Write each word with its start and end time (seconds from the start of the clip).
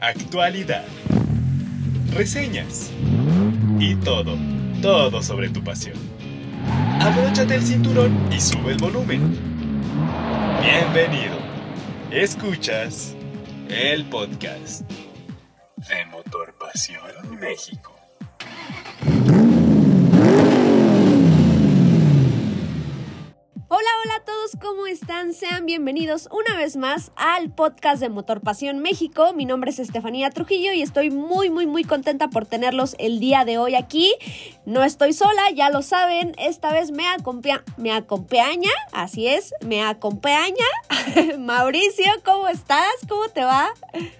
actualidad, 0.00 0.84
reseñas 2.14 2.90
y 3.78 3.94
todo, 3.96 4.36
todo 4.80 5.22
sobre 5.22 5.50
tu 5.50 5.62
pasión. 5.62 5.96
Abróchate 7.00 7.54
el 7.54 7.62
cinturón 7.62 8.32
y 8.32 8.40
sube 8.40 8.72
el 8.72 8.78
volumen. 8.78 9.38
Bienvenido. 10.62 11.36
Escuchas 12.10 13.14
el 13.68 14.06
podcast 14.06 14.90
de 14.90 16.06
Motor 16.06 16.54
Pasión 16.58 17.38
México. 17.38 17.99
¿Cómo 24.58 24.86
están? 24.86 25.32
Sean 25.34 25.66
bienvenidos 25.66 26.28
una 26.32 26.56
vez 26.56 26.76
más 26.76 27.12
al 27.14 27.50
podcast 27.50 28.00
de 28.00 28.08
Motor 28.08 28.40
Pasión 28.40 28.80
México. 28.80 29.32
Mi 29.34 29.44
nombre 29.44 29.70
es 29.70 29.78
Estefanía 29.78 30.30
Trujillo 30.30 30.72
y 30.72 30.82
estoy 30.82 31.10
muy, 31.10 31.50
muy, 31.50 31.66
muy 31.66 31.84
contenta 31.84 32.28
por 32.28 32.46
tenerlos 32.46 32.96
el 32.98 33.20
día 33.20 33.44
de 33.44 33.58
hoy 33.58 33.74
aquí. 33.74 34.12
No 34.64 34.82
estoy 34.82 35.12
sola, 35.12 35.50
ya 35.54 35.70
lo 35.70 35.82
saben, 35.82 36.34
esta 36.38 36.72
vez 36.72 36.90
me, 36.90 37.06
acompaña, 37.06 37.62
me 37.76 37.92
acompaña, 37.92 38.70
así 38.92 39.28
es, 39.28 39.54
me 39.64 39.82
acompaña 39.82 40.64
Mauricio, 41.38 42.10
¿cómo 42.24 42.48
estás? 42.48 42.80
¿Cómo 43.08 43.28
te 43.28 43.44
va? 43.44 43.68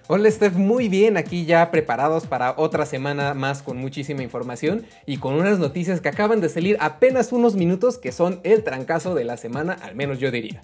Hola 0.06 0.30
Steph, 0.30 0.54
muy 0.54 0.88
bien, 0.88 1.16
aquí 1.16 1.44
ya 1.44 1.70
preparados 1.70 2.26
para 2.26 2.54
otra 2.56 2.86
semana 2.86 3.34
más 3.34 3.62
con 3.62 3.78
muchísima 3.78 4.22
información 4.22 4.86
y 5.06 5.16
con 5.16 5.34
unas 5.34 5.58
noticias 5.58 6.00
que 6.00 6.08
acaban 6.08 6.40
de 6.40 6.48
salir 6.48 6.76
apenas 6.80 7.32
unos 7.32 7.56
minutos 7.56 7.98
que 7.98 8.12
son 8.12 8.40
el 8.44 8.64
trancazo 8.64 9.14
de 9.14 9.24
la 9.24 9.36
semana, 9.36 9.72
al 9.72 9.94
menos 9.94 10.19
yo 10.20 10.30
diría. 10.30 10.62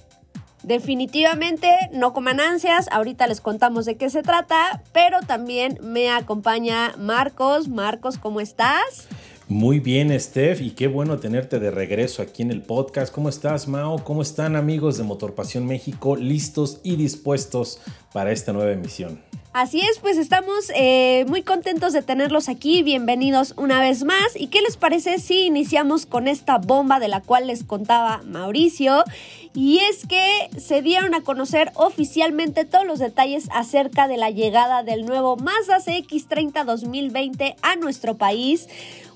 Definitivamente 0.62 1.68
no 1.92 2.12
coman 2.12 2.40
ansias, 2.40 2.88
ahorita 2.90 3.26
les 3.26 3.40
contamos 3.40 3.84
de 3.84 3.96
qué 3.96 4.10
se 4.10 4.22
trata, 4.22 4.82
pero 4.92 5.20
también 5.20 5.78
me 5.80 6.10
acompaña 6.10 6.94
Marcos. 6.98 7.68
Marcos, 7.68 8.18
¿cómo 8.18 8.40
estás? 8.40 9.06
Muy 9.48 9.78
bien, 9.78 10.18
Steph, 10.18 10.60
y 10.60 10.70
qué 10.70 10.88
bueno 10.88 11.20
tenerte 11.20 11.60
de 11.60 11.70
regreso 11.70 12.20
aquí 12.20 12.42
en 12.42 12.50
el 12.50 12.62
podcast. 12.62 13.14
¿Cómo 13.14 13.28
estás, 13.28 13.68
Mao? 13.68 14.02
¿Cómo 14.02 14.22
están, 14.22 14.56
amigos 14.56 14.98
de 14.98 15.04
Motor 15.04 15.36
Pasión 15.36 15.66
México? 15.66 16.16
Listos 16.16 16.80
y 16.82 16.96
dispuestos 16.96 17.80
para 18.12 18.32
esta 18.32 18.52
nueva 18.52 18.72
emisión. 18.72 19.20
Así 19.58 19.80
es, 19.80 20.00
pues 20.00 20.18
estamos 20.18 20.70
eh, 20.74 21.24
muy 21.28 21.40
contentos 21.40 21.94
de 21.94 22.02
tenerlos 22.02 22.50
aquí. 22.50 22.82
Bienvenidos 22.82 23.54
una 23.56 23.80
vez 23.80 24.04
más. 24.04 24.36
¿Y 24.36 24.48
qué 24.48 24.60
les 24.60 24.76
parece 24.76 25.18
si 25.18 25.46
iniciamos 25.46 26.04
con 26.04 26.28
esta 26.28 26.58
bomba 26.58 27.00
de 27.00 27.08
la 27.08 27.22
cual 27.22 27.46
les 27.46 27.64
contaba 27.64 28.20
Mauricio? 28.26 29.02
Y 29.54 29.78
es 29.78 30.06
que 30.06 30.50
se 30.60 30.82
dieron 30.82 31.14
a 31.14 31.22
conocer 31.22 31.72
oficialmente 31.72 32.66
todos 32.66 32.84
los 32.84 32.98
detalles 32.98 33.48
acerca 33.50 34.08
de 34.08 34.18
la 34.18 34.28
llegada 34.28 34.82
del 34.82 35.06
nuevo 35.06 35.38
Mazda 35.38 35.78
CX30 35.78 36.66
2020 36.66 37.56
a 37.62 37.76
nuestro 37.76 38.18
país 38.18 38.68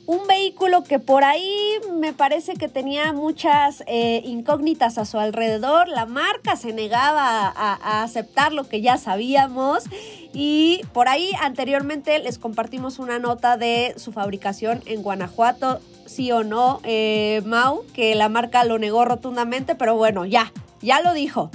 un 0.06 0.26
vehículo 0.26 0.82
que 0.82 0.98
por 0.98 1.24
ahí 1.24 1.78
me 1.92 2.12
parece 2.12 2.54
que 2.54 2.68
tenía 2.68 3.12
muchas 3.12 3.84
eh, 3.86 4.22
incógnitas 4.24 4.98
a 4.98 5.04
su 5.04 5.18
alrededor. 5.18 5.88
La 5.88 6.06
marca 6.06 6.56
se 6.56 6.72
negaba 6.72 7.46
a, 7.48 8.02
aceptar 8.02 8.52
lo 8.52 8.68
que 8.68 8.80
ya 8.80 8.98
sabíamos. 8.98 9.84
Y 10.32 10.82
por 10.92 11.08
ahí 11.08 11.30
anteriormente 11.40 12.18
les 12.18 12.38
compartimos 12.38 12.98
una 12.98 13.18
nota 13.18 13.56
de 13.56 13.94
su 13.96 14.12
fabricación 14.12 14.82
en 14.86 15.02
Guanajuato, 15.02 15.80
sí 16.06 16.32
o 16.32 16.44
no, 16.44 16.80
eh, 16.84 17.42
Mau, 17.44 17.84
que 17.94 18.14
la 18.14 18.28
marca 18.28 18.64
lo 18.64 18.78
negó 18.78 19.04
rotundamente, 19.04 19.74
pero 19.74 19.96
bueno, 19.96 20.24
ya, 20.24 20.52
ya 20.80 21.00
lo 21.00 21.12
dijo. 21.14 21.50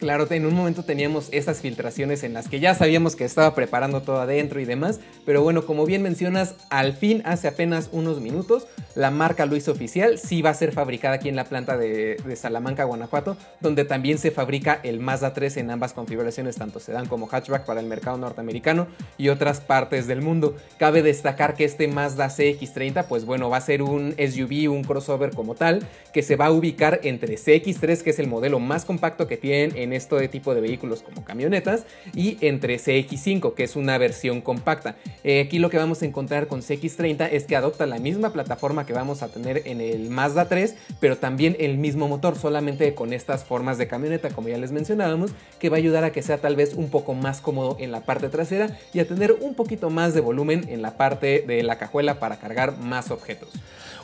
Claro, 0.00 0.26
en 0.30 0.46
un 0.46 0.54
momento 0.54 0.82
teníamos 0.82 1.28
esas 1.30 1.60
filtraciones 1.60 2.24
en 2.24 2.32
las 2.32 2.48
que 2.48 2.58
ya 2.58 2.74
sabíamos 2.74 3.16
que 3.16 3.26
estaba 3.26 3.54
preparando 3.54 4.00
todo 4.00 4.18
adentro 4.18 4.58
y 4.58 4.64
demás, 4.64 4.98
pero 5.26 5.42
bueno, 5.42 5.66
como 5.66 5.84
bien 5.84 6.00
mencionas, 6.00 6.54
al 6.70 6.94
fin 6.94 7.20
hace 7.26 7.48
apenas 7.48 7.90
unos 7.92 8.18
minutos 8.18 8.66
la 8.94 9.10
marca 9.10 9.46
lo 9.46 9.56
hizo 9.56 9.72
oficial, 9.72 10.18
sí 10.18 10.42
va 10.42 10.50
a 10.50 10.54
ser 10.54 10.72
fabricada 10.72 11.16
aquí 11.16 11.28
en 11.28 11.36
la 11.36 11.44
planta 11.44 11.76
de, 11.76 12.16
Salamanca, 12.34 12.84
Guanajuato, 12.84 13.36
donde 13.60 13.84
también 13.84 14.18
se 14.18 14.30
fabrica 14.30 14.80
el 14.82 15.00
Mazda 15.00 15.34
3 15.34 15.58
en 15.58 15.70
ambas 15.70 15.92
configuraciones, 15.92 16.56
tanto 16.56 16.80
sedán 16.80 17.06
como 17.06 17.26
hatchback 17.26 17.66
para 17.66 17.80
el 17.80 17.86
mercado 17.86 18.16
norteamericano 18.16 18.88
y 19.18 19.28
otras 19.28 19.60
partes 19.60 20.06
del 20.06 20.22
mundo. 20.22 20.56
Cabe 20.78 21.02
destacar 21.02 21.54
que 21.54 21.64
este 21.64 21.88
Mazda 21.88 22.28
CX30, 22.28 23.04
pues 23.06 23.24
bueno, 23.26 23.50
va 23.50 23.58
a 23.58 23.60
ser 23.60 23.82
un 23.82 24.14
SUV, 24.16 24.72
un 24.72 24.82
crossover 24.82 25.30
como 25.32 25.54
tal, 25.54 25.86
que 26.12 26.22
se 26.22 26.36
va 26.36 26.46
a 26.46 26.52
ubicar 26.52 27.00
entre 27.04 27.36
CX3, 27.36 28.02
que 28.02 28.10
es 28.10 28.18
el 28.18 28.28
modelo 28.28 28.58
más 28.58 28.84
compacto 28.84 29.28
que 29.28 29.36
tienen 29.36 29.76
en 29.76 29.89
este 29.92 30.28
tipo 30.28 30.54
de 30.54 30.60
vehículos 30.60 31.02
como 31.02 31.24
camionetas, 31.24 31.84
y 32.14 32.38
entre 32.40 32.76
CX5, 32.76 33.54
que 33.54 33.64
es 33.64 33.76
una 33.76 33.98
versión 33.98 34.40
compacta. 34.40 34.96
Eh, 35.24 35.40
aquí 35.40 35.58
lo 35.58 35.70
que 35.70 35.78
vamos 35.78 36.02
a 36.02 36.06
encontrar 36.06 36.46
con 36.46 36.60
CX30 36.60 37.28
es 37.32 37.44
que 37.44 37.56
adopta 37.56 37.86
la 37.86 37.98
misma 37.98 38.32
plataforma 38.32 38.86
que 38.86 38.92
vamos 38.92 39.22
a 39.22 39.28
tener 39.28 39.62
en 39.66 39.80
el 39.80 40.10
Mazda 40.10 40.48
3, 40.48 40.74
pero 41.00 41.16
también 41.16 41.56
el 41.58 41.78
mismo 41.78 42.08
motor, 42.08 42.36
solamente 42.36 42.94
con 42.94 43.12
estas 43.12 43.44
formas 43.44 43.78
de 43.78 43.88
camioneta, 43.88 44.30
como 44.30 44.48
ya 44.48 44.58
les 44.58 44.72
mencionábamos, 44.72 45.32
que 45.58 45.68
va 45.68 45.76
a 45.76 45.78
ayudar 45.78 46.04
a 46.04 46.12
que 46.12 46.22
sea 46.22 46.38
tal 46.38 46.56
vez 46.56 46.74
un 46.74 46.90
poco 46.90 47.14
más 47.14 47.40
cómodo 47.40 47.76
en 47.78 47.92
la 47.92 48.02
parte 48.02 48.28
trasera 48.28 48.78
y 48.92 49.00
a 49.00 49.08
tener 49.08 49.36
un 49.40 49.54
poquito 49.54 49.90
más 49.90 50.14
de 50.14 50.20
volumen 50.20 50.66
en 50.68 50.82
la 50.82 50.96
parte 50.96 51.44
de 51.46 51.62
la 51.62 51.78
cajuela 51.78 52.18
para 52.18 52.38
cargar 52.38 52.78
más 52.78 53.10
objetos. 53.10 53.50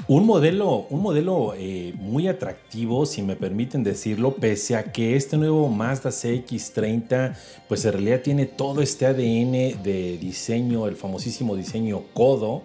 Un 0.09 0.27
modelo, 0.27 0.87
un 0.91 1.03
modelo 1.03 1.55
eh, 1.57 1.93
muy 1.97 2.29
atractivo, 2.29 3.07
si 3.07 3.23
me 3.23 3.35
permiten 3.35 3.83
decirlo, 3.83 4.35
pese 4.35 4.77
a 4.77 4.93
que 4.93 5.17
este 5.17 5.37
nuevo 5.37 5.69
Mazda 5.77 6.11
CX30, 6.11 7.37
pues 7.69 7.85
en 7.85 7.93
realidad 7.93 8.21
tiene 8.23 8.47
todo 8.47 8.83
este 8.83 9.07
ADN 9.07 9.83
de 9.83 10.19
diseño, 10.21 10.87
el 10.87 10.97
famosísimo 10.97 11.55
diseño 11.57 12.03
Codo 12.15 12.63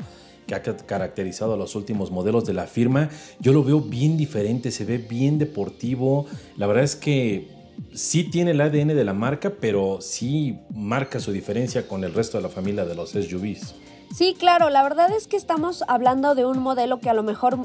que 0.47 0.55
ha 0.55 0.61
caracterizado 0.61 1.53
a 1.53 1.57
los 1.57 1.75
últimos 1.75 2.11
modelos 2.11 2.45
de 2.45 2.53
la 2.53 2.67
firma. 2.67 3.09
Yo 3.39 3.53
lo 3.53 3.63
veo 3.63 3.79
bien 3.79 4.17
diferente, 4.17 4.71
se 4.71 4.85
ve 4.85 4.97
bien 4.97 5.37
deportivo. 5.37 6.25
La 6.57 6.67
verdad 6.67 6.83
es 6.83 6.95
que 6.95 7.47
sí 7.93 8.25
tiene 8.25 8.51
el 8.51 8.61
ADN 8.61 8.89
de 8.89 9.03
la 9.03 9.13
marca, 9.13 9.53
pero 9.61 9.99
sí 10.01 10.59
marca 10.73 11.19
su 11.19 11.31
diferencia 11.31 11.87
con 11.87 12.03
el 12.03 12.13
resto 12.13 12.37
de 12.37 12.43
la 12.43 12.49
familia 12.49 12.85
de 12.85 12.95
los 12.95 13.11
SUVs. 13.11 13.75
Sí, 14.13 14.35
claro, 14.37 14.69
la 14.69 14.83
verdad 14.83 15.09
es 15.15 15.27
que 15.27 15.37
estamos 15.37 15.85
hablando 15.87 16.35
de 16.35 16.45
un 16.45 16.59
modelo 16.59 16.99
que 16.99 17.09
a 17.09 17.13
lo 17.13 17.23
mejor 17.23 17.57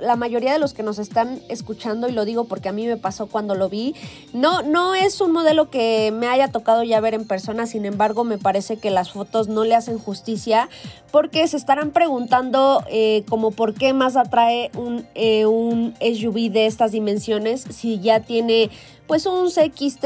la 0.00 0.16
mayoría 0.16 0.52
de 0.52 0.58
los 0.58 0.72
que 0.72 0.82
nos 0.82 0.98
están 0.98 1.40
escuchando, 1.50 2.08
y 2.08 2.12
lo 2.12 2.24
digo 2.24 2.44
porque 2.44 2.70
a 2.70 2.72
mí 2.72 2.86
me 2.86 2.96
pasó 2.96 3.26
cuando 3.26 3.54
lo 3.54 3.68
vi, 3.68 3.94
no, 4.32 4.62
no 4.62 4.94
es 4.94 5.20
un 5.20 5.32
modelo 5.32 5.68
que 5.68 6.12
me 6.12 6.28
haya 6.28 6.48
tocado 6.50 6.82
ya 6.82 6.98
ver 7.00 7.12
en 7.12 7.26
persona, 7.26 7.66
sin 7.66 7.84
embargo 7.84 8.24
me 8.24 8.38
parece 8.38 8.78
que 8.78 8.90
las 8.90 9.12
fotos 9.12 9.48
no 9.48 9.64
le 9.64 9.74
hacen 9.74 9.98
justicia 9.98 10.70
porque 11.12 11.46
se 11.46 11.58
estarán 11.58 11.90
preguntando 11.90 12.82
eh, 12.88 13.24
como 13.28 13.50
por 13.50 13.74
qué 13.74 13.92
más 13.92 14.16
atrae 14.16 14.70
un, 14.76 15.06
eh, 15.14 15.44
un 15.44 15.94
SUV 16.00 16.50
de 16.50 16.66
estas 16.66 16.92
dimensiones 16.92 17.66
si 17.70 18.00
ya 18.00 18.20
tiene 18.20 18.70
pues 19.06 19.26
un 19.26 19.50
CX, 19.50 19.98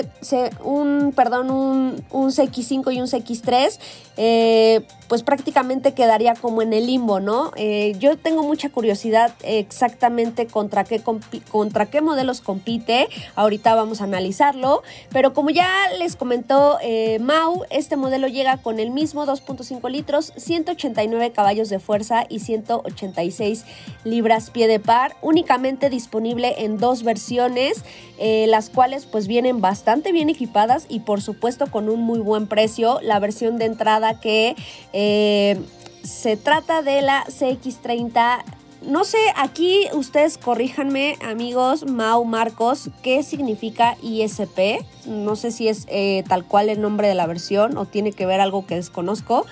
un, 0.62 1.12
perdón, 1.14 1.50
un, 1.50 2.04
un 2.10 2.30
CX5 2.30 2.94
y 2.94 3.00
un 3.00 3.06
CX3, 3.06 3.78
eh, 4.22 4.82
pues 5.08 5.22
prácticamente 5.22 5.94
quedaría 5.94 6.34
como 6.34 6.60
en 6.60 6.74
el 6.74 6.86
limbo, 6.86 7.20
¿no? 7.20 7.52
Eh, 7.56 7.96
yo 7.98 8.18
tengo 8.18 8.42
mucha 8.42 8.68
curiosidad 8.68 9.32
exactamente 9.42 10.46
contra 10.46 10.84
qué, 10.84 11.02
contra 11.50 11.86
qué 11.86 12.00
modelos 12.02 12.42
compite, 12.42 13.08
ahorita 13.34 13.74
vamos 13.74 14.02
a 14.02 14.04
analizarlo, 14.04 14.82
pero 15.10 15.32
como 15.32 15.48
ya 15.48 15.68
les 15.98 16.16
comentó 16.16 16.78
eh, 16.82 17.18
Mau, 17.18 17.64
este 17.70 17.96
modelo 17.96 18.28
llega 18.28 18.58
con 18.58 18.78
el 18.78 18.90
mismo 18.90 19.24
2.5 19.24 19.90
litros, 19.90 20.32
189 20.36 21.32
caballos 21.32 21.70
de 21.70 21.78
fuerza 21.78 22.26
y 22.28 22.40
186 22.40 23.64
libras 24.04 24.50
pie 24.50 24.68
de 24.68 24.80
par, 24.80 25.16
únicamente 25.22 25.88
disponible 25.88 26.56
en 26.58 26.76
dos 26.78 27.02
versiones, 27.04 27.84
las 28.18 28.68
cuales 28.68 28.89
pues 29.10 29.26
vienen 29.26 29.60
bastante 29.60 30.12
bien 30.12 30.28
equipadas 30.28 30.86
y 30.88 31.00
por 31.00 31.20
supuesto 31.20 31.66
con 31.70 31.88
un 31.88 32.00
muy 32.00 32.20
buen 32.20 32.46
precio, 32.46 32.98
la 33.02 33.18
versión 33.18 33.58
de 33.58 33.66
entrada 33.66 34.20
que 34.20 34.56
eh, 34.92 35.60
se 36.02 36.36
trata 36.36 36.82
de 36.82 37.02
la 37.02 37.24
CX30 37.26 38.42
no 38.82 39.04
sé, 39.04 39.18
aquí 39.36 39.88
ustedes 39.92 40.38
corríjanme, 40.38 41.18
amigos, 41.20 41.84
Mau 41.84 42.24
Marcos, 42.24 42.88
¿qué 43.02 43.22
significa 43.22 43.96
ISP? 44.02 44.82
No 45.06 45.36
sé 45.36 45.50
si 45.50 45.68
es 45.68 45.86
eh, 45.88 46.24
tal 46.28 46.44
cual 46.44 46.68
el 46.68 46.80
nombre 46.80 47.08
de 47.08 47.14
la 47.14 47.26
versión 47.26 47.76
o 47.78 47.86
tiene 47.86 48.12
que 48.12 48.26
ver 48.26 48.40
algo 48.40 48.66
que 48.66 48.76
desconozco 48.76 49.46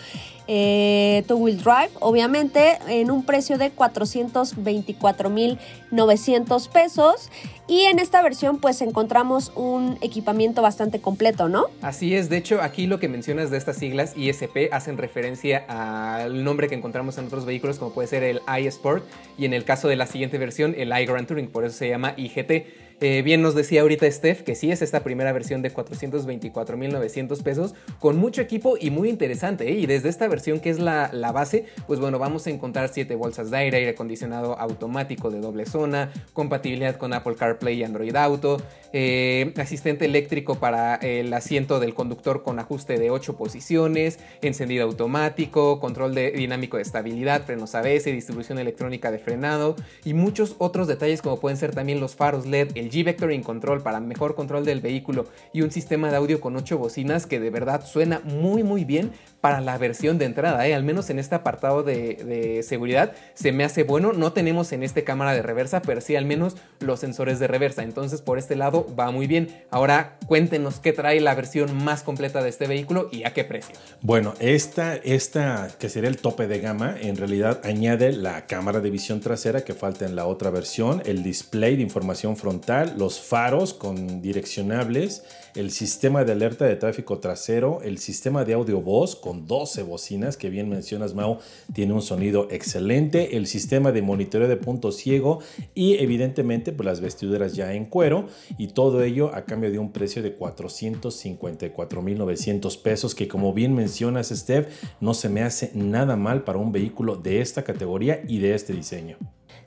eh, 0.50 1.24
Two 1.28 1.36
Wheel 1.36 1.58
Drive, 1.58 1.90
obviamente 2.00 2.78
en 2.88 3.10
un 3.10 3.22
precio 3.22 3.58
de 3.58 3.70
424.900 3.70 6.68
pesos. 6.70 7.28
Y 7.68 7.82
en 7.82 7.98
esta 7.98 8.22
versión 8.22 8.56
pues 8.58 8.80
encontramos 8.80 9.52
un 9.54 9.98
equipamiento 10.00 10.62
bastante 10.62 11.02
completo, 11.02 11.50
¿no? 11.50 11.66
Así 11.82 12.14
es, 12.14 12.30
de 12.30 12.38
hecho 12.38 12.62
aquí 12.62 12.86
lo 12.86 12.98
que 12.98 13.08
mencionas 13.08 13.50
de 13.50 13.58
estas 13.58 13.76
siglas 13.76 14.16
ISP 14.16 14.72
hacen 14.72 14.96
referencia 14.96 15.66
al 15.68 16.44
nombre 16.44 16.68
que 16.68 16.76
encontramos 16.76 17.18
en 17.18 17.26
otros 17.26 17.44
vehículos 17.44 17.78
como 17.78 17.92
puede 17.92 18.08
ser 18.08 18.22
el 18.22 18.40
iSport 18.58 19.04
y 19.36 19.44
en 19.44 19.52
el 19.52 19.64
caso 19.64 19.88
de 19.88 19.96
la 19.96 20.06
siguiente 20.06 20.38
versión 20.38 20.74
el 20.78 20.98
iGrand 20.98 21.28
Touring, 21.28 21.48
por 21.48 21.66
eso 21.66 21.76
se 21.76 21.90
llama 21.90 22.14
IGT. 22.16 22.88
Eh, 23.00 23.22
bien 23.22 23.42
nos 23.42 23.54
decía 23.54 23.82
ahorita 23.82 24.10
Steph 24.10 24.42
que 24.42 24.56
sí 24.56 24.72
es 24.72 24.82
esta 24.82 25.04
primera 25.04 25.32
versión 25.32 25.62
de 25.62 25.72
424.900 25.72 27.42
pesos 27.44 27.74
con 28.00 28.16
mucho 28.16 28.42
equipo 28.42 28.76
y 28.80 28.90
muy 28.90 29.08
interesante. 29.08 29.68
¿eh? 29.68 29.78
Y 29.78 29.86
desde 29.86 30.08
esta 30.08 30.26
versión 30.26 30.58
que 30.58 30.70
es 30.70 30.80
la, 30.80 31.10
la, 31.12 31.30
base, 31.30 31.66
pues 31.86 32.00
bueno, 32.00 32.18
vamos 32.18 32.46
a 32.46 32.50
encontrar 32.50 32.88
7 32.88 33.14
bolsas 33.14 33.50
de 33.50 33.56
aire, 33.56 33.76
aire 33.78 33.90
acondicionado 33.90 34.58
automático 34.58 35.30
de 35.30 35.40
doble 35.40 35.64
zona, 35.66 36.10
compatibilidad 36.32 36.96
con 36.96 37.12
Apple 37.12 37.36
CarPlay 37.36 37.78
y 37.78 37.84
Android 37.84 38.16
Auto, 38.16 38.60
eh, 38.92 39.52
asistente 39.58 40.06
eléctrico 40.06 40.56
para 40.56 40.96
el 40.96 41.32
asiento 41.34 41.78
del 41.78 41.94
conductor 41.94 42.42
con 42.42 42.58
ajuste 42.58 42.98
de 42.98 43.10
8 43.10 43.36
posiciones, 43.36 44.18
encendido 44.42 44.84
automático, 44.84 45.78
control 45.78 46.14
de, 46.14 46.32
dinámico 46.32 46.78
de 46.78 46.82
estabilidad, 46.82 47.44
frenos 47.44 47.74
ABS, 47.74 48.04
distribución 48.06 48.58
electrónica 48.58 49.12
de 49.12 49.18
frenado 49.18 49.76
y 50.04 50.14
muchos 50.14 50.56
otros 50.58 50.88
detalles 50.88 51.22
como 51.22 51.38
pueden 51.38 51.58
ser 51.58 51.74
también 51.74 52.00
los 52.00 52.16
faros 52.16 52.46
LED, 52.46 52.70
el 52.74 52.88
G-Vectoring 52.90 53.43
Control 53.43 53.82
para 53.82 54.00
mejor 54.00 54.35
control 54.35 54.64
del 54.64 54.81
vehículo 54.81 55.26
y 55.52 55.62
un 55.62 55.70
sistema 55.70 56.11
de 56.11 56.17
audio 56.17 56.40
con 56.40 56.56
8 56.56 56.79
bocinas 56.79 57.26
que 57.26 57.40
de 57.40 57.50
verdad 57.50 57.85
suena 57.85 58.20
muy 58.25 58.62
muy 58.62 58.85
bien 58.85 59.12
para 59.40 59.61
la 59.61 59.79
versión 59.79 60.19
de 60.19 60.25
entrada, 60.25 60.67
¿eh? 60.67 60.75
al 60.75 60.82
menos 60.82 61.11
en 61.11 61.19
este 61.19 61.35
apartado 61.35 61.82
de, 61.82 62.14
de, 62.14 62.62
seguridad 62.62 63.12
se 63.35 63.52
me 63.52 63.64
hace 63.64 63.85
bueno. 63.85 64.12
No 64.12 64.32
tenemos 64.32 64.73
en 64.73 64.82
este 64.82 65.05
cámara 65.05 65.32
de 65.32 65.43
reversa, 65.43 65.81
pero 65.82 66.00
sí 66.00 66.17
al 66.17 66.25
menos 66.25 66.56
los 66.81 67.00
sensores 67.00 67.38
de 67.38 67.46
reversa. 67.46 67.82
Entonces 67.82 68.20
por 68.23 68.38
este 68.38 68.56
lado 68.56 68.87
va 68.99 69.11
muy 69.11 69.26
bien. 69.26 69.62
Ahora 69.70 70.19
cuéntenos 70.26 70.81
qué 70.81 70.93
trae 70.93 71.20
la 71.20 71.34
versión 71.34 71.84
más 71.84 72.02
completa 72.02 72.43
de 72.43 72.49
este 72.49 72.67
vehículo 72.67 73.08
y 73.12 73.25
a 73.25 73.32
qué 73.32 73.44
precio. 73.44 73.75
Bueno, 74.02 74.34
esta, 74.41 74.96
esta 74.96 75.69
que 75.79 75.88
sería 75.88 76.08
el 76.08 76.19
tope 76.19 76.46
de 76.46 76.61
gama, 76.61 76.96
en 77.00 77.17
realidad 77.17 77.61
añade 77.64 78.12
la 78.12 78.46
cámara 78.46 78.81
de 78.81 78.91
visión 78.91 79.20
trasera 79.20 79.64
que 79.64 79.75
falta 79.75 80.05
en 80.05 80.17
la 80.17 80.26
otra 80.26 80.50
versión, 80.50 81.02
el 81.06 81.23
display 81.23 81.76
de 81.76 81.82
información 81.82 82.37
frontal, 82.37 82.77
los 82.84 83.20
faros 83.20 83.75
con 83.75 84.22
direccionables, 84.22 85.25
el 85.54 85.70
sistema 85.70 86.25
de 86.25 86.32
alerta 86.32 86.64
de 86.64 86.75
tráfico 86.76 87.19
trasero, 87.19 87.80
el 87.82 87.98
sistema 87.98 88.44
de 88.44 88.54
audio 88.54 88.80
voz 88.80 89.14
con 89.16 89.46
12 89.46 89.82
bocinas, 89.82 90.36
que 90.36 90.48
bien 90.50 90.69
mencionas 90.69 91.14
Mao, 91.14 91.38
tiene 91.72 91.94
un 91.94 92.02
sonido 92.02 92.48
excelente, 92.50 93.36
el 93.36 93.46
sistema 93.46 93.92
de 93.92 94.02
monitoreo 94.02 94.48
de 94.48 94.56
punto 94.56 94.90
ciego 94.92 95.38
y 95.75 95.98
evidentemente 95.98 96.72
pues, 96.72 96.86
las 96.86 97.00
vestiduras 97.00 97.54
ya 97.54 97.72
en 97.75 97.84
cuero 97.86 98.26
y 98.56 98.69
todo 98.69 99.02
ello 99.02 99.34
a 99.34 99.44
cambio 99.44 99.70
de 99.70 99.78
un 99.78 99.92
precio 99.92 100.22
de 100.22 100.38
454.900 100.38 102.82
pesos, 102.82 103.14
que 103.14 103.28
como 103.28 103.52
bien 103.52 103.74
mencionas 103.74 104.28
Steph, 104.28 104.69
no 105.00 105.12
se 105.14 105.28
me 105.28 105.42
hace 105.42 105.70
nada 105.74 106.16
mal 106.16 106.44
para 106.44 106.58
un 106.58 106.72
vehículo 106.72 107.16
de 107.16 107.40
esta 107.40 107.64
categoría 107.64 108.22
y 108.28 108.38
de 108.38 108.54
este 108.54 108.72
diseño. 108.72 109.19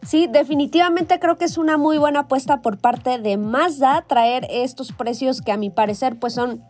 Sí, 0.04 0.28
definitivamente 0.28 1.20
creo 1.20 1.38
que 1.38 1.46
es 1.46 1.58
una 1.58 1.78
muy 1.78 1.98
buena 1.98 2.22
apuesta 2.22 2.62
por 2.62 2.80
parte 2.80 3.20
de 3.20 3.38
Mazda 3.38 4.04
traer 4.08 4.48
estos 4.50 4.92
precios 4.92 5.42
que 5.42 5.52
a 5.52 5.58
mi 5.58 5.70
parecer 5.70 6.18
pues 6.18 6.34
son 6.34 6.64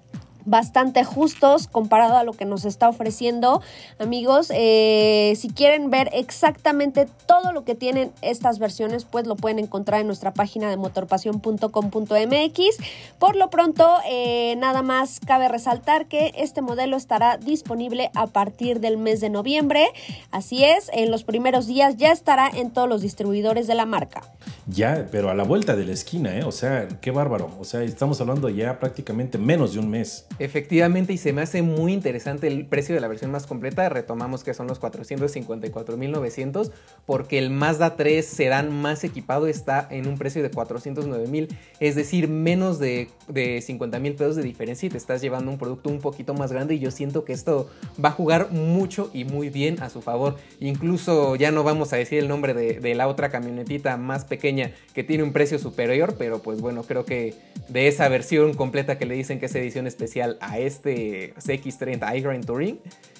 bastante 0.45 1.03
justos 1.03 1.67
comparado 1.67 2.17
a 2.17 2.23
lo 2.23 2.33
que 2.33 2.45
nos 2.45 2.65
está 2.65 2.89
ofreciendo. 2.89 3.61
Amigos 3.99 4.51
eh, 4.53 5.33
si 5.37 5.49
quieren 5.49 5.89
ver 5.89 6.09
exactamente 6.13 7.07
todo 7.25 7.51
lo 7.51 7.63
que 7.63 7.75
tienen 7.75 8.11
estas 8.21 8.59
versiones 8.59 9.05
pues 9.05 9.27
lo 9.27 9.35
pueden 9.35 9.59
encontrar 9.59 10.01
en 10.01 10.07
nuestra 10.07 10.33
página 10.33 10.69
de 10.69 10.77
motorpasión.com.mx 10.77 12.77
por 13.19 13.35
lo 13.35 13.49
pronto 13.49 13.87
eh, 14.09 14.55
nada 14.57 14.81
más 14.81 15.19
cabe 15.19 15.47
resaltar 15.47 16.07
que 16.07 16.33
este 16.35 16.61
modelo 16.61 16.97
estará 16.97 17.37
disponible 17.37 18.11
a 18.15 18.27
partir 18.27 18.79
del 18.79 18.97
mes 18.97 19.21
de 19.21 19.29
noviembre. 19.29 19.87
Así 20.31 20.63
es 20.63 20.89
en 20.93 21.11
los 21.11 21.23
primeros 21.23 21.67
días 21.67 21.97
ya 21.97 22.11
estará 22.11 22.49
en 22.49 22.71
todos 22.71 22.89
los 22.89 23.01
distribuidores 23.01 23.67
de 23.67 23.75
la 23.75 23.85
marca. 23.85 24.21
Ya 24.67 25.07
pero 25.11 25.29
a 25.29 25.33
la 25.33 25.43
vuelta 25.43 25.75
de 25.75 25.85
la 25.85 25.93
esquina 25.93 26.37
¿eh? 26.37 26.43
o 26.43 26.51
sea 26.51 26.87
qué 27.01 27.11
bárbaro. 27.11 27.51
O 27.59 27.63
sea 27.63 27.83
estamos 27.83 28.19
hablando 28.21 28.49
ya 28.49 28.79
prácticamente 28.79 29.37
menos 29.37 29.73
de 29.73 29.79
un 29.79 29.89
mes 29.89 30.25
Efectivamente, 30.39 31.13
y 31.13 31.17
se 31.17 31.33
me 31.33 31.41
hace 31.41 31.61
muy 31.61 31.93
interesante 31.93 32.47
el 32.47 32.65
precio 32.65 32.95
de 32.95 33.01
la 33.01 33.07
versión 33.07 33.31
más 33.31 33.47
completa. 33.47 33.89
Retomamos 33.89 34.43
que 34.43 34.53
son 34.53 34.67
los 34.67 34.81
454.900, 34.81 36.71
porque 37.05 37.37
el 37.37 37.49
Mazda 37.49 37.95
3 37.95 38.25
serán 38.25 38.71
más 38.71 39.03
equipado 39.03 39.47
está 39.47 39.87
en 39.89 40.07
un 40.07 40.17
precio 40.17 40.41
de 40.41 40.51
409.000, 40.51 41.49
es 41.79 41.95
decir, 41.95 42.27
menos 42.27 42.79
de, 42.79 43.09
de 43.27 43.61
50 43.61 43.99
mil 43.99 44.13
pesos 44.13 44.35
de 44.35 44.43
diferencia 44.43 44.87
y 44.87 44.89
te 44.89 44.97
estás 44.97 45.21
llevando 45.21 45.51
un 45.51 45.57
producto 45.57 45.89
un 45.89 45.99
poquito 45.99 46.33
más 46.33 46.51
grande. 46.51 46.75
Y 46.75 46.79
yo 46.79 46.91
siento 46.91 47.25
que 47.25 47.33
esto 47.33 47.69
va 48.03 48.09
a 48.09 48.13
jugar 48.13 48.51
mucho 48.51 49.09
y 49.13 49.25
muy 49.25 49.49
bien 49.49 49.81
a 49.81 49.89
su 49.89 50.01
favor. 50.01 50.37
Incluso 50.59 51.35
ya 51.35 51.51
no 51.51 51.63
vamos 51.63 51.93
a 51.93 51.97
decir 51.97 52.19
el 52.19 52.27
nombre 52.27 52.53
de 52.53 52.95
la 52.95 53.07
otra 53.07 53.29
camionetita 53.29 53.97
más 53.97 54.25
pequeña 54.25 54.71
que 54.93 55.03
tiene 55.03 55.23
un 55.23 55.33
precio 55.33 55.59
superior, 55.59 56.15
pero 56.17 56.39
pues 56.39 56.61
bueno, 56.61 56.83
creo 56.83 57.05
que 57.05 57.33
de 57.69 57.87
esa 57.87 58.07
versión 58.09 58.53
completa 58.53 58.97
que 58.97 59.05
le 59.05 59.15
dicen 59.15 59.39
que 59.39 59.45
es 59.45 59.55
edición 59.55 59.87
especial 59.87 60.20
a 60.21 60.59
este 60.59 61.33
CX30 61.35 62.17
iGrind 62.17 62.45
Touring, 62.45 62.79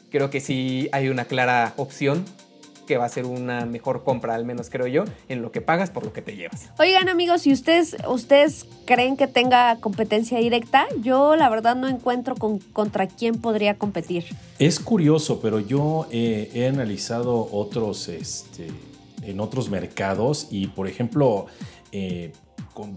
creo 0.10 0.30
que 0.30 0.40
sí 0.40 0.90
hay 0.92 1.10
una 1.10 1.26
clara 1.26 1.74
opción 1.78 2.26
que 2.92 2.98
va 2.98 3.06
a 3.06 3.10
ser 3.10 3.26
una 3.26 3.66
mejor 3.66 4.04
compra, 4.04 4.36
al 4.36 4.44
menos 4.44 4.70
creo 4.70 4.86
yo, 4.86 5.06
en 5.30 5.42
lo 5.42 5.52
que 5.52 5.62
pagas 5.62 5.90
por 5.90 6.04
lo 6.04 6.12
que 6.12 6.22
te 6.22 6.36
llevas. 6.36 6.72
Oigan 6.78 7.08
amigos, 7.08 7.44
si 7.44 7.54
ustedes, 7.54 7.96
ustedes 8.06 8.66
creen 8.86 9.16
que 9.16 9.28
tenga 9.28 9.78
competencia 9.78 10.40
directa, 10.40 10.88
yo 11.02 11.38
la 11.38 11.48
verdad 11.48 11.78
no 11.78 11.88
encuentro 11.88 12.36
con, 12.36 12.60
contra 12.60 13.08
quién 13.08 13.40
podría 13.40 13.78
competir. 13.78 14.26
Es 14.60 14.80
curioso, 14.80 15.40
pero 15.40 15.60
yo 15.62 16.08
eh, 16.12 16.52
he 16.54 16.68
analizado 16.68 17.48
otros, 17.54 18.10
este, 18.10 18.68
en 19.24 19.40
otros 19.40 19.70
mercados 19.70 20.48
y 20.52 20.68
por 20.68 20.90
ejemplo, 20.90 21.46
eh, 21.94 22.34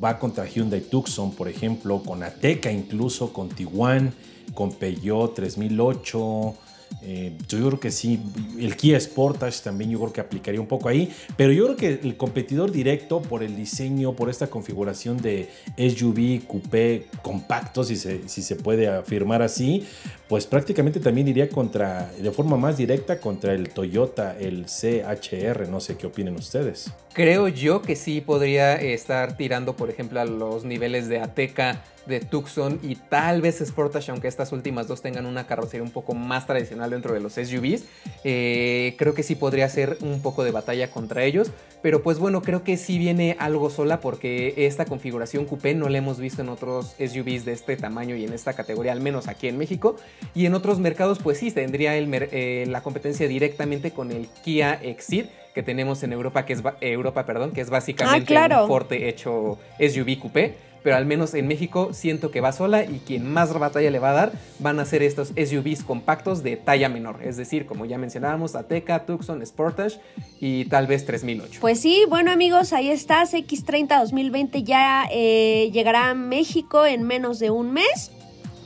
va 0.03 0.19
contra 0.19 0.47
Hyundai 0.47 0.81
Tucson, 0.81 1.33
por 1.33 1.49
ejemplo, 1.49 2.03
con 2.03 2.23
Ateca 2.23 2.71
incluso, 2.71 3.33
con 3.33 3.49
Tiguan, 3.49 4.13
con 4.55 4.73
Peugeot 4.73 5.35
3008. 5.35 6.55
Eh, 7.03 7.37
yo 7.49 7.67
creo 7.67 7.81
que 7.81 7.91
sí, 7.91 8.21
el 8.59 8.77
Kia 8.77 8.99
Sportage 8.99 9.63
también 9.63 9.91
yo 9.91 9.99
creo 10.01 10.13
que 10.13 10.21
aplicaría 10.21 10.61
un 10.61 10.67
poco 10.67 10.89
ahí, 10.89 11.13
pero 11.37 11.53
yo 11.53 11.65
creo 11.65 11.77
que 11.77 12.01
el 12.03 12.17
competidor 12.17 12.73
directo 12.73 13.21
por 13.21 13.43
el 13.43 13.57
diseño, 13.57 14.15
por 14.15 14.31
esta 14.31 14.47
configuración 14.47 15.19
de 15.19 15.49
SUV, 15.77 16.47
coupé, 16.47 17.07
compacto, 17.23 17.85
si 17.85 17.97
se, 17.97 18.29
si 18.29 18.43
se 18.43 18.57
puede 18.57 18.89
afirmar 18.89 19.43
así, 19.43 19.87
pues 20.29 20.47
prácticamente 20.47 21.01
también 21.01 21.29
iría 21.29 21.49
contra, 21.49 22.11
de 22.13 22.31
forma 22.31 22.57
más 22.57 22.77
directa, 22.77 23.21
contra 23.21 23.53
el 23.53 23.69
Toyota, 23.71 24.37
el 24.39 24.67
CHR, 24.67 25.69
no 25.69 25.81
sé 25.81 25.97
qué 25.97 26.07
opinen 26.07 26.35
ustedes. 26.37 26.91
Creo 27.13 27.49
yo 27.49 27.83
que 27.83 27.97
sí 27.97 28.21
podría 28.21 28.77
estar 28.77 29.37
tirando, 29.37 29.77
por 29.77 29.91
ejemplo, 29.91 30.21
a 30.21 30.25
los 30.25 30.65
niveles 30.65 31.09
de 31.09 31.21
Ateca, 31.21 31.83
de 32.07 32.21
Tucson 32.21 32.79
y 32.83 32.97
tal 32.97 33.41
vez 33.43 33.63
Sportage, 33.65 34.11
aunque 34.11 34.29
estas 34.29 34.53
últimas 34.53 34.89
dos 34.89 35.03
tengan 35.03 35.27
una 35.27 35.47
carrocería 35.47 35.83
un 35.83 35.91
poco 35.91 36.15
más 36.15 36.47
tradicional 36.47 36.91
dentro 36.91 37.15
de 37.15 37.21
los 37.21 37.35
SUVs. 37.35 37.85
Eh, 38.25 38.95
creo 38.99 39.15
que 39.15 39.23
sí 39.23 39.35
podría 39.35 39.69
ser 39.69 39.99
un 40.01 40.21
poco 40.23 40.45
de 40.45 40.51
batalla 40.51 40.91
contra 40.91 41.25
ellos. 41.25 41.51
Pero 41.83 42.03
pues 42.03 42.19
bueno, 42.19 42.41
creo 42.41 42.65
que 42.65 42.79
sí 42.79 42.99
viene 42.99 43.37
algo 43.39 43.69
sola 43.69 44.01
porque 44.01 44.55
esta 44.57 44.87
configuración 44.87 45.45
coupé 45.45 45.75
no 45.75 45.91
la 45.91 45.99
hemos 45.99 46.19
visto 46.19 46.41
en 46.41 46.49
otros 46.49 46.95
SUVs 46.99 47.45
de 47.45 47.53
este 47.53 47.77
tamaño 47.77 48.17
y 48.17 48.25
en 48.25 48.33
esta 48.33 48.55
categoría, 48.55 48.93
al 48.93 49.01
menos 49.01 49.29
aquí 49.29 49.49
en 49.49 49.59
México. 49.59 49.97
Y 50.35 50.47
en 50.47 50.55
otros 50.55 50.79
mercados 50.79 51.19
pues 51.19 51.39
sí, 51.39 51.51
tendría 51.51 51.95
eh, 51.97 52.65
la 52.69 52.83
competencia 52.83 53.29
directamente 53.29 53.91
con 53.91 54.13
el 54.13 54.29
Kia 54.43 54.75
Exit 54.83 55.27
que 55.55 55.63
tenemos 55.63 56.03
en 56.03 56.13
Europa, 56.13 56.45
que 56.45 56.55
es, 56.55 56.63
Europa, 56.81 57.25
perdón, 57.27 57.53
que 57.53 57.61
es 57.61 57.71
básicamente 57.71 58.25
Ah, 58.25 58.27
claro. 58.27 58.63
un 58.63 58.69
Forte 58.69 59.09
hecho 59.09 59.59
SUV 59.79 60.19
coupé. 60.19 60.55
Pero 60.85 60.97
al 60.97 61.07
menos 61.07 61.33
en 61.33 61.49
México 61.49 61.95
siento 61.95 62.31
que 62.31 62.43
va 62.43 62.53
sola 62.53 62.85
y 62.85 63.01
quien 63.07 63.27
más 63.27 63.51
batalla 63.59 63.91
le 63.91 63.99
va 63.99 64.11
a 64.11 64.13
dar 64.13 64.33
van 64.59 64.79
a 64.79 64.85
ser 64.85 65.03
estos 65.03 65.29
SUVs 65.29 65.83
compactos 65.83 66.43
de 66.43 66.59
talla 66.59 66.91
menor. 66.91 67.21
Es 67.25 67.39
decir, 67.39 67.65
como 67.65 67.87
ya 67.87 67.97
mencionábamos, 67.97 68.55
Ateca, 68.55 69.07
Tucson, 69.07 69.45
Sportage 69.45 69.99
y 70.41 70.67
tal 70.67 70.87
vez 70.87 71.07
3008. 71.07 71.59
Pues 71.63 71.81
sí, 71.81 72.03
bueno 72.11 72.31
amigos, 72.31 72.75
ahí 72.75 72.91
está, 72.91 73.23
X30 73.23 73.99
2020 73.99 74.63
ya 74.63 75.09
eh, 75.11 75.71
llegará 75.73 76.11
a 76.11 76.15
México 76.15 76.85
en 76.85 77.05
menos 77.05 77.39
de 77.39 77.51
un 77.51 77.73
mes. 77.73 78.11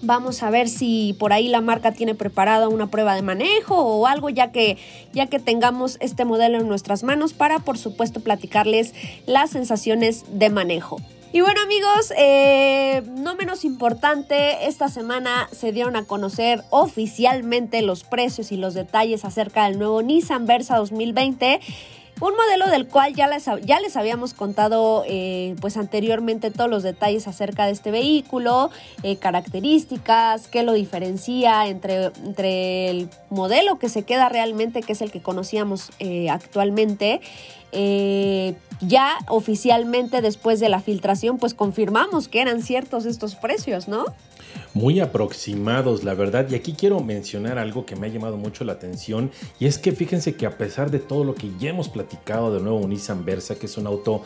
Vamos 0.02 0.42
a 0.42 0.50
ver 0.50 0.68
si 0.68 1.14
por 1.20 1.32
ahí 1.32 1.46
la 1.46 1.60
marca 1.60 1.92
tiene 1.92 2.16
preparada 2.16 2.68
una 2.68 2.88
prueba 2.88 3.14
de 3.14 3.22
manejo 3.22 3.76
o 3.76 4.06
algo 4.08 4.28
ya 4.28 4.50
que 4.50 4.76
ya 5.12 5.26
que 5.26 5.38
tengamos 5.38 5.98
este 6.00 6.25
modelo 6.25 6.58
en 6.58 6.66
nuestras 6.66 7.04
manos 7.04 7.32
para 7.32 7.60
por 7.60 7.78
supuesto 7.78 8.18
platicarles 8.20 8.92
las 9.26 9.50
sensaciones 9.50 10.25
de 10.32 10.50
manejo. 10.50 11.00
Y 11.30 11.42
bueno 11.42 11.61
amigos, 11.61 12.11
eh, 12.16 13.02
no 13.18 13.35
menos 13.35 13.66
importante, 13.66 14.66
esta 14.66 14.88
semana 14.88 15.47
se 15.52 15.73
dieron 15.73 15.94
a 15.94 16.04
conocer 16.04 16.62
oficialmente 16.70 17.82
los 17.82 18.02
precios 18.02 18.50
y 18.50 18.56
los 18.56 18.73
detalles 18.73 19.26
acerca 19.26 19.66
del 19.68 19.78
nuevo 19.78 20.00
Nissan 20.00 20.47
Versa 20.47 20.78
2020. 20.78 21.61
Un 22.20 22.35
modelo 22.35 22.66
del 22.68 22.88
cual 22.88 23.14
ya 23.14 23.28
les, 23.28 23.44
ya 23.64 23.78
les 23.78 23.97
habíamos 23.97 24.35
contado 24.35 25.04
eh, 25.06 25.54
pues 25.61 25.76
anteriormente 25.76 26.50
todos 26.50 26.68
los 26.68 26.82
detalles 26.82 27.28
acerca 27.28 27.66
de 27.66 27.73
este 27.73 27.92
vehículo, 27.92 28.70
eh, 29.04 29.18
características, 29.18 30.49
qué 30.49 30.64
lo 30.64 30.73
diferencia 30.73 31.68
entre, 31.68 32.06
entre 32.25 32.88
el 32.88 33.11
modelo 33.28 33.78
que 33.78 33.88
se 33.88 34.02
queda 34.02 34.28
realmente, 34.30 34.82
que 34.82 34.94
es 34.94 35.02
el 35.02 35.12
que 35.12 35.20
conocíamos 35.20 35.90
actualmente. 36.28 37.20
Ya 37.72 39.18
oficialmente 39.28 40.20
después 40.22 40.60
de 40.60 40.68
la 40.68 40.80
filtración 40.80 41.38
pues 41.38 41.54
confirmamos 41.54 42.28
que 42.28 42.40
eran 42.40 42.62
ciertos 42.62 43.04
estos 43.06 43.34
precios, 43.34 43.88
¿no? 43.88 44.04
muy 44.75 45.00
aproximados, 45.00 46.04
la 46.04 46.14
verdad. 46.14 46.46
Y 46.50 46.54
aquí 46.54 46.72
quiero 46.72 47.00
mencionar 47.00 47.58
algo 47.58 47.84
que 47.84 47.96
me 47.96 48.06
ha 48.06 48.10
llamado 48.10 48.37
mucho 48.37 48.64
la 48.64 48.75
atención 48.75 49.30
y 49.58 49.66
es 49.66 49.78
que 49.78 49.92
fíjense 49.92 50.37
que 50.37 50.46
a 50.46 50.56
pesar 50.56 50.90
de 50.90 50.98
todo 50.98 51.25
lo 51.25 51.34
que 51.34 51.50
ya 51.58 51.70
hemos 51.70 51.88
platicado 51.88 52.54
de 52.54 52.60
nuevo 52.60 52.87
Nissan 52.87 53.25
Versa, 53.25 53.56
que 53.56 53.66
es 53.66 53.76
un 53.76 53.87
auto 53.87 54.22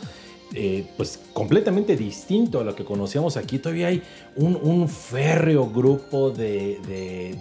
eh, 0.55 0.87
pues 0.97 1.19
completamente 1.33 1.97
distinto 1.97 2.61
a 2.61 2.65
lo 2.65 2.75
que 2.75 2.85
conocíamos 2.85 3.37
aquí, 3.37 3.59
todavía 3.59 3.89
hay 3.89 4.03
un, 4.37 4.89
férreo 4.89 5.71
grupo 5.71 6.31
de, 6.31 6.79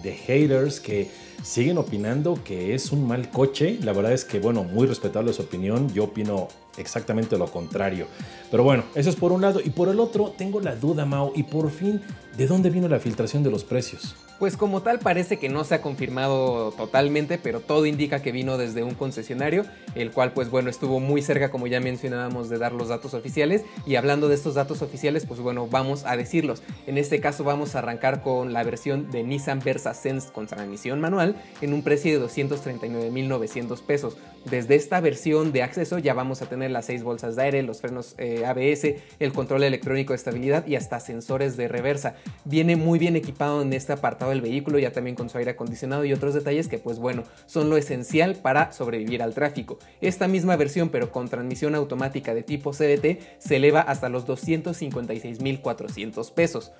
de 0.02 0.12
haters 0.12 0.80
que 0.80 1.10
siguen 1.42 1.76
opinando 1.78 2.38
que 2.42 2.74
es 2.74 2.92
un 2.92 3.06
mal 3.06 3.30
coche. 3.30 3.78
La 3.82 3.92
verdad 3.92 4.12
es 4.12 4.24
que, 4.24 4.38
bueno, 4.38 4.64
muy 4.64 4.86
respetable 4.86 5.32
su 5.32 5.42
opinión. 5.42 5.92
Yo 5.92 6.04
opino 6.04 6.48
exactamente 6.76 7.36
lo 7.36 7.46
contrario. 7.46 8.06
Pero 8.50 8.62
bueno, 8.64 8.84
eso 8.94 9.10
es 9.10 9.16
por 9.16 9.32
un 9.32 9.42
lado. 9.42 9.60
Y 9.62 9.70
por 9.70 9.88
el 9.88 10.00
otro, 10.00 10.32
tengo 10.36 10.60
la 10.60 10.76
duda, 10.76 11.04
Mao. 11.04 11.32
Y 11.34 11.42
por 11.42 11.70
fin, 11.70 12.00
¿de 12.36 12.46
dónde 12.46 12.70
vino 12.70 12.88
la 12.88 13.00
filtración 13.00 13.42
de 13.42 13.50
los 13.50 13.64
precios? 13.64 14.14
Pues 14.42 14.56
como 14.56 14.82
tal 14.82 14.98
parece 14.98 15.38
que 15.38 15.48
no 15.48 15.62
se 15.62 15.76
ha 15.76 15.82
confirmado 15.82 16.72
totalmente, 16.72 17.38
pero 17.38 17.60
todo 17.60 17.86
indica 17.86 18.22
que 18.22 18.32
vino 18.32 18.58
desde 18.58 18.82
un 18.82 18.94
concesionario, 18.94 19.64
el 19.94 20.10
cual 20.10 20.32
pues 20.32 20.50
bueno 20.50 20.68
estuvo 20.68 20.98
muy 20.98 21.22
cerca 21.22 21.52
como 21.52 21.68
ya 21.68 21.78
mencionábamos 21.78 22.48
de 22.48 22.58
dar 22.58 22.72
los 22.72 22.88
datos 22.88 23.14
oficiales 23.14 23.62
y 23.86 23.94
hablando 23.94 24.28
de 24.28 24.34
estos 24.34 24.54
datos 24.54 24.82
oficiales 24.82 25.26
pues 25.26 25.38
bueno 25.38 25.68
vamos 25.68 26.04
a 26.04 26.16
decirlos. 26.16 26.60
En 26.88 26.98
este 26.98 27.20
caso 27.20 27.44
vamos 27.44 27.76
a 27.76 27.78
arrancar 27.78 28.22
con 28.22 28.52
la 28.52 28.64
versión 28.64 29.12
de 29.12 29.22
Nissan 29.22 29.60
Versa 29.60 29.94
Sense 29.94 30.32
con 30.32 30.48
transmisión 30.48 31.00
manual 31.00 31.36
en 31.60 31.72
un 31.72 31.84
precio 31.84 32.18
de 32.18 32.26
239.900 32.26 33.80
pesos. 33.82 34.16
Desde 34.50 34.74
esta 34.74 35.00
versión 35.00 35.52
de 35.52 35.62
acceso 35.62 35.98
ya 35.98 36.14
vamos 36.14 36.42
a 36.42 36.46
tener 36.46 36.72
las 36.72 36.86
6 36.86 37.04
bolsas 37.04 37.36
de 37.36 37.42
aire, 37.44 37.62
los 37.62 37.80
frenos 37.80 38.16
eh, 38.18 38.44
ABS, 38.44 38.96
el 39.20 39.32
control 39.32 39.62
electrónico 39.62 40.14
de 40.14 40.16
estabilidad 40.16 40.66
y 40.66 40.74
hasta 40.74 40.98
sensores 40.98 41.56
de 41.56 41.68
reversa. 41.68 42.16
Viene 42.44 42.76
muy 42.76 42.98
bien 42.98 43.16
equipado 43.16 43.62
en 43.62 43.72
este 43.72 43.92
apartado 43.92 44.30
del 44.30 44.40
vehículo, 44.40 44.78
ya 44.78 44.92
también 44.92 45.16
con 45.16 45.28
su 45.30 45.38
aire 45.38 45.52
acondicionado 45.52 46.04
y 46.04 46.12
otros 46.12 46.34
detalles 46.34 46.68
que 46.68 46.78
pues 46.78 46.98
bueno, 46.98 47.24
son 47.46 47.70
lo 47.70 47.76
esencial 47.76 48.34
para 48.36 48.72
sobrevivir 48.72 49.22
al 49.22 49.34
tráfico. 49.34 49.78
Esta 50.00 50.26
misma 50.28 50.56
versión 50.56 50.88
pero 50.88 51.12
con 51.12 51.28
transmisión 51.28 51.74
automática 51.74 52.34
de 52.34 52.42
tipo 52.42 52.72
CVT 52.72 53.18
se 53.38 53.56
eleva 53.56 53.80
hasta 53.80 54.08
los 54.08 54.26
256.400 54.26 56.32
pesos. 56.32 56.72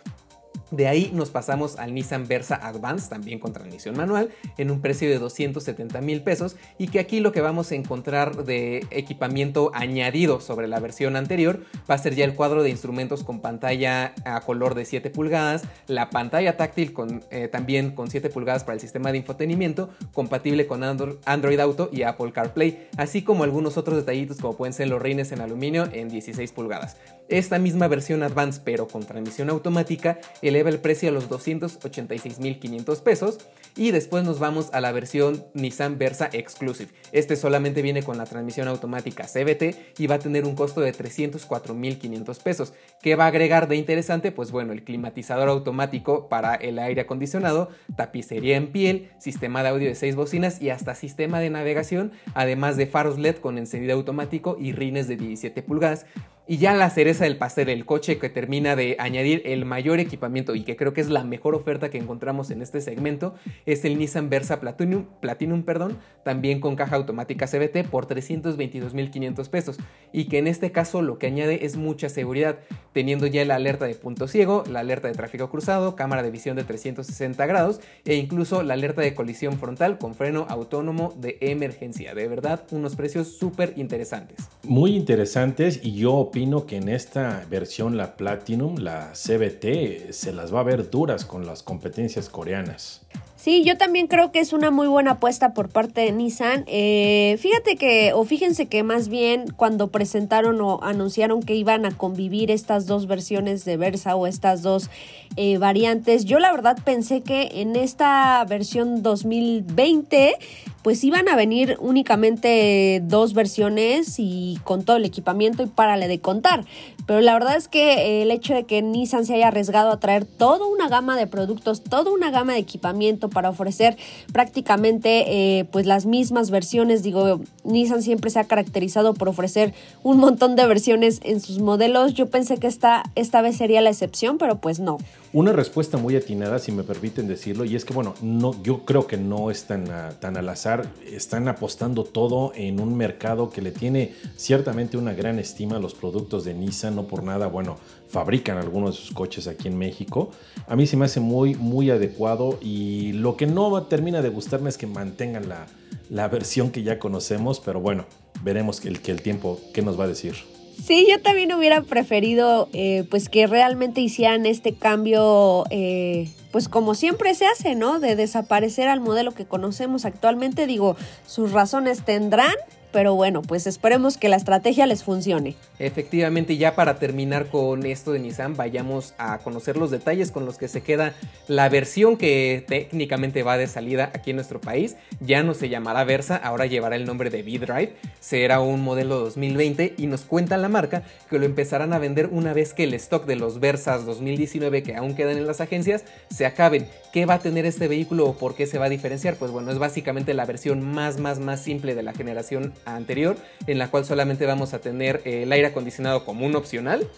De 0.73 0.89
ahí 0.89 1.11
nos 1.13 1.31
pasamos 1.31 1.79
al 1.79 1.93
Nissan 1.93 2.27
Versa 2.27 2.57
Advance, 2.57 3.11
también 3.11 3.39
con 3.39 3.53
transmisión 3.53 3.95
manual, 3.95 4.31
en 4.57 4.71
un 4.71 4.81
precio 4.81 5.11
de 5.11 5.19
270 5.19 6.01
mil 6.01 6.23
pesos 6.23 6.57
y 6.79 6.89
que 6.89 6.99
aquí 6.99 7.21
lo 7.21 7.31
que 7.31 7.43
vamos 7.43 7.71
a 7.71 7.75
encontrar 7.75 8.45
de 8.45 8.87
equipamiento 8.91 9.71
añadido 9.75 10.41
sobre 10.41 10.69
la 10.69 10.81
versión 10.81 11.15
anterior 11.17 11.61
va 11.91 11.97
a 11.97 11.99
ser 11.99 12.15
ya 12.15 12.25
el 12.25 12.35
cuadro 12.35 12.63
de 12.63 12.71
instrumentos 12.71 13.23
con 13.23 13.41
pantalla 13.41 14.15
a 14.25 14.41
color 14.41 14.75
de 14.75 14.87
7 14.87 15.11
pulgadas, 15.11 15.65
la 15.89 16.09
pantalla 16.09 16.57
táctil 16.57 16.95
eh, 17.31 17.49
también 17.49 17.91
con 17.95 18.11
7 18.11 18.31
pulgadas 18.31 18.65
para 18.65 18.75
el 18.75 18.81
sistema 18.81 19.13
de 19.13 19.19
infotenimiento, 19.19 19.91
compatible 20.15 20.67
con 20.67 20.83
Android 20.83 21.61
Auto 21.61 21.91
y 21.93 22.03
Apple 22.03 22.33
CarPlay, 22.33 22.89
así 22.97 23.21
como 23.21 23.45
algunos 23.45 23.77
otros 23.77 23.97
detallitos 23.97 24.39
como 24.39 24.57
pueden 24.57 24.73
ser 24.73 24.89
los 24.89 25.03
reines 25.03 25.33
en 25.33 25.43
aluminio 25.43 25.87
en 25.93 26.09
16 26.09 26.51
pulgadas. 26.53 26.97
Esta 27.29 27.59
misma 27.59 27.89
versión 27.89 28.23
Advance, 28.23 28.61
pero 28.65 28.89
con 28.89 29.05
transmisión 29.05 29.49
automática, 29.49 30.21
eleva 30.43 30.69
el 30.69 30.81
precio 30.81 31.09
a 31.09 31.13
los 31.13 31.31
286.500 31.31 33.03
pesos. 33.03 33.39
Y 33.75 33.91
después 33.91 34.23
nos 34.25 34.39
vamos 34.39 34.69
a 34.75 34.83
la 34.83 34.93
versión 34.93 35.45
Nissan 35.55 35.97
Versa 35.97 36.29
Exclusive. 36.33 36.91
Este 37.11 37.37
solamente 37.37 37.81
viene 37.81 38.03
con 38.03 38.19
la 38.19 38.27
transmisión 38.27 38.69
automática 38.69 39.25
CVT 39.25 39.99
y 39.99 40.07
va 40.07 40.17
a 40.17 40.19
tener 40.19 40.45
un 40.45 40.55
costo 40.55 40.83
de 40.83 40.93
304.500 40.93 42.43
pesos. 42.43 42.75
¿Qué 43.01 43.17
va 43.17 43.25
a 43.25 43.29
agregar 43.29 43.69
de 43.69 43.77
interesante? 43.77 44.31
Pues 44.31 44.51
bueno, 44.51 44.75
el 44.75 44.85
climatizador 44.85 45.49
automático 45.49 46.29
para 46.29 46.55
el 46.55 46.79
aire 46.79 47.01
acondicionado, 47.01 47.71
tapicería 47.97 48.59
en 48.59 48.73
piel, 48.73 49.11
sistema 49.19 49.63
de 49.63 49.71
audio 49.71 49.89
de 49.89 49.95
6 49.95 50.17
bocinas 50.17 50.61
y 50.61 50.69
hasta 50.69 50.95
sistema 50.95 51.41
de 51.41 51.49
navegación, 51.49 52.13
además 52.35 52.77
de 52.77 52.87
faros 52.87 53.19
LED 53.19 53.37
con 53.37 53.57
encendido 53.57 53.95
automático 53.95 54.59
y 54.61 54.73
rines 54.73 55.09
de 55.09 55.17
17 55.17 55.63
pulgadas. 55.63 56.05
Y 56.49 56.59
ya 56.59 56.75
la 56.75 56.91
cereza 56.91 57.23
del 57.23 57.37
pastel, 57.37 57.69
el 57.69 57.87
coche 57.87 58.19
que 58.19 58.29
termina 58.29 58.75
de 58.75 58.97
añadir 58.99 59.43
el 59.45 59.65
mayor 59.65 60.01
equipamiento 60.01 60.57
y 60.57 60.65
que 60.65 60.77
creo 60.77 60.93
que 60.93 61.01
es 61.01 61.09
la 61.09 61.23
mejor 61.23 61.55
oferta 61.55 61.89
que 61.89 61.99
encontramos 61.99 62.51
en 62.51 62.63
este 62.63 62.81
segmento, 62.81 63.35
es 63.65 63.85
el 63.85 63.97
Nissan 63.97 64.29
Versa 64.29 64.59
Platinum, 64.59 65.07
Platinum 65.21 65.63
perdón, 65.63 65.99
también 66.25 66.59
con 66.59 66.75
caja 66.75 66.97
automática 66.97 67.47
CVT 67.47 67.89
por 67.89 68.09
322.500 68.09 69.49
pesos. 69.51 69.77
Y 70.13 70.25
que 70.25 70.39
en 70.39 70.49
este 70.49 70.73
caso 70.73 71.01
lo 71.01 71.17
que 71.17 71.29
añade 71.29 71.65
es 71.65 71.77
mucha 71.77 72.09
seguridad, 72.09 72.59
teniendo 72.93 73.29
ya 73.29 73.45
la 73.45 73.55
alerta 73.55 73.85
de 73.85 73.95
punto 73.95 74.27
ciego, 74.27 74.65
la 74.69 74.81
alerta 74.81 75.07
de 75.07 75.15
tráfico 75.15 75.49
cruzado, 75.49 75.95
cámara 75.95 76.25
de 76.25 76.33
visión 76.33 76.57
de 76.57 76.65
360 76.65 77.47
grados 77.47 77.81
e 78.05 78.17
incluso 78.17 78.65
la 78.65 78.75
alerta 78.75 79.01
de 79.01 79.15
colisión 79.15 79.61
frontal 79.61 79.97
con 79.97 80.17
freno 80.17 80.47
autónomo 80.49 81.15
de 81.17 81.39
emergencia. 81.41 82.17
De 82.17 82.27
verdad, 82.27 82.65
unos 82.73 82.97
precios 82.97 83.29
súper 83.29 83.75
interesantes. 83.77 84.49
Muy 84.65 84.97
interesantes 84.97 85.79
y 85.85 85.95
yo 85.95 86.32
opino 86.33 86.65
que 86.65 86.79
en 86.79 86.89
esta 86.89 87.45
versión, 87.51 87.99
la 87.99 88.17
Platinum, 88.17 88.77
la 88.79 89.13
CBT, 89.13 90.13
se 90.13 90.33
las 90.33 90.53
va 90.53 90.61
a 90.61 90.63
ver 90.63 90.89
duras 90.89 91.27
con 91.27 91.45
las 91.45 91.63
competencias 91.63 92.31
coreanas. 92.31 93.03
Sí, 93.37 93.65
yo 93.65 93.77
también 93.77 94.07
creo 94.07 94.33
que 94.33 94.39
es 94.39 94.55
una 94.55 94.71
muy 94.71 94.87
buena 94.87 95.11
apuesta 95.11 95.53
por 95.53 95.69
parte 95.69 96.01
de 96.01 96.13
Nissan. 96.13 96.65
Eh, 96.69 97.37
fíjate 97.39 97.77
que, 97.77 98.15
o 98.15 98.25
fíjense 98.25 98.65
que 98.65 98.83
más 98.83 99.09
bien 99.09 99.53
cuando 99.55 99.89
presentaron 99.89 100.59
o 100.63 100.83
anunciaron 100.83 101.43
que 101.43 101.55
iban 101.55 101.85
a 101.85 101.91
convivir 101.91 102.51
estas 102.51 102.87
dos 102.87 103.07
versiones 103.07 103.67
de 103.67 103.77
Versa 103.77 104.17
o 104.17 104.27
estas 104.27 104.63
dos 104.63 104.89
eh, 105.37 105.59
variantes, 105.59 106.25
yo 106.25 106.39
la 106.39 106.51
verdad 106.51 106.79
pensé 106.83 107.21
que 107.21 107.61
en 107.61 107.77
esta 107.77 108.43
versión 108.49 109.03
2020 109.03 110.37
pues 110.83 111.03
iban 111.05 111.29
a 111.29 111.37
venir 111.37 111.77
únicamente 111.81 113.03
dos 113.05 113.35
versiones 113.35 114.17
y 114.19 114.59
con 114.65 114.85
todo 114.85 114.97
el 114.97 115.05
equipamiento 115.05 115.63
y 115.63 115.67
párale 115.67 116.09
de 116.09 116.21
contar. 116.21 116.65
Pero 117.07 117.21
la 117.21 117.33
verdad 117.33 117.57
es 117.57 117.69
que 117.69 118.23
el 118.23 118.31
hecho 118.31 118.55
de 118.55 118.65
que 118.65 118.81
Nissan 118.81 119.27
se 119.27 119.35
haya 119.35 119.49
arriesgado 119.49 119.91
a 119.91 119.99
traer 119.99 120.25
toda 120.25 120.67
una 120.67 120.89
gama 120.89 121.17
de 121.17 121.27
productos, 121.27 121.83
toda 121.83 122.13
una 122.13 122.31
gama 122.31 122.53
de 122.53 122.61
equipamiento 122.61 123.29
para 123.29 123.51
ofrecer 123.51 123.97
prácticamente 124.33 125.59
eh, 125.59 125.65
pues 125.65 125.87
las 125.87 126.07
mismas 126.07 126.51
versiones, 126.51 127.03
digo, 127.03 127.41
Nissan 127.65 128.03
siempre 128.03 128.31
se 128.31 128.39
ha 128.39 128.45
caracterizado 128.45 129.15
por 129.15 129.29
ofrecer 129.29 129.75
un 130.03 130.19
montón 130.19 130.55
de 130.55 130.67
versiones 130.67 131.21
en 131.25 131.41
sus 131.41 131.59
modelos. 131.59 132.15
Yo 132.15 132.27
pensé 132.31 132.59
que 132.59 132.69
esta, 132.69 133.03
esta 133.15 133.43
vez 133.43 133.57
sería 133.57 133.81
la 133.81 133.91
excepción, 133.91 134.39
pero 134.39 134.59
pues 134.59 134.79
no. 134.79 134.99
Una 135.35 135.53
respuesta 135.53 135.97
muy 135.97 136.15
atinada, 136.15 136.59
si 136.59 136.73
me 136.73 136.83
permiten 136.83 137.27
decirlo, 137.27 137.65
y 137.65 137.75
es 137.75 137.87
que, 137.87 137.95
bueno, 137.95 138.13
no, 138.21 138.55
yo 138.63 138.85
creo 138.85 139.07
que 139.07 139.17
no 139.17 139.51
es 139.51 139.65
tan, 139.65 139.85
tan 140.21 140.37
al 140.37 140.47
azar. 140.51 140.87
Están 141.07 141.49
apostando 141.49 142.05
todo 142.05 142.53
en 142.55 142.81
un 142.81 142.95
mercado 142.99 143.49
que 143.49 143.63
le 143.63 143.73
tiene 143.73 144.13
ciertamente 144.37 144.99
una 144.99 145.15
gran 145.15 145.39
estima 145.39 145.77
a 145.77 145.79
los 145.79 145.95
productos 145.95 146.45
de 146.45 146.53
Nissan. 146.53 146.95
No 146.97 147.05
por 147.05 147.23
nada, 147.23 147.47
bueno, 147.47 147.79
fabrican 148.11 148.59
algunos 148.59 148.95
de 148.95 149.01
sus 149.01 149.15
coches 149.15 149.47
aquí 149.47 149.69
en 149.69 149.79
México. 149.79 150.33
A 150.67 150.77
mí 150.77 150.87
se 150.87 150.99
me 150.99 151.07
hace 151.07 151.21
muy, 151.21 151.55
muy 151.55 151.89
adecuado 151.89 152.59
y 152.61 153.13
lo 153.13 153.39
que 153.39 153.47
no 153.47 153.85
termina 153.85 154.21
de 154.21 154.29
gustarme 154.29 154.69
es 154.69 154.77
que 154.77 154.87
mantengan 154.87 155.49
la, 155.49 155.67
la 156.11 156.29
versión 156.29 156.71
que 156.71 156.83
ya 156.83 156.99
conocemos, 156.99 157.59
pero 157.59 157.81
bueno, 157.81 158.05
veremos 158.43 158.81
que 158.81 158.91
el, 158.91 159.01
que 159.01 159.13
el 159.13 159.23
tiempo, 159.23 159.59
¿qué 159.73 159.81
nos 159.81 159.99
va 159.99 160.05
a 160.05 160.09
decir? 160.09 160.35
Sí, 160.81 161.07
yo 161.09 161.21
también 161.21 161.53
hubiera 161.53 161.83
preferido 161.83 162.69
eh, 162.73 163.05
pues 163.11 163.29
que 163.29 163.47
realmente 163.47 164.01
hicieran 164.01 164.47
este 164.47 164.75
cambio, 164.75 165.65
eh, 165.71 166.29
pues 166.51 166.69
como 166.69 166.95
siempre 166.95 167.35
se 167.35 167.47
hace, 167.47 167.75
¿no? 167.75 168.01
De 168.01 168.17
desaparecer 168.17 168.89
al 168.89 169.01
modelo 169.01 169.33
que 169.33 169.45
conocemos 169.45 170.05
actualmente. 170.05 170.67
Digo, 170.67 170.97
sus 171.27 171.53
razones 171.53 172.05
tendrán, 172.05 172.55
pero 172.93 173.15
bueno, 173.15 173.43
pues 173.43 173.67
esperemos 173.67 174.17
que 174.17 174.29
la 174.29 174.37
estrategia 174.37 174.87
les 174.87 175.03
funcione. 175.03 175.57
Efectivamente, 175.79 176.57
ya 176.57 176.75
para 176.75 176.99
terminar 176.99 177.47
con 177.47 177.85
esto 177.87 178.13
de 178.13 178.21
Nissan, 178.21 178.57
vayamos 178.57 179.15
a 179.19 179.39
conocer 179.39 179.77
los 179.77 179.91
detalles 179.91 180.31
con 180.31 180.47
los 180.47 180.59
que 180.59 180.69
se 180.69 180.83
queda 180.83 181.15
la 181.49 181.69
versión 181.69 182.17
que 182.17 182.65
técnicamente 182.69 183.43
va 183.43 183.57
de 183.57 183.67
salida 183.67 184.11
aquí 184.15 184.31
en 184.31 184.37
nuestro 184.37 184.61
país. 184.61 184.97
Ya 185.21 185.43
no 185.43 185.55
se 185.55 185.69
llamará 185.69 186.05
Versa, 186.05 186.37
ahora 186.37 186.67
llevará 186.67 186.97
el 186.97 187.05
nombre 187.05 187.31
de 187.31 187.43
V-Drive. 187.43 187.95
Será 188.21 188.61
un 188.61 188.83
modelo 188.83 189.19
2020 189.19 189.95
y 189.97 190.07
nos 190.07 190.23
cuenta 190.23 190.57
la 190.57 190.69
marca 190.69 191.03
que 191.29 191.39
lo 191.39 191.47
empezarán 191.47 191.93
a 191.93 191.99
vender 191.99 192.29
una 192.31 192.53
vez 192.53 192.75
que 192.75 192.85
el 192.85 192.95
stock 192.95 193.27
de 193.27 193.37
los 193.37 193.61
Versas 193.61 194.05
2019 194.05 194.83
que 194.83 194.97
aún 194.97 195.15
quedan 195.15 195.39
en 195.39 195.47
las 195.47 195.61
agencias 195.61 196.05
se 196.31 196.47
acaben. 196.47 196.87
¿Qué 197.13 197.27
va 197.27 197.35
a 197.35 197.39
tener 197.39 197.67
este 197.67 197.89
vehículo 197.89 198.27
o 198.27 198.35
por 198.35 198.55
qué 198.55 198.67
se 198.67 198.79
va 198.79 198.87
a 198.87 198.89
diferenciar? 198.89 199.37
Pues 199.37 199.51
bueno, 199.51 199.71
es 199.71 199.79
básicamente 199.79 200.35
la 200.35 200.47
versión 200.47 200.83
más, 200.83 201.19
más, 201.19 201.41
más 201.41 201.63
simple 201.63 201.95
de 201.95 202.03
la 202.03 202.13
generación 202.13 202.73
anterior, 202.85 203.37
en 203.67 203.79
la 203.79 203.91
cual 203.91 204.05
solamente 204.05 204.47
vamos 204.47 204.75
a 204.75 204.81
tener 204.81 205.23
eh, 205.25 205.45
el 205.45 205.53
aire 205.53 205.69
acondicionado 205.69 206.25
como 206.25 206.47
un 206.47 206.57
opcional 206.57 207.09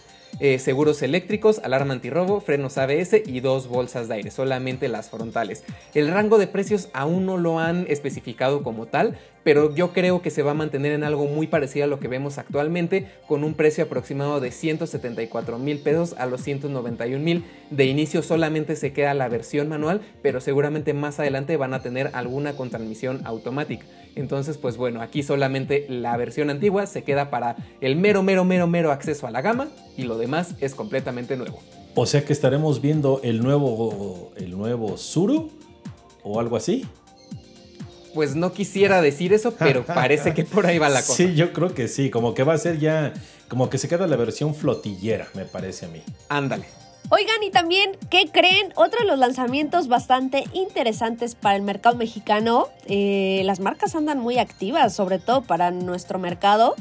eh, 0.41 0.59
seguros 0.59 1.01
eléctricos, 1.01 1.59
alarma 1.63 1.93
antirrobo, 1.93 2.41
frenos 2.41 2.77
ABS 2.77 3.21
y 3.25 3.39
dos 3.39 3.69
bolsas 3.69 4.09
de 4.09 4.15
aire, 4.15 4.31
solamente 4.31 4.89
las 4.89 5.09
frontales. 5.09 5.63
El 5.93 6.09
rango 6.09 6.37
de 6.37 6.47
precios 6.47 6.89
aún 6.91 7.25
no 7.25 7.37
lo 7.37 7.59
han 7.59 7.85
especificado 7.87 8.61
como 8.61 8.85
tal, 8.85 9.17
pero 9.45 9.75
yo 9.75 9.93
creo 9.93 10.23
que 10.23 10.31
se 10.31 10.41
va 10.41 10.51
a 10.51 10.55
mantener 10.55 10.91
en 10.91 11.03
algo 11.03 11.27
muy 11.27 11.45
parecido 11.45 11.85
a 11.85 11.87
lo 11.87 11.99
que 11.99 12.07
vemos 12.07 12.39
actualmente, 12.39 13.05
con 13.27 13.43
un 13.43 13.53
precio 13.53 13.83
aproximado 13.83 14.39
de 14.39 14.49
174 14.49 15.59
mil 15.59 15.77
pesos 15.77 16.15
a 16.17 16.25
los 16.25 16.41
191 16.41 17.23
mil. 17.23 17.45
De 17.69 17.85
inicio 17.85 18.23
solamente 18.23 18.75
se 18.75 18.91
queda 18.91 19.13
la 19.13 19.29
versión 19.29 19.69
manual, 19.69 20.01
pero 20.23 20.41
seguramente 20.41 20.95
más 20.95 21.19
adelante 21.19 21.57
van 21.57 21.75
a 21.75 21.83
tener 21.83 22.09
alguna 22.13 22.57
con 22.57 22.71
transmisión 22.71 23.21
automática. 23.23 23.85
Entonces, 24.15 24.57
pues 24.57 24.77
bueno, 24.77 24.99
aquí 24.99 25.21
solamente 25.21 25.85
la 25.89 26.17
versión 26.17 26.49
antigua 26.49 26.87
se 26.87 27.03
queda 27.03 27.29
para 27.29 27.55
el 27.81 27.97
mero, 27.97 28.23
mero, 28.23 28.45
mero, 28.45 28.65
mero 28.65 28.91
acceso 28.91 29.27
a 29.27 29.31
la 29.31 29.43
gama 29.43 29.67
y 29.95 30.05
lo 30.05 30.17
demás 30.17 30.55
es 30.59 30.73
completamente 30.73 31.37
nuevo. 31.37 31.59
O 31.93 32.07
sea 32.07 32.25
que 32.25 32.33
estaremos 32.33 32.81
viendo 32.81 33.21
el 33.23 33.43
nuevo, 33.43 34.31
el 34.37 34.57
nuevo 34.57 34.97
Suru 34.97 35.51
o 36.23 36.39
algo 36.39 36.57
así. 36.57 36.83
Pues 38.15 38.33
no 38.35 38.53
quisiera 38.53 39.01
decir 39.01 39.33
eso, 39.33 39.53
pero 39.55 39.85
parece 39.85 40.33
que 40.33 40.45
por 40.45 40.65
ahí 40.65 40.79
va 40.79 40.87
la 40.87 41.01
cosa. 41.01 41.15
Sí, 41.15 41.35
yo 41.35 41.51
creo 41.51 41.73
que 41.73 41.89
sí, 41.89 42.09
como 42.09 42.33
que 42.33 42.43
va 42.43 42.53
a 42.53 42.57
ser 42.57 42.79
ya, 42.79 43.13
como 43.49 43.69
que 43.69 43.77
se 43.77 43.89
queda 43.89 44.07
la 44.07 44.15
versión 44.15 44.55
flotillera, 44.55 45.27
me 45.33 45.43
parece 45.43 45.85
a 45.85 45.89
mí. 45.89 46.01
Ándale. 46.29 46.65
Oigan, 47.09 47.43
y 47.43 47.51
también, 47.51 47.91
¿qué 48.09 48.27
creen? 48.31 48.71
Otro 48.75 49.01
de 49.01 49.05
los 49.05 49.19
lanzamientos 49.19 49.89
bastante 49.89 50.45
interesantes 50.53 51.35
para 51.35 51.57
el 51.57 51.61
mercado 51.61 51.97
mexicano. 51.97 52.69
Eh, 52.87 53.41
las 53.43 53.59
marcas 53.59 53.95
andan 53.95 54.19
muy 54.19 54.39
activas, 54.39 54.95
sobre 54.95 55.19
todo 55.19 55.41
para 55.41 55.69
nuestro 55.69 56.17
mercado. 56.17 56.75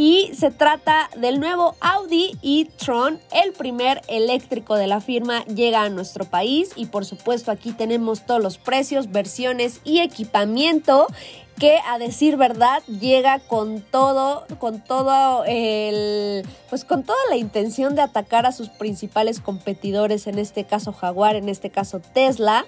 Y 0.00 0.30
se 0.32 0.52
trata 0.52 1.10
del 1.16 1.40
nuevo 1.40 1.74
Audi 1.80 2.38
e-tron, 2.40 3.18
el 3.32 3.52
primer 3.52 4.00
eléctrico 4.06 4.76
de 4.76 4.86
la 4.86 5.00
firma 5.00 5.44
llega 5.46 5.82
a 5.82 5.88
nuestro 5.88 6.24
país 6.24 6.70
y 6.76 6.86
por 6.86 7.04
supuesto 7.04 7.50
aquí 7.50 7.72
tenemos 7.72 8.24
todos 8.24 8.40
los 8.40 8.58
precios, 8.58 9.10
versiones 9.10 9.80
y 9.82 9.98
equipamiento 9.98 11.08
que 11.58 11.78
a 11.84 11.98
decir 11.98 12.36
verdad 12.36 12.80
llega 12.84 13.40
con 13.40 13.80
todo, 13.80 14.46
con 14.60 14.84
todo 14.84 15.42
el, 15.48 16.46
pues 16.70 16.84
con 16.84 17.02
toda 17.02 17.18
la 17.28 17.36
intención 17.36 17.96
de 17.96 18.02
atacar 18.02 18.46
a 18.46 18.52
sus 18.52 18.68
principales 18.68 19.40
competidores, 19.40 20.28
en 20.28 20.38
este 20.38 20.62
caso 20.62 20.92
Jaguar, 20.92 21.34
en 21.34 21.48
este 21.48 21.70
caso 21.70 21.98
Tesla. 21.98 22.64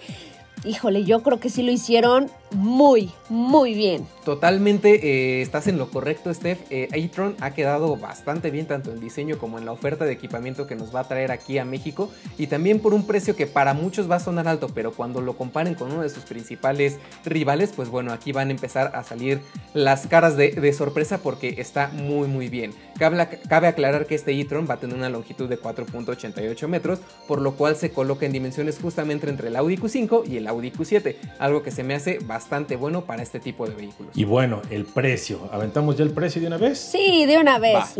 Híjole, 0.64 1.04
yo 1.04 1.22
creo 1.22 1.38
que 1.38 1.48
sí 1.48 1.62
lo 1.62 1.70
hicieron 1.70 2.28
muy, 2.52 3.12
muy 3.28 3.74
bien. 3.74 4.06
Totalmente 4.24 5.38
eh, 5.38 5.42
estás 5.42 5.66
en 5.68 5.78
lo 5.78 5.90
correcto, 5.90 6.32
Steph. 6.34 6.60
Eh, 6.70 6.88
e-tron 6.92 7.36
ha 7.40 7.52
quedado 7.52 7.96
bastante 7.96 8.50
bien 8.50 8.66
tanto 8.66 8.90
en 8.90 9.00
diseño 9.00 9.38
como 9.38 9.58
en 9.58 9.64
la 9.64 9.72
oferta 9.72 10.04
de 10.04 10.12
equipamiento 10.12 10.66
que 10.66 10.74
nos 10.74 10.94
va 10.94 11.00
a 11.00 11.08
traer 11.08 11.30
aquí 11.30 11.58
a 11.58 11.64
México 11.64 12.10
y 12.38 12.48
también 12.48 12.80
por 12.80 12.92
un 12.92 13.06
precio 13.06 13.36
que 13.36 13.46
para 13.46 13.72
muchos 13.72 14.10
va 14.10 14.16
a 14.16 14.20
sonar 14.20 14.48
alto, 14.48 14.68
pero 14.74 14.92
cuando 14.92 15.20
lo 15.20 15.36
comparen 15.36 15.74
con 15.74 15.92
uno 15.92 16.02
de 16.02 16.10
sus 16.10 16.24
principales 16.24 16.98
rivales, 17.24 17.70
pues 17.74 17.88
bueno, 17.88 18.12
aquí 18.12 18.32
van 18.32 18.48
a 18.48 18.50
empezar 18.50 18.92
a 18.94 19.04
salir 19.04 19.40
las 19.72 20.06
caras 20.06 20.36
de, 20.36 20.70
sorpresa 20.72 21.18
porque 21.18 21.56
está 21.58 21.88
muy 21.88 22.28
muy 22.28 22.48
bien. 22.48 22.72
Cabe, 22.98 23.40
cabe 23.48 23.66
aclarar 23.66 24.06
que 24.06 24.14
este 24.14 24.38
e-tron 24.38 24.66
va 24.68 24.74
a 24.74 24.76
tener 24.80 24.96
una 24.96 25.08
longitud 25.08 25.48
de 25.48 25.60
4.88 25.60 26.68
metros, 26.68 27.00
por 27.26 27.40
lo 27.40 27.54
cual 27.54 27.76
se 27.76 27.90
coloca 27.90 28.26
en 28.26 28.32
dimensiones 28.32 28.78
justamente 28.80 29.28
entre 29.28 29.48
el 29.48 29.56
Audi 29.56 29.76
Q5 29.76 30.28
y 30.28 30.36
el 30.36 30.46
Audi 30.46 30.70
Q7, 30.70 31.16
algo 31.38 31.62
que 31.62 31.70
se 31.70 31.82
me 31.82 31.94
hace 31.94 32.18
bastante 32.18 32.39
bastante 32.40 32.76
bueno 32.76 33.04
para 33.04 33.22
este 33.22 33.38
tipo 33.38 33.68
de 33.68 33.74
vehículos. 33.74 34.16
Y 34.16 34.24
bueno, 34.24 34.62
el 34.70 34.86
precio. 34.86 35.50
¿Aventamos 35.52 35.98
ya 35.98 36.04
el 36.04 36.10
precio 36.10 36.40
de 36.40 36.46
una 36.46 36.56
vez? 36.56 36.78
Sí, 36.78 37.26
de 37.26 37.38
una 37.38 37.58
vez. 37.58 37.92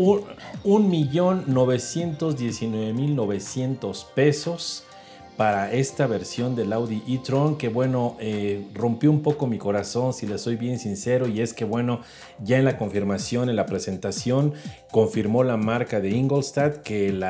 Un, 0.63 0.89
millón 0.89 1.43
novecientos 1.45 2.37
diecinueve 2.37 2.91
mil 2.91 3.15
novecientos 3.15 4.07
pesos 4.15 4.83
para 5.37 5.71
esta 5.71 6.07
versión 6.07 6.55
del 6.55 6.73
Audi 6.73 7.03
e-tron 7.07 7.55
que 7.55 7.69
bueno 7.69 8.17
eh, 8.19 8.67
rompió 8.73 9.11
un 9.11 9.21
poco 9.21 9.47
mi 9.47 9.57
corazón 9.57 10.13
si 10.13 10.27
le 10.27 10.37
soy 10.37 10.55
bien 10.55 10.77
sincero 10.77 11.27
y 11.27 11.39
es 11.39 11.53
que 11.53 11.63
bueno 11.63 12.01
ya 12.43 12.57
en 12.57 12.65
la 12.65 12.77
confirmación 12.77 13.49
en 13.49 13.55
la 13.55 13.65
presentación 13.65 14.53
confirmó 14.91 15.43
la 15.43 15.55
marca 15.55 16.01
de 16.01 16.09
Ingolstadt 16.09 16.81
que 16.81 17.07
el 17.07 17.23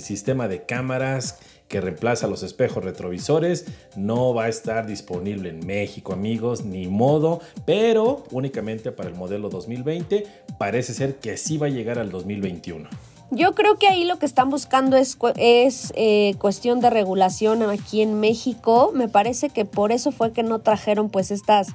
sistema 0.00 0.48
de 0.48 0.64
cámaras 0.64 1.38
que 1.72 1.80
reemplaza 1.80 2.28
los 2.28 2.42
espejos 2.42 2.84
retrovisores. 2.84 3.64
No 3.96 4.34
va 4.34 4.44
a 4.44 4.48
estar 4.48 4.86
disponible 4.86 5.48
en 5.48 5.66
México, 5.66 6.12
amigos, 6.12 6.66
ni 6.66 6.86
modo, 6.86 7.40
pero 7.64 8.24
únicamente 8.30 8.92
para 8.92 9.08
el 9.08 9.16
modelo 9.16 9.48
2020. 9.48 10.26
Parece 10.58 10.92
ser 10.92 11.16
que 11.16 11.38
sí 11.38 11.56
va 11.56 11.68
a 11.68 11.70
llegar 11.70 11.98
al 11.98 12.10
2021. 12.10 13.11
Yo 13.34 13.54
creo 13.54 13.76
que 13.76 13.88
ahí 13.88 14.04
lo 14.04 14.18
que 14.18 14.26
están 14.26 14.50
buscando 14.50 14.98
es, 14.98 15.16
es 15.36 15.90
eh, 15.96 16.34
cuestión 16.38 16.80
de 16.80 16.90
regulación 16.90 17.62
aquí 17.62 18.02
en 18.02 18.20
México. 18.20 18.90
Me 18.94 19.08
parece 19.08 19.48
que 19.48 19.64
por 19.64 19.90
eso 19.90 20.12
fue 20.12 20.32
que 20.32 20.42
no 20.42 20.58
trajeron 20.58 21.08
pues 21.08 21.30
estas 21.30 21.68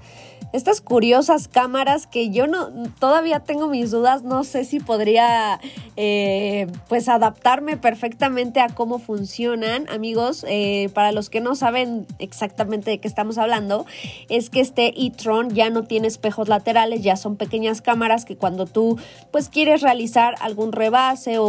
estas 0.54 0.80
curiosas 0.82 1.48
cámaras 1.48 2.08
que 2.08 2.30
yo 2.30 2.48
no 2.48 2.70
todavía 3.00 3.42
tengo 3.42 3.68
mis 3.68 3.92
dudas, 3.92 4.24
no 4.24 4.44
sé 4.44 4.64
si 4.64 4.80
podría 4.80 5.60
eh, 5.98 6.68
pues 6.88 7.10
adaptarme 7.10 7.76
perfectamente 7.76 8.62
a 8.62 8.70
cómo 8.70 9.00
funcionan, 9.00 9.90
amigos. 9.90 10.46
Eh, 10.48 10.90
para 10.94 11.12
los 11.12 11.30
que 11.30 11.42
no 11.42 11.56
saben 11.56 12.08
exactamente 12.20 12.92
de 12.92 13.00
qué 13.00 13.08
estamos 13.08 13.38
hablando, 13.38 13.86
es 14.30 14.50
que 14.50 14.62
este 14.62 14.94
e-tron 14.96 15.50
ya 15.50 15.70
no 15.70 15.84
tiene 15.84 16.08
espejos 16.08 16.48
laterales, 16.48 17.02
ya 17.02 17.18
son 17.18 17.36
pequeñas 17.36 17.82
cámaras 17.82 18.24
que 18.24 18.38
cuando 18.38 18.66
tú 18.66 18.98
pues 19.32 19.50
quieres 19.50 19.82
realizar 19.82 20.36
algún 20.40 20.72
rebase 20.72 21.40
o, 21.40 21.47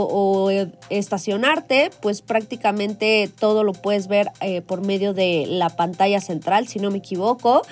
eh, 0.50 0.70
estacionarte, 0.90 1.90
pues 2.00 2.22
prácticamente 2.22 3.30
todo 3.38 3.64
lo 3.64 3.72
puedes 3.72 4.08
ver 4.08 4.30
por 4.66 4.84
medio 4.84 5.14
de 5.14 5.46
la 5.48 5.70
pantalla 5.70 6.20
central, 6.20 6.68
si 6.68 6.78
no 6.78 6.90
me 6.90 6.98
equivoco. 6.98 7.62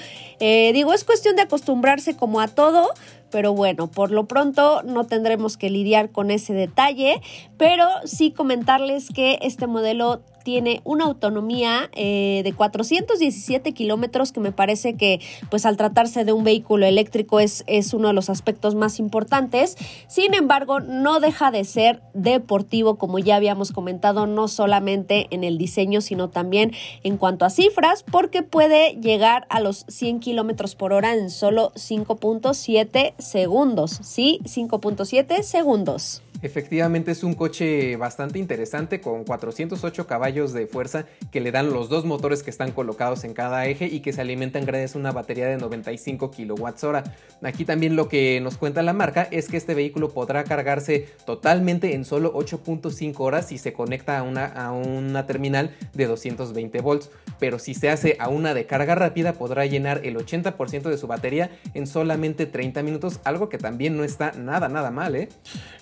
digo, 0.41 0.93
es 0.93 1.05
cuestión 1.05 1.37
de 1.37 1.43
acostumbrarse 1.43 2.17
como 2.17 2.41
a 2.41 2.49
todo, 2.49 2.91
pero 3.31 3.53
bueno, 3.53 3.89
por 3.89 4.11
lo 4.11 4.27
pronto 4.27 4.83
no 4.83 5.05
tendremos 5.05 5.57
que 5.57 5.71
lidiar 5.71 6.11
con 6.11 6.31
ese 6.31 6.55
detalle, 6.55 7.21
pero 7.57 7.87
sí 8.05 8.31
comentarles 8.31 9.09
que 9.11 9.39
este 9.43 9.67
modelo 9.67 10.23
tiene 10.47 10.81
una 10.85 11.07
autonomía 11.07 11.91
eh, 11.93 12.43
de 12.45 12.53
417 12.53 13.73
kilómetros 13.73 14.31
que 14.31 14.39
me 14.39 14.53
parece 14.53 14.95
que 14.95 15.21
pues 15.51 15.67
al 15.67 15.77
tratarse 15.77 16.25
de 16.25 16.33
un 16.33 16.45
vehículo 16.45 16.87
eléctrico 16.87 17.41
es, 17.41 17.65
es 17.67 17.93
uno 17.93 18.07
de 18.07 18.15
los 18.15 18.31
aspectos 18.31 18.77
más 18.77 19.01
importantes. 19.01 19.77
Sin 20.07 20.35
embargo, 20.35 20.79
no 20.79 21.19
deja 21.19 21.51
de 21.51 21.65
ser 21.65 22.01
deportivo 22.15 22.95
como 22.95 23.19
ya 23.19 23.35
habíamos 23.35 23.73
comentado, 23.73 24.29
no 24.29 24.47
solamente 24.47 25.27
en 25.31 25.43
el 25.43 25.59
diseño, 25.59 26.01
sino 26.01 26.29
también 26.29 26.71
en 27.03 27.17
cuanto 27.17 27.45
a 27.45 27.51
cifras, 27.51 28.05
porque 28.05 28.45
puede 28.45 28.93
llegar 29.01 29.49
a 29.51 29.59
los 29.59 29.85
100 29.89 30.21
kilómetros 30.21 30.77
por 30.77 30.93
hora 30.93 31.13
en 31.13 31.29
solo 31.29 31.73
5.7 31.75 33.15
segundos. 33.19 33.99
Sí, 34.01 34.39
5.7 34.45 35.43
segundos. 35.43 36.23
Efectivamente 36.43 37.13
es 37.13 37.25
un 37.25 37.35
coche 37.35 37.97
bastante 37.97 38.39
interesante 38.39 39.01
con 39.01 39.25
408 39.25 40.07
caballos 40.07 40.53
de 40.53 40.67
fuerza 40.67 41.07
que 41.31 41.41
le 41.41 41.51
dan 41.51 41.73
los 41.73 41.89
dos 41.89 42.05
motores 42.05 42.43
que 42.43 42.51
están 42.51 42.73
colocados 42.73 43.25
en 43.25 43.33
cada 43.33 43.67
eje 43.67 43.87
y 43.87 44.01
que 44.01 44.13
se 44.13 44.21
alimentan 44.21 44.67
gracias 44.67 44.95
a 44.95 44.99
una 44.99 45.13
batería 45.13 45.47
de 45.47 45.57
95 45.57 46.31
kWh. 46.31 46.97
Aquí 47.43 47.65
también 47.65 47.97
lo 47.97 48.09
que 48.09 48.41
nos 48.43 48.59
cuenta 48.59 48.83
la 48.83 48.93
marca 48.93 49.29
es 49.31 49.49
que 49.49 49.57
este 49.57 49.75
vehículo 49.75 50.11
podrá 50.11 50.45
cargarse 50.45 51.09
totalmente 51.25 51.95
en 51.95 52.05
solo 52.05 52.35
8.5 52.35 53.15
horas 53.19 53.49
si 53.49 53.59
se 53.59 53.73
conecta 53.73 54.19
a 54.19 54.23
una, 54.23 54.45
a 54.47 54.73
una 54.73 55.27
terminal 55.27 55.75
de 55.95 56.07
220 56.07 56.81
volts, 56.81 57.11
pero 57.39 57.59
si 57.59 57.75
se 57.75 57.89
hace 57.89 58.17
a 58.21 58.29
una 58.29 58.53
de 58.53 58.67
carga 58.67 58.95
rápida 58.95 59.33
podrá 59.33 59.65
llenar 59.67 60.03
el 60.05 60.17
80% 60.17 60.83
de 60.83 60.99
su 60.99 61.07
batería 61.07 61.51
en 61.75 61.87
solamente 61.87 62.47
30 62.47 62.83
minutos, 62.83 63.21
algo 63.25 63.49
que 63.49 63.59
también 63.59 63.97
no 63.97 64.05
está 64.05 64.33
nada 64.33 64.69
nada 64.69 64.91
mal, 64.91 65.17
¿eh? 65.17 65.29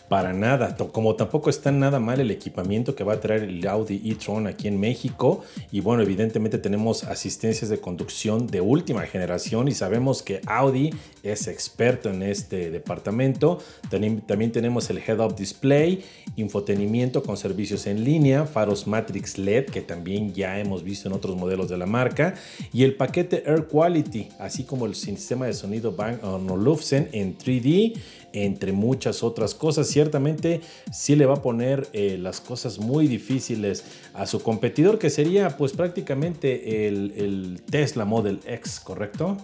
Para 0.09 0.35
nada, 0.35 0.77
como 0.77 1.17
tampoco 1.17 1.49
está 1.49 1.73
nada 1.73 1.99
mal 1.99 2.21
el 2.21 2.31
equipamiento 2.31 2.95
que 2.95 3.05
va 3.05 3.15
a 3.15 3.21
traer 3.21 3.45
el 3.45 3.67
Audi 3.67 4.03
e-tron 4.05 4.47
aquí 4.47 4.69
en 4.69 4.79
México. 4.79 5.43
Y 5.73 5.81
bueno, 5.81 6.03
evidentemente 6.03 6.59
tenemos 6.59 7.05
asistencias 7.05 7.71
de 7.71 7.79
conducción 7.79 8.47
de 8.47 8.61
última 8.61 9.03
generación 9.03 9.67
y 9.69 9.73
sabemos 9.73 10.23
que 10.23 10.41
Audi 10.47 10.91
es 11.23 11.49
experto 11.49 12.11
en 12.11 12.23
este 12.23 12.71
departamento. 12.71 13.59
También, 13.89 14.53
tenemos 14.53 14.91
el 14.91 14.99
head-up 14.99 15.37
display, 15.37 16.05
infotenimiento 16.37 17.23
con 17.23 17.37
servicios 17.37 17.87
en 17.87 18.05
línea, 18.05 18.45
faros 18.45 18.87
Matrix 18.87 19.39
LED 19.39 19.67
que 19.67 19.81
también 19.81 20.35
ya 20.35 20.59
hemos 20.59 20.83
visto 20.83 21.09
en 21.09 21.15
otros 21.15 21.37
modelos 21.37 21.69
de 21.69 21.79
la 21.79 21.87
marca 21.87 22.35
y 22.73 22.85
el 22.85 22.95
paquete 22.95 23.43
Air 23.47 23.67
Quality, 23.69 24.29
así 24.39 24.65
como 24.65 24.87
el 24.87 24.95
sistema 24.95 25.47
de 25.47 25.55
sonido 25.55 25.93
Bang 25.93 26.23
Olufsen 26.23 27.09
en 27.13 27.39
3D 27.39 27.95
entre 28.35 28.73
muchas 28.73 29.23
otras 29.23 29.55
cosas. 29.55 29.87
Ciertamente 29.89 30.61
sí 30.93 31.17
le 31.17 31.25
va 31.25 31.35
a 31.35 31.43
poner 31.43 31.89
eh, 31.93 32.19
las 32.21 32.41
cosas 32.41 32.79
muy 32.79 33.07
difíciles 33.07 33.85
a 34.13 34.27
su 34.27 34.43
competidor, 34.43 34.99
que 34.99 35.09
sería 35.09 35.57
pues 35.57 35.73
prácticamente 35.73 36.87
el, 36.87 37.15
el 37.17 37.63
Tesla 37.71 38.05
Model 38.05 38.41
X, 38.47 38.81
¿correcto? 38.81 39.37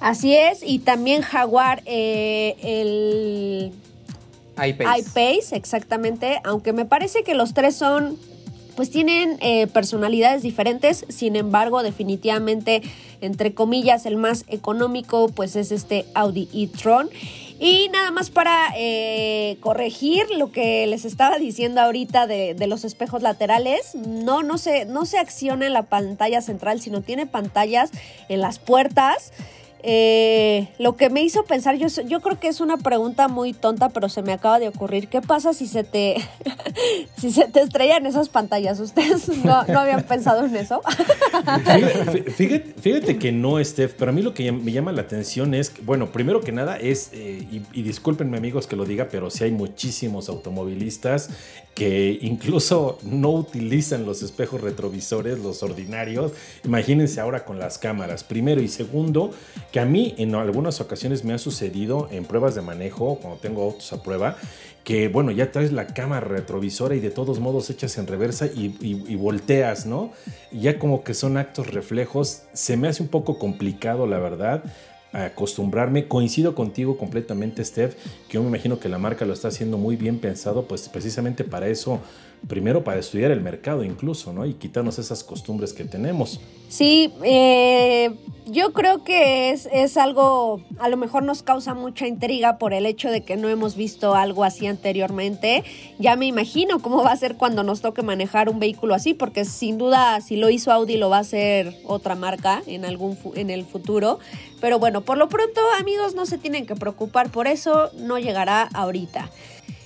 Así 0.00 0.34
es, 0.34 0.64
y 0.64 0.80
también 0.80 1.22
Jaguar, 1.22 1.80
eh, 1.86 2.56
el 2.62 3.72
iPace. 4.56 5.00
iPace, 5.00 5.56
exactamente, 5.56 6.40
aunque 6.42 6.72
me 6.72 6.84
parece 6.84 7.22
que 7.22 7.34
los 7.34 7.54
tres 7.54 7.76
son, 7.76 8.18
pues 8.74 8.90
tienen 8.90 9.38
eh, 9.40 9.68
personalidades 9.68 10.42
diferentes, 10.42 11.04
sin 11.08 11.36
embargo, 11.36 11.84
definitivamente, 11.84 12.82
entre 13.20 13.54
comillas, 13.54 14.04
el 14.04 14.16
más 14.16 14.44
económico, 14.48 15.28
pues 15.28 15.54
es 15.54 15.70
este 15.70 16.04
Audi 16.14 16.48
e-tron. 16.52 17.08
Y 17.64 17.88
nada 17.90 18.10
más 18.10 18.30
para 18.30 18.70
eh, 18.76 19.56
corregir 19.60 20.28
lo 20.36 20.50
que 20.50 20.84
les 20.88 21.04
estaba 21.04 21.38
diciendo 21.38 21.80
ahorita 21.80 22.26
de, 22.26 22.54
de, 22.54 22.66
los 22.66 22.84
espejos 22.84 23.22
laterales, 23.22 23.94
no, 23.94 24.42
no 24.42 24.58
se, 24.58 24.84
no 24.84 25.06
se 25.06 25.20
acciona 25.20 25.68
en 25.68 25.72
la 25.72 25.84
pantalla 25.84 26.42
central, 26.42 26.80
sino 26.80 27.02
tiene 27.02 27.24
pantallas 27.26 27.92
en 28.28 28.40
las 28.40 28.58
puertas. 28.58 29.32
Eh, 29.84 30.68
lo 30.78 30.96
que 30.96 31.10
me 31.10 31.22
hizo 31.22 31.44
pensar, 31.44 31.76
yo, 31.76 31.88
yo 32.06 32.20
creo 32.20 32.38
que 32.38 32.46
es 32.46 32.60
una 32.60 32.76
pregunta 32.76 33.26
muy 33.26 33.52
tonta, 33.52 33.88
pero 33.88 34.08
se 34.08 34.22
me 34.22 34.32
acaba 34.32 34.60
de 34.60 34.68
ocurrir. 34.68 35.08
¿Qué 35.08 35.20
pasa 35.20 35.52
si 35.54 35.66
se 35.66 35.82
te, 35.82 36.16
si 37.16 37.32
se 37.32 37.46
te 37.48 37.60
estrellan 37.62 38.06
esas 38.06 38.28
pantallas? 38.28 38.78
¿Ustedes 38.78 39.28
no, 39.44 39.54
habían 39.54 40.04
pensado 40.04 40.44
en 40.46 40.54
eso? 40.54 40.80
fíjate, 42.80 43.18
que 43.18 43.32
no, 43.32 43.62
Steph, 43.62 43.94
pero 43.98 44.10
a 44.10 44.14
mí 44.14 44.22
lo 44.22 44.34
que 44.34 44.52
me 44.52 44.70
llama 44.70 44.92
la 44.92 45.02
atención 45.02 45.54
es, 45.54 45.72
bueno, 45.84 46.12
primero 46.12 46.40
que 46.40 46.52
nada 46.52 46.76
es, 46.76 47.10
eh, 47.12 47.46
y, 47.72 47.82
discúlpenme 47.82 48.36
amigos 48.36 48.66
que 48.66 48.76
lo 48.76 48.84
diga, 48.84 49.08
pero 49.10 49.30
sí 49.30 49.44
hay 49.44 49.50
muchísimos 49.50 50.28
automovilistas 50.28 51.30
que 51.74 52.18
incluso 52.20 52.98
no 53.02 53.30
utilizan 53.30 54.04
los 54.04 54.22
espejos 54.22 54.60
retrovisores, 54.60 55.38
los 55.38 55.62
ordinarios. 55.62 56.32
Imagínense 56.64 57.20
ahora 57.20 57.44
con 57.44 57.58
las 57.58 57.78
cámaras, 57.78 58.24
primero 58.24 58.60
y 58.60 58.68
segundo, 58.68 59.30
que 59.70 59.80
a 59.80 59.84
mí 59.84 60.14
en 60.18 60.34
algunas 60.34 60.80
ocasiones 60.80 61.24
me 61.24 61.32
ha 61.32 61.38
sucedido 61.38 62.08
en 62.10 62.24
pruebas 62.24 62.54
de 62.54 62.62
manejo, 62.62 63.18
cuando 63.20 63.40
tengo 63.40 63.62
autos 63.62 63.92
a 63.92 64.02
prueba, 64.02 64.36
que 64.84 65.08
bueno, 65.08 65.30
ya 65.30 65.50
traes 65.50 65.72
la 65.72 65.86
cámara 65.86 66.26
retrovisora 66.26 66.94
y 66.94 67.00
de 67.00 67.10
todos 67.10 67.40
modos 67.40 67.70
echas 67.70 67.96
en 67.98 68.06
reversa 68.06 68.46
y, 68.46 68.76
y, 68.80 69.14
volteas, 69.14 69.86
¿no? 69.86 70.12
Ya 70.50 70.78
como 70.78 71.04
que 71.04 71.14
son 71.14 71.36
actos 71.36 71.68
reflejos, 71.68 72.42
se 72.52 72.76
me 72.76 72.88
hace 72.88 73.02
un 73.02 73.08
poco 73.08 73.38
complicado, 73.38 74.06
la 74.06 74.18
verdad 74.18 74.64
acostumbrarme. 75.12 76.08
Coincido 76.08 76.54
contigo 76.54 76.96
completamente, 76.96 77.64
Steph, 77.64 77.94
que 78.28 78.34
yo 78.34 78.42
me 78.42 78.48
imagino 78.48 78.78
que 78.80 78.88
la 78.88 78.98
marca 78.98 79.24
lo 79.24 79.32
está 79.32 79.48
haciendo 79.48 79.78
muy 79.78 79.96
bien 79.96 80.18
pensado, 80.18 80.66
pues 80.66 80.88
precisamente 80.88 81.44
para 81.44 81.68
eso 81.68 82.00
primero 82.48 82.84
para 82.84 83.00
estudiar 83.00 83.30
el 83.30 83.40
mercado 83.40 83.84
incluso, 83.84 84.32
¿no? 84.32 84.46
Y 84.46 84.54
quitarnos 84.54 84.98
esas 84.98 85.24
costumbres 85.24 85.72
que 85.72 85.84
tenemos. 85.84 86.40
Sí, 86.68 87.12
eh, 87.22 88.10
yo 88.46 88.72
creo 88.72 89.04
que 89.04 89.50
es, 89.50 89.68
es, 89.70 89.96
algo, 89.96 90.62
a 90.78 90.88
lo 90.88 90.96
mejor 90.96 91.22
nos 91.22 91.42
causa 91.42 91.74
mucha 91.74 92.06
intriga 92.06 92.58
por 92.58 92.72
el 92.72 92.86
hecho 92.86 93.10
de 93.10 93.22
que 93.22 93.36
no 93.36 93.48
hemos 93.48 93.76
visto 93.76 94.14
algo 94.14 94.42
así 94.42 94.66
anteriormente. 94.66 95.64
Ya 95.98 96.16
me 96.16 96.26
imagino 96.26 96.80
cómo 96.80 97.02
va 97.02 97.12
a 97.12 97.16
ser 97.16 97.36
cuando 97.36 97.62
nos 97.62 97.82
toque 97.82 98.02
manejar 98.02 98.48
un 98.48 98.58
vehículo 98.58 98.94
así, 98.94 99.14
porque 99.14 99.44
sin 99.44 99.78
duda 99.78 100.20
si 100.20 100.36
lo 100.36 100.48
hizo 100.48 100.72
Audi 100.72 100.96
lo 100.96 101.10
va 101.10 101.18
a 101.18 101.20
hacer 101.20 101.76
otra 101.84 102.14
marca 102.14 102.62
en, 102.66 102.84
algún, 102.84 103.18
en 103.34 103.50
el 103.50 103.64
futuro. 103.64 104.18
Pero 104.60 104.78
bueno, 104.78 105.02
por 105.02 105.18
lo 105.18 105.28
pronto 105.28 105.60
amigos 105.78 106.14
no 106.14 106.24
se 106.24 106.38
tienen 106.38 106.66
que 106.66 106.74
preocupar 106.74 107.30
por 107.30 107.46
eso, 107.46 107.90
no 107.98 108.18
llegará 108.18 108.62
ahorita. 108.72 109.30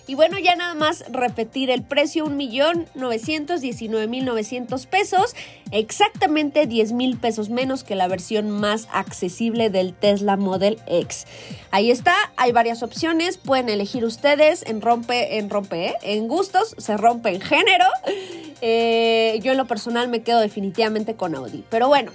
Y 0.07 0.15
bueno, 0.15 0.39
ya 0.39 0.55
nada 0.55 0.75
más 0.75 1.03
repetir 1.11 1.71
el 1.71 1.83
precio, 1.83 2.27
1.919.900 2.27 4.87
pesos, 4.87 5.35
exactamente 5.73 6.67
10 6.67 6.93
mil 6.93 7.17
pesos 7.17 7.49
menos 7.51 7.83
que 7.83 7.97
la 7.97 8.07
versión 8.07 8.51
más 8.51 8.87
accesible 8.93 9.69
del 9.69 9.95
Tesla 9.95 10.37
Model 10.37 10.79
X. 10.87 11.27
Ahí 11.73 11.91
está, 11.91 12.15
hay 12.37 12.53
varias 12.53 12.85
opciones, 12.85 13.39
pueden 13.39 13.69
elegir 13.69 14.05
ustedes 14.05 14.63
en 14.67 14.81
rompe, 14.81 15.39
en 15.39 15.51
rompe, 15.51 15.89
¿eh? 15.89 15.97
en 16.03 16.29
gustos, 16.29 16.77
se 16.79 16.97
rompe 16.97 17.31
en 17.31 17.41
género. 17.41 17.87
Eh, 18.63 19.39
yo 19.43 19.53
en 19.53 19.59
lo 19.59 19.67
personal 19.67 20.09
me 20.09 20.23
quedo 20.23 20.41
definitivamente 20.41 21.15
con 21.15 21.35
Audi. 21.35 21.63
Pero 21.69 21.89
bueno, 21.89 22.11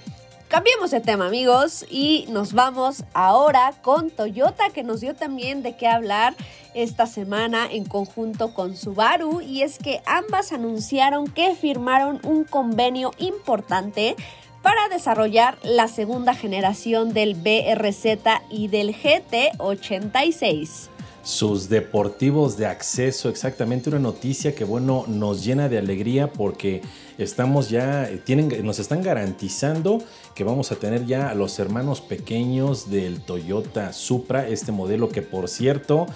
Cambiemos 0.52 0.90
de 0.90 1.00
tema 1.00 1.28
amigos 1.28 1.86
y 1.90 2.26
nos 2.28 2.52
vamos 2.52 3.04
ahora 3.14 3.72
con 3.80 4.10
Toyota 4.10 4.68
que 4.68 4.82
nos 4.82 5.00
dio 5.00 5.14
también 5.14 5.62
de 5.62 5.78
qué 5.78 5.88
hablar 5.88 6.34
esta 6.74 7.06
semana 7.06 7.66
en 7.72 7.86
conjunto 7.86 8.52
con 8.52 8.76
Subaru. 8.76 9.40
Y 9.40 9.62
es 9.62 9.78
que 9.78 10.02
ambas 10.04 10.52
anunciaron 10.52 11.26
que 11.26 11.54
firmaron 11.54 12.20
un 12.22 12.44
convenio 12.44 13.12
importante 13.16 14.14
para 14.60 14.90
desarrollar 14.90 15.56
la 15.62 15.88
segunda 15.88 16.34
generación 16.34 17.14
del 17.14 17.34
BRZ 17.34 18.42
y 18.50 18.68
del 18.68 18.94
GT86 18.94 20.90
sus 21.24 21.68
deportivos 21.68 22.56
de 22.56 22.66
acceso, 22.66 23.28
exactamente 23.28 23.88
una 23.88 24.00
noticia 24.00 24.54
que 24.56 24.64
bueno 24.64 25.04
nos 25.06 25.44
llena 25.44 25.68
de 25.68 25.78
alegría 25.78 26.32
porque 26.32 26.82
estamos 27.22 27.70
ya, 27.70 28.10
tienen, 28.24 28.64
nos 28.64 28.78
están 28.78 29.02
garantizando 29.02 30.02
que 30.34 30.44
vamos 30.44 30.72
a 30.72 30.76
tener 30.76 31.06
ya 31.06 31.28
a 31.28 31.34
los 31.34 31.58
hermanos 31.58 32.00
pequeños 32.00 32.90
del 32.90 33.20
Toyota 33.20 33.92
Supra, 33.92 34.48
este 34.48 34.72
modelo 34.72 35.08
que 35.08 35.22
por 35.22 35.48
cierto 35.48 36.06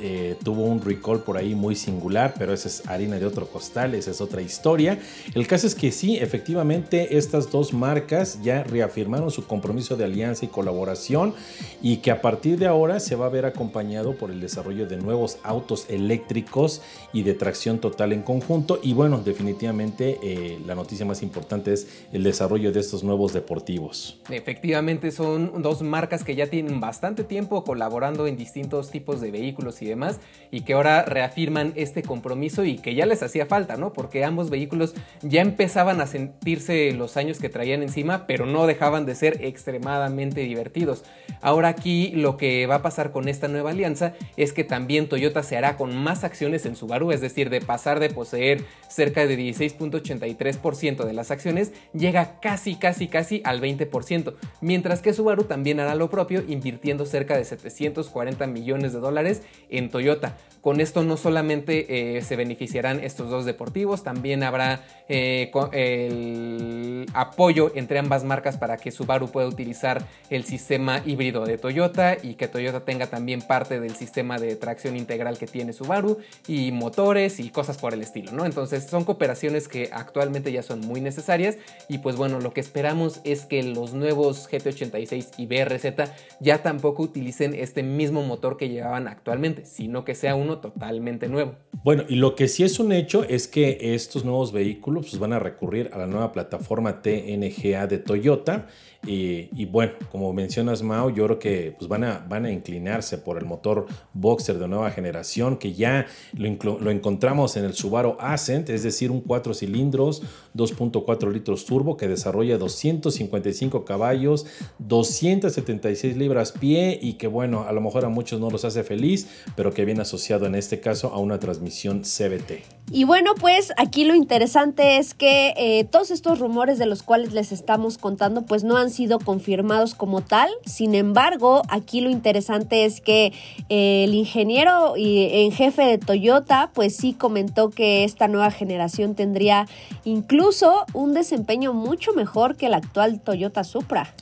eh, 0.00 0.36
tuvo 0.44 0.64
un 0.64 0.80
recall 0.80 1.20
por 1.20 1.36
ahí 1.36 1.54
muy 1.54 1.74
singular, 1.74 2.34
pero 2.38 2.52
esa 2.52 2.68
es 2.68 2.86
harina 2.88 3.18
de 3.18 3.26
otro 3.26 3.46
costal, 3.48 3.94
esa 3.94 4.10
es 4.10 4.20
otra 4.20 4.42
historia. 4.42 4.98
El 5.34 5.46
caso 5.46 5.66
es 5.66 5.74
que 5.74 5.90
sí, 5.90 6.16
efectivamente, 6.16 7.16
estas 7.16 7.50
dos 7.50 7.72
marcas 7.72 8.40
ya 8.42 8.62
reafirmaron 8.62 9.30
su 9.30 9.46
compromiso 9.46 9.96
de 9.96 10.04
alianza 10.04 10.44
y 10.44 10.48
colaboración 10.48 11.34
y 11.82 11.98
que 11.98 12.10
a 12.10 12.22
partir 12.22 12.58
de 12.58 12.66
ahora 12.66 13.00
se 13.00 13.16
va 13.16 13.26
a 13.26 13.30
ver 13.30 13.44
acompañado 13.44 14.14
por 14.14 14.30
el 14.30 14.40
desarrollo 14.40 14.86
de 14.86 14.96
nuevos 14.96 15.38
autos 15.42 15.86
eléctricos 15.88 16.80
y 17.12 17.22
de 17.22 17.34
tracción 17.34 17.78
total 17.78 18.12
en 18.12 18.22
conjunto. 18.22 18.78
Y 18.82 18.92
bueno, 18.92 19.18
definitivamente 19.18 20.18
eh, 20.22 20.58
la 20.66 20.74
noticia 20.74 21.06
más 21.06 21.22
importante 21.22 21.72
es 21.72 21.88
el 22.12 22.22
desarrollo 22.22 22.72
de 22.72 22.80
estos 22.80 23.02
nuevos 23.02 23.32
deportivos. 23.32 24.20
Efectivamente, 24.30 25.10
son 25.10 25.62
dos 25.62 25.82
marcas 25.82 26.24
que 26.24 26.34
ya 26.34 26.46
tienen 26.48 26.80
bastante 26.80 27.24
tiempo 27.24 27.64
colaborando 27.64 28.26
en 28.26 28.36
distintos 28.36 28.90
tipos 28.90 29.20
de 29.20 29.30
vehículos 29.30 29.77
y 29.82 29.86
demás, 29.86 30.20
y 30.50 30.62
que 30.62 30.74
ahora 30.74 31.02
reafirman 31.02 31.72
este 31.76 32.02
compromiso 32.02 32.64
y 32.64 32.78
que 32.78 32.94
ya 32.94 33.06
les 33.06 33.22
hacía 33.22 33.46
falta, 33.46 33.76
¿no? 33.76 33.92
Porque 33.92 34.24
ambos 34.24 34.50
vehículos 34.50 34.94
ya 35.22 35.42
empezaban 35.42 36.00
a 36.00 36.06
sentirse 36.06 36.92
los 36.92 37.16
años 37.16 37.38
que 37.38 37.48
traían 37.48 37.82
encima, 37.82 38.26
pero 38.26 38.46
no 38.46 38.66
dejaban 38.66 39.06
de 39.06 39.14
ser 39.14 39.44
extremadamente 39.44 40.40
divertidos. 40.42 41.04
Ahora 41.40 41.68
aquí 41.68 42.10
lo 42.10 42.36
que 42.36 42.66
va 42.66 42.76
a 42.76 42.82
pasar 42.82 43.12
con 43.12 43.28
esta 43.28 43.48
nueva 43.48 43.70
alianza 43.70 44.14
es 44.36 44.52
que 44.52 44.64
también 44.64 45.08
Toyota 45.08 45.42
se 45.42 45.56
hará 45.56 45.76
con 45.76 45.96
más 45.96 46.24
acciones 46.24 46.66
en 46.66 46.76
Subaru, 46.76 47.12
es 47.12 47.20
decir, 47.20 47.50
de 47.50 47.60
pasar 47.60 48.00
de 48.00 48.10
poseer 48.10 48.64
cerca 48.88 49.26
de 49.26 49.38
16.83% 49.38 51.04
de 51.04 51.12
las 51.12 51.30
acciones, 51.30 51.72
llega 51.92 52.40
casi, 52.40 52.76
casi, 52.76 53.08
casi 53.08 53.42
al 53.44 53.60
20%, 53.60 54.34
mientras 54.60 55.02
que 55.02 55.12
Subaru 55.12 55.44
también 55.44 55.80
hará 55.80 55.94
lo 55.94 56.10
propio 56.10 56.42
invirtiendo 56.46 57.06
cerca 57.06 57.36
de 57.36 57.44
740 57.44 58.46
millones 58.46 58.92
de 58.92 59.00
dólares 59.00 59.42
en 59.70 59.90
Toyota. 59.90 60.36
Con 60.60 60.80
esto 60.80 61.04
no 61.04 61.16
solamente 61.16 62.16
eh, 62.16 62.22
se 62.22 62.34
beneficiarán 62.36 63.00
estos 63.00 63.30
dos 63.30 63.44
deportivos, 63.44 64.02
también 64.02 64.42
habrá 64.42 64.82
eh, 65.08 65.50
el 65.72 67.06
apoyo 67.14 67.70
entre 67.74 67.98
ambas 67.98 68.24
marcas 68.24 68.58
para 68.58 68.76
que 68.76 68.90
Subaru 68.90 69.30
pueda 69.30 69.46
utilizar 69.46 70.04
el 70.30 70.44
sistema 70.44 71.00
híbrido 71.06 71.46
de 71.46 71.58
Toyota 71.58 72.16
y 72.20 72.34
que 72.34 72.48
Toyota 72.48 72.80
tenga 72.80 73.06
también 73.06 73.40
parte 73.40 73.78
del 73.80 73.94
sistema 73.94 74.38
de 74.38 74.56
tracción 74.56 74.96
integral 74.96 75.38
que 75.38 75.46
tiene 75.46 75.72
Subaru 75.72 76.18
y 76.48 76.72
motores 76.72 77.38
y 77.38 77.50
cosas 77.50 77.78
por 77.78 77.94
el 77.94 78.02
estilo, 78.02 78.32
¿no? 78.32 78.44
Entonces 78.44 78.84
son 78.84 79.04
cooperaciones 79.04 79.68
que 79.68 79.90
actualmente 79.92 80.50
ya 80.50 80.62
son 80.62 80.80
muy 80.80 81.00
necesarias 81.00 81.56
y 81.88 81.98
pues 81.98 82.16
bueno, 82.16 82.40
lo 82.40 82.52
que 82.52 82.60
esperamos 82.60 83.20
es 83.22 83.46
que 83.46 83.62
los 83.62 83.94
nuevos 83.94 84.50
GT86 84.50 85.30
y 85.38 85.46
BRZ 85.46 86.10
ya 86.40 86.62
tampoco 86.62 87.04
utilicen 87.04 87.54
este 87.54 87.82
mismo 87.82 88.22
motor 88.22 88.56
que 88.56 88.68
llevaban 88.68 89.06
actualmente, 89.06 89.57
sino 89.64 90.04
que 90.04 90.14
sea 90.14 90.34
uno 90.34 90.58
totalmente 90.58 91.28
nuevo. 91.28 91.54
Bueno, 91.84 92.04
y 92.08 92.16
lo 92.16 92.34
que 92.34 92.48
sí 92.48 92.64
es 92.64 92.78
un 92.80 92.92
hecho 92.92 93.24
es 93.24 93.48
que 93.48 93.78
estos 93.94 94.24
nuevos 94.24 94.52
vehículos 94.52 95.08
pues, 95.10 95.20
van 95.20 95.32
a 95.32 95.38
recurrir 95.38 95.90
a 95.92 95.98
la 95.98 96.06
nueva 96.06 96.32
plataforma 96.32 97.02
TNGA 97.02 97.86
de 97.86 97.98
Toyota 97.98 98.66
y, 99.06 99.64
bueno, 99.66 99.92
como 100.10 100.32
mencionas 100.32 100.82
Mao, 100.82 101.08
yo 101.08 101.24
creo 101.24 101.38
que 101.38 101.74
pues 101.78 101.88
van, 101.88 102.04
a, 102.04 102.18
van 102.28 102.44
a 102.44 102.52
inclinarse 102.52 103.16
por 103.16 103.38
el 103.38 103.46
motor 103.46 103.86
Boxer 104.12 104.58
de 104.58 104.68
nueva 104.68 104.90
generación, 104.90 105.56
que 105.56 105.72
ya 105.72 106.06
lo, 106.34 106.78
lo 106.78 106.90
encontramos 106.90 107.56
en 107.56 107.64
el 107.64 107.74
Subaru 107.74 108.16
Ascent, 108.18 108.68
es 108.68 108.82
decir, 108.82 109.10
un 109.10 109.20
4 109.20 109.54
cilindros, 109.54 110.22
2.4 110.54 111.32
litros 111.32 111.64
turbo 111.64 111.96
que 111.96 112.08
desarrolla 112.08 112.58
255 112.58 113.84
caballos, 113.84 114.46
276 114.78 116.16
libras 116.16 116.52
pie 116.52 116.98
y 117.00 117.14
que 117.14 117.28
bueno, 117.28 117.64
a 117.66 117.72
lo 117.72 117.80
mejor 117.80 118.04
a 118.04 118.08
muchos 118.08 118.40
no 118.40 118.50
los 118.50 118.64
hace 118.64 118.84
feliz, 118.84 119.28
pero 119.56 119.72
que 119.72 119.84
viene 119.84 120.02
asociado 120.02 120.46
en 120.46 120.54
este 120.54 120.80
caso 120.80 121.08
a 121.08 121.18
una 121.18 121.38
transmisión 121.38 122.02
CBT. 122.02 122.78
Y 122.90 123.04
bueno, 123.04 123.34
pues 123.38 123.72
aquí 123.76 124.04
lo 124.04 124.14
interesante 124.14 124.98
es 124.98 125.14
que 125.14 125.54
eh, 125.56 125.84
todos 125.84 126.10
estos 126.10 126.38
rumores 126.38 126.78
de 126.78 126.86
los 126.86 127.02
cuales 127.02 127.32
les 127.32 127.52
estamos 127.52 127.98
contando 127.98 128.46
pues 128.46 128.64
no 128.64 128.76
han 128.76 128.87
sido 128.90 129.18
confirmados 129.18 129.94
como 129.94 130.20
tal. 130.20 130.50
Sin 130.64 130.94
embargo, 130.94 131.62
aquí 131.68 132.00
lo 132.00 132.10
interesante 132.10 132.84
es 132.84 133.00
que 133.00 133.32
eh, 133.68 134.04
el 134.04 134.14
ingeniero 134.14 134.96
y 134.96 135.28
en 135.44 135.52
jefe 135.52 135.82
de 135.82 135.98
Toyota 135.98 136.70
pues 136.74 136.96
sí 136.96 137.12
comentó 137.12 137.70
que 137.70 138.04
esta 138.04 138.28
nueva 138.28 138.50
generación 138.50 139.14
tendría 139.14 139.66
incluso 140.04 140.86
un 140.92 141.14
desempeño 141.14 141.72
mucho 141.72 142.12
mejor 142.12 142.56
que 142.56 142.66
el 142.66 142.74
actual 142.74 143.20
Toyota 143.20 143.64
Supra. 143.64 144.14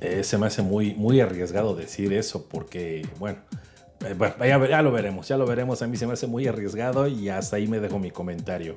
Eh, 0.00 0.24
se 0.24 0.36
me 0.36 0.46
hace 0.46 0.62
muy, 0.62 0.94
muy 0.94 1.20
arriesgado 1.20 1.76
decir 1.76 2.12
eso 2.12 2.46
porque, 2.48 3.06
bueno, 3.20 3.38
eh, 4.04 4.16
ya, 4.40 4.68
ya, 4.68 4.82
lo 4.82 4.90
veremos, 4.90 5.28
ya 5.28 5.36
lo 5.36 5.46
veremos. 5.46 5.80
A 5.82 5.86
mí 5.86 5.96
se 5.96 6.06
me 6.06 6.14
hace 6.14 6.26
muy 6.26 6.46
arriesgado 6.48 7.06
y 7.06 7.28
hasta 7.28 7.56
ahí 7.56 7.68
me 7.68 7.78
dejo 7.78 8.00
mi 8.00 8.10
comentario. 8.10 8.74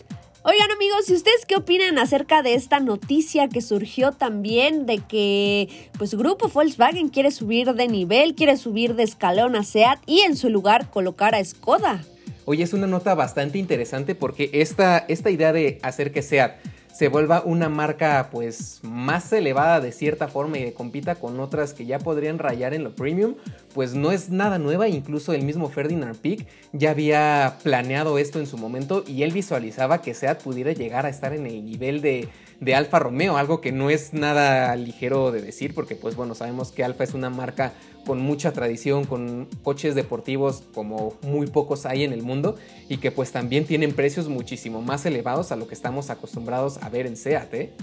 Oigan 0.47 0.69
amigos, 0.69 1.09
¿y 1.09 1.15
ustedes 1.15 1.43
qué 1.47 1.55
opinan 1.55 1.97
acerca 1.97 2.43
de 2.43 2.53
esta 2.53 2.79
noticia 2.79 3.49
que 3.49 3.61
surgió 3.61 4.11
también 4.11 4.85
de 4.85 4.99
que 4.99 5.89
pues 5.97 6.13
Grupo 6.13 6.49
Volkswagen 6.49 7.09
quiere 7.09 7.31
subir 7.31 7.73
de 7.73 7.87
nivel, 7.87 8.35
quiere 8.35 8.55
subir 8.55 8.93
de 8.93 9.01
escalón 9.01 9.55
a 9.55 9.63
SEAT 9.63 10.01
y 10.05 10.19
en 10.19 10.37
su 10.37 10.51
lugar 10.51 10.91
colocar 10.91 11.33
a 11.33 11.43
Skoda? 11.43 12.03
Oye, 12.45 12.63
es 12.63 12.73
una 12.73 12.85
nota 12.85 13.15
bastante 13.15 13.57
interesante 13.57 14.13
porque 14.13 14.51
esta, 14.53 14.99
esta 15.07 15.31
idea 15.31 15.51
de 15.51 15.79
hacer 15.81 16.11
que 16.11 16.21
SEAT 16.21 16.57
se 16.95 17.09
vuelva 17.09 17.41
una 17.43 17.67
marca 17.67 18.29
pues 18.31 18.79
más 18.81 19.33
elevada 19.33 19.81
de 19.81 19.91
cierta 19.91 20.29
forma 20.29 20.59
y 20.59 20.71
compita 20.71 21.15
con 21.15 21.41
otras 21.41 21.73
que 21.73 21.85
ya 21.85 21.99
podrían 21.99 22.39
rayar 22.39 22.73
en 22.73 22.85
lo 22.85 22.95
premium, 22.95 23.35
pues 23.73 23.95
no 23.95 24.13
es 24.13 24.29
nada 24.29 24.59
nueva, 24.59 24.87
incluso 24.87 25.33
el 25.33 25.43
mismo 25.43 25.69
Ferdinand 25.69 26.15
Peak 26.15 26.47
ya 26.71 26.91
había 26.91 27.57
planeado 27.63 28.17
esto 28.17 28.39
en 28.39 28.47
su 28.47 28.57
momento 28.57 29.03
y 29.05 29.23
él 29.23 29.33
visualizaba 29.33 30.01
que 30.01 30.13
SEAT 30.13 30.41
pudiera 30.41 30.71
llegar 30.71 31.05
a 31.05 31.09
estar 31.09 31.33
en 31.33 31.45
el 31.47 31.65
nivel 31.65 32.01
de 32.01 32.29
de 32.59 32.75
Alfa 32.75 32.99
Romeo, 32.99 33.37
algo 33.37 33.61
que 33.61 33.71
no 33.71 33.89
es 33.89 34.13
nada 34.13 34.75
ligero 34.75 35.31
de 35.31 35.41
decir, 35.41 35.73
porque 35.73 35.95
pues 35.95 36.15
bueno, 36.15 36.35
sabemos 36.35 36.71
que 36.71 36.83
Alfa 36.83 37.03
es 37.03 37.13
una 37.13 37.29
marca 37.29 37.73
con 38.05 38.19
mucha 38.19 38.53
tradición, 38.53 39.05
con 39.05 39.47
coches 39.63 39.95
deportivos 39.95 40.63
como 40.73 41.15
muy 41.21 41.47
pocos 41.47 41.85
hay 41.85 42.03
en 42.03 42.13
el 42.13 42.23
mundo 42.23 42.55
y 42.87 42.97
que 42.97 43.11
pues 43.11 43.31
también 43.31 43.65
tienen 43.65 43.93
precios 43.93 44.29
muchísimo 44.29 44.81
más 44.81 45.05
elevados 45.05 45.51
a 45.51 45.55
lo 45.55 45.67
que 45.67 45.73
estamos 45.73 46.09
acostumbrados 46.09 46.77
a 46.81 46.89
ver 46.89 47.07
en 47.07 47.17
SEAT. 47.17 47.53
¿eh? 47.53 47.73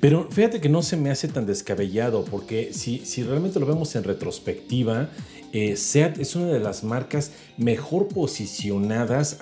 Pero 0.00 0.28
fíjate 0.30 0.60
que 0.60 0.68
no 0.68 0.82
se 0.82 0.96
me 0.96 1.10
hace 1.10 1.28
tan 1.28 1.46
descabellado, 1.46 2.24
porque 2.24 2.72
si, 2.72 3.04
si 3.04 3.22
realmente 3.22 3.60
lo 3.60 3.66
vemos 3.66 3.94
en 3.96 4.04
retrospectiva, 4.04 5.10
eh, 5.52 5.76
SEAT 5.76 6.18
es 6.18 6.36
una 6.36 6.46
de 6.46 6.60
las 6.60 6.84
marcas 6.84 7.32
mejor 7.60 8.08
posicionadas 8.08 9.38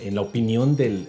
en 0.00 0.14
la 0.14 0.20
opinión 0.20 0.76
de 0.76 1.06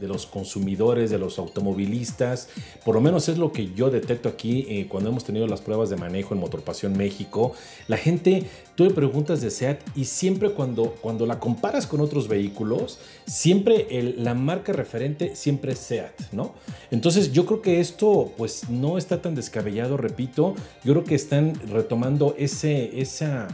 los 0.00 0.24
consumidores, 0.24 1.10
de 1.10 1.18
los 1.18 1.38
automovilistas. 1.40 2.48
Por 2.84 2.94
lo 2.94 3.00
menos 3.00 3.28
es 3.28 3.38
lo 3.38 3.52
que 3.52 3.72
yo 3.74 3.90
detecto 3.90 4.28
aquí 4.28 4.66
eh, 4.68 4.86
cuando 4.88 5.10
hemos 5.10 5.24
tenido 5.24 5.48
las 5.48 5.60
pruebas 5.60 5.90
de 5.90 5.96
manejo 5.96 6.32
en 6.32 6.40
Motorpasión 6.40 6.96
México. 6.96 7.54
La 7.88 7.96
gente, 7.96 8.44
tú 8.76 8.88
preguntas 8.94 9.40
de 9.40 9.50
SEAT 9.50 9.80
y 9.96 10.04
siempre 10.04 10.50
cuando, 10.50 10.92
cuando 11.00 11.26
la 11.26 11.40
comparas 11.40 11.88
con 11.88 12.00
otros 12.00 12.28
vehículos, 12.28 13.00
siempre 13.26 14.14
la 14.16 14.34
marca 14.34 14.72
referente 14.72 15.34
siempre 15.34 15.72
es 15.72 15.80
SEAT, 15.80 16.32
¿no? 16.32 16.54
Entonces 16.92 17.32
yo 17.32 17.46
creo 17.46 17.62
que 17.62 17.80
esto 17.80 18.32
pues 18.36 18.70
no 18.70 18.96
está 18.96 19.20
tan 19.20 19.34
descabellado, 19.34 19.96
repito. 19.96 20.54
Yo 20.84 20.92
creo 20.92 21.04
que 21.04 21.16
están 21.16 21.54
retomando 21.68 22.36
ese, 22.38 23.00
esa 23.00 23.48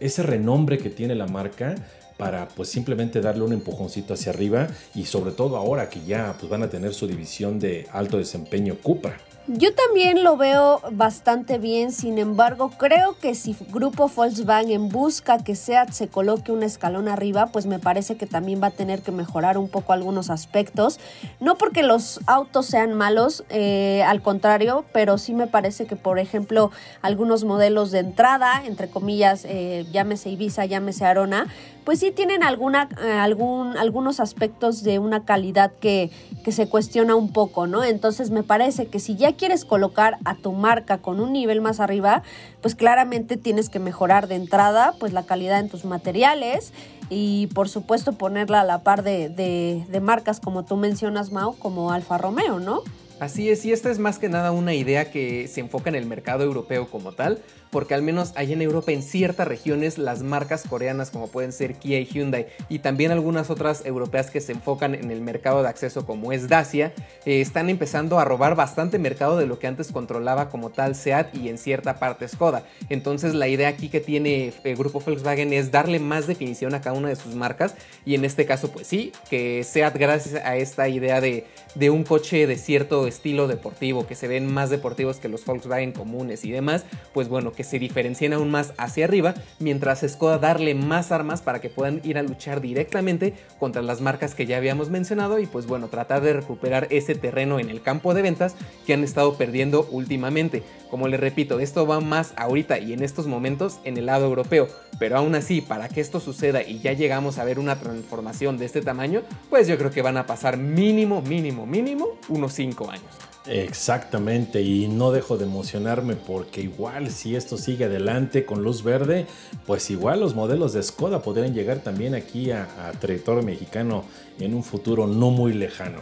ese 0.00 0.22
renombre 0.22 0.78
que 0.78 0.90
tiene 0.90 1.14
la 1.14 1.26
marca 1.26 1.74
para 2.16 2.48
pues 2.48 2.68
simplemente 2.68 3.20
darle 3.20 3.44
un 3.44 3.52
empujoncito 3.52 4.14
hacia 4.14 4.32
arriba 4.32 4.66
y 4.94 5.04
sobre 5.04 5.32
todo 5.32 5.56
ahora 5.56 5.88
que 5.88 6.04
ya 6.04 6.34
pues, 6.38 6.50
van 6.50 6.62
a 6.62 6.68
tener 6.68 6.92
su 6.92 7.06
división 7.06 7.58
de 7.58 7.86
alto 7.92 8.18
desempeño 8.18 8.76
Cupra. 8.82 9.16
Yo 9.50 9.72
también 9.72 10.24
lo 10.24 10.36
veo 10.36 10.82
bastante 10.92 11.56
bien, 11.56 11.90
sin 11.90 12.18
embargo, 12.18 12.70
creo 12.76 13.16
que 13.18 13.34
si 13.34 13.56
Grupo 13.70 14.06
Volkswagen 14.14 14.90
busca 14.90 15.38
que 15.38 15.54
SEAT 15.54 15.92
se 15.92 16.08
coloque 16.08 16.52
un 16.52 16.62
escalón 16.62 17.08
arriba, 17.08 17.46
pues 17.46 17.64
me 17.64 17.78
parece 17.78 18.18
que 18.18 18.26
también 18.26 18.62
va 18.62 18.66
a 18.66 18.72
tener 18.72 19.00
que 19.00 19.10
mejorar 19.10 19.56
un 19.56 19.70
poco 19.70 19.94
algunos 19.94 20.28
aspectos. 20.28 21.00
No 21.40 21.56
porque 21.56 21.82
los 21.82 22.20
autos 22.26 22.66
sean 22.66 22.92
malos, 22.92 23.42
eh, 23.48 24.02
al 24.06 24.20
contrario, 24.20 24.84
pero 24.92 25.16
sí 25.16 25.32
me 25.32 25.46
parece 25.46 25.86
que, 25.86 25.96
por 25.96 26.18
ejemplo, 26.18 26.70
algunos 27.00 27.44
modelos 27.44 27.90
de 27.90 28.00
entrada, 28.00 28.66
entre 28.66 28.90
comillas, 28.90 29.46
eh, 29.46 29.86
llámese 29.90 30.28
Ibiza, 30.28 30.66
llámese 30.66 31.06
Arona, 31.06 31.46
pues 31.86 32.00
sí 32.00 32.10
tienen 32.10 32.42
alguna, 32.42 32.90
eh, 33.02 33.12
algún, 33.12 33.78
algunos 33.78 34.20
aspectos 34.20 34.82
de 34.82 34.98
una 34.98 35.24
calidad 35.24 35.72
que, 35.80 36.10
que 36.44 36.52
se 36.52 36.68
cuestiona 36.68 37.14
un 37.14 37.32
poco, 37.32 37.66
¿no? 37.66 37.82
Entonces 37.82 38.28
me 38.28 38.42
parece 38.42 38.88
que 38.88 39.00
si 39.00 39.16
ya 39.16 39.37
quieres 39.38 39.64
colocar 39.64 40.18
a 40.26 40.34
tu 40.34 40.52
marca 40.52 40.98
con 40.98 41.20
un 41.20 41.32
nivel 41.32 41.62
más 41.62 41.80
arriba, 41.80 42.22
pues 42.60 42.74
claramente 42.74 43.38
tienes 43.38 43.70
que 43.70 43.78
mejorar 43.78 44.28
de 44.28 44.34
entrada 44.34 44.94
pues 45.00 45.14
la 45.14 45.22
calidad 45.22 45.60
en 45.60 45.70
tus 45.70 45.86
materiales 45.86 46.74
y 47.08 47.46
por 47.54 47.70
supuesto 47.70 48.12
ponerla 48.12 48.60
a 48.60 48.64
la 48.64 48.82
par 48.82 49.02
de, 49.02 49.30
de 49.30 50.00
marcas 50.00 50.40
como 50.40 50.66
tú 50.66 50.76
mencionas, 50.76 51.32
Mau, 51.32 51.56
como 51.56 51.90
Alfa 51.90 52.18
Romeo, 52.18 52.58
¿no? 52.58 52.82
Así 53.20 53.50
es, 53.50 53.64
y 53.64 53.72
esta 53.72 53.90
es 53.90 53.98
más 53.98 54.20
que 54.20 54.28
nada 54.28 54.52
una 54.52 54.74
idea 54.74 55.10
que 55.10 55.48
se 55.48 55.60
enfoca 55.60 55.90
en 55.90 55.96
el 55.96 56.06
mercado 56.06 56.44
europeo 56.44 56.88
como 56.88 57.12
tal, 57.12 57.42
porque 57.70 57.94
al 57.94 58.02
menos 58.02 58.32
allá 58.36 58.54
en 58.54 58.62
Europa 58.62 58.92
en 58.92 59.02
ciertas 59.02 59.48
regiones 59.48 59.98
las 59.98 60.22
marcas 60.22 60.62
coreanas 60.68 61.10
como 61.10 61.28
pueden 61.28 61.52
ser 61.52 61.74
Kia 61.74 61.98
y 61.98 62.06
Hyundai 62.06 62.46
y 62.68 62.78
también 62.78 63.10
algunas 63.10 63.50
otras 63.50 63.84
europeas 63.84 64.30
que 64.30 64.40
se 64.40 64.52
enfocan 64.52 64.94
en 64.94 65.10
el 65.10 65.20
mercado 65.20 65.62
de 65.62 65.68
acceso 65.68 66.06
como 66.06 66.32
es 66.32 66.48
Dacia, 66.48 66.92
eh, 67.24 67.40
están 67.40 67.70
empezando 67.70 68.20
a 68.20 68.24
robar 68.24 68.54
bastante 68.54 69.00
mercado 69.00 69.36
de 69.36 69.46
lo 69.46 69.58
que 69.58 69.66
antes 69.66 69.92
controlaba 69.92 70.48
como 70.48 70.70
tal 70.70 70.94
SEAT 70.94 71.34
y 71.34 71.48
en 71.48 71.58
cierta 71.58 71.98
parte 71.98 72.28
Skoda. 72.28 72.62
Entonces 72.88 73.34
la 73.34 73.48
idea 73.48 73.68
aquí 73.68 73.88
que 73.88 74.00
tiene 74.00 74.52
el 74.62 74.76
grupo 74.76 75.00
Volkswagen 75.00 75.52
es 75.52 75.70
darle 75.70 75.98
más 75.98 76.26
definición 76.26 76.74
a 76.74 76.80
cada 76.80 76.96
una 76.96 77.08
de 77.08 77.16
sus 77.16 77.34
marcas 77.34 77.74
y 78.06 78.14
en 78.14 78.24
este 78.24 78.46
caso 78.46 78.70
pues 78.70 78.86
sí, 78.86 79.12
que 79.28 79.64
SEAT 79.64 79.96
gracias 79.96 80.42
a 80.44 80.56
esta 80.56 80.88
idea 80.88 81.20
de, 81.20 81.46
de 81.74 81.90
un 81.90 82.04
coche 82.04 82.46
de 82.46 82.56
cierto 82.56 83.06
estilo 83.06 83.46
deportivo, 83.46 84.06
que 84.06 84.14
se 84.14 84.28
ven 84.28 84.52
más 84.52 84.70
deportivos 84.70 85.18
que 85.18 85.28
los 85.28 85.44
Volkswagen 85.44 85.92
comunes 85.92 86.44
y 86.44 86.50
demás, 86.50 86.84
pues 87.12 87.28
bueno, 87.28 87.52
que 87.52 87.64
se 87.64 87.78
diferencien 87.78 88.32
aún 88.32 88.50
más 88.50 88.72
hacia 88.78 89.04
arriba, 89.04 89.34
mientras 89.58 90.04
Skoda 90.06 90.38
darle 90.38 90.74
más 90.74 91.12
armas 91.12 91.42
para 91.42 91.60
que 91.60 91.70
puedan 91.70 92.00
ir 92.04 92.18
a 92.18 92.22
luchar 92.22 92.60
directamente 92.60 93.34
contra 93.58 93.82
las 93.82 94.00
marcas 94.00 94.34
que 94.34 94.46
ya 94.46 94.56
habíamos 94.56 94.90
mencionado 94.90 95.38
y 95.38 95.46
pues 95.46 95.66
bueno, 95.66 95.88
tratar 95.88 96.22
de 96.22 96.32
recuperar 96.32 96.86
ese 96.90 97.14
terreno 97.14 97.58
en 97.58 97.70
el 97.70 97.82
campo 97.82 98.14
de 98.14 98.22
ventas 98.22 98.54
que 98.86 98.94
han 98.94 99.04
estado 99.04 99.34
perdiendo 99.36 99.88
últimamente. 99.90 100.62
Como 100.90 101.06
les 101.08 101.20
repito, 101.20 101.60
esto 101.60 101.86
va 101.86 102.00
más 102.00 102.32
ahorita 102.36 102.78
y 102.78 102.92
en 102.94 103.02
estos 103.02 103.26
momentos 103.26 103.78
en 103.84 103.98
el 103.98 104.06
lado 104.06 104.26
europeo, 104.26 104.68
pero 104.98 105.18
aún 105.18 105.34
así, 105.34 105.60
para 105.60 105.88
que 105.88 106.00
esto 106.00 106.18
suceda 106.18 106.62
y 106.62 106.78
ya 106.80 106.92
llegamos 106.92 107.38
a 107.38 107.44
ver 107.44 107.58
una 107.58 107.78
transformación 107.78 108.56
de 108.58 108.64
este 108.64 108.80
tamaño, 108.80 109.22
pues 109.50 109.68
yo 109.68 109.76
creo 109.76 109.90
que 109.90 110.02
van 110.02 110.16
a 110.16 110.26
pasar 110.26 110.56
mínimo, 110.56 111.20
mínimo, 111.22 111.57
mínimo 111.66 112.08
unos 112.28 112.52
5 112.54 112.90
años. 112.90 113.28
Exactamente, 113.48 114.60
y 114.60 114.88
no 114.88 115.10
dejo 115.10 115.38
de 115.38 115.44
emocionarme 115.44 116.16
porque 116.16 116.60
igual 116.60 117.10
si 117.10 117.34
esto 117.34 117.56
sigue 117.56 117.86
adelante 117.86 118.44
con 118.44 118.62
luz 118.62 118.82
verde, 118.82 119.26
pues 119.66 119.90
igual 119.90 120.20
los 120.20 120.34
modelos 120.34 120.74
de 120.74 120.82
Skoda 120.82 121.22
podrían 121.22 121.54
llegar 121.54 121.78
también 121.78 122.14
aquí 122.14 122.50
a, 122.50 122.66
territorio 123.00 123.42
mexicano 123.42 124.04
en 124.38 124.54
un 124.54 124.62
futuro 124.62 125.06
no 125.06 125.30
muy 125.30 125.54
lejano. 125.54 126.00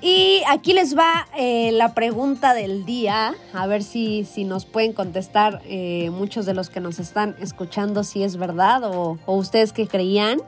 Y 0.00 0.42
aquí 0.48 0.72
les 0.72 0.98
va 0.98 1.28
eh, 1.38 1.70
la 1.70 1.94
pregunta 1.94 2.54
del 2.54 2.84
día, 2.84 3.36
a 3.52 3.66
ver 3.68 3.84
si, 3.84 4.24
si 4.24 4.42
nos 4.42 4.64
pueden 4.64 4.92
contestar 4.92 5.62
eh, 5.64 6.10
muchos 6.10 6.46
de 6.46 6.54
los 6.54 6.70
que 6.70 6.80
nos 6.80 6.98
están 6.98 7.36
escuchando 7.38 8.02
si 8.02 8.24
es 8.24 8.36
verdad 8.36 8.82
o, 8.82 9.18
o 9.26 9.36
ustedes 9.36 9.72
que 9.72 9.86
creían. 9.86 10.40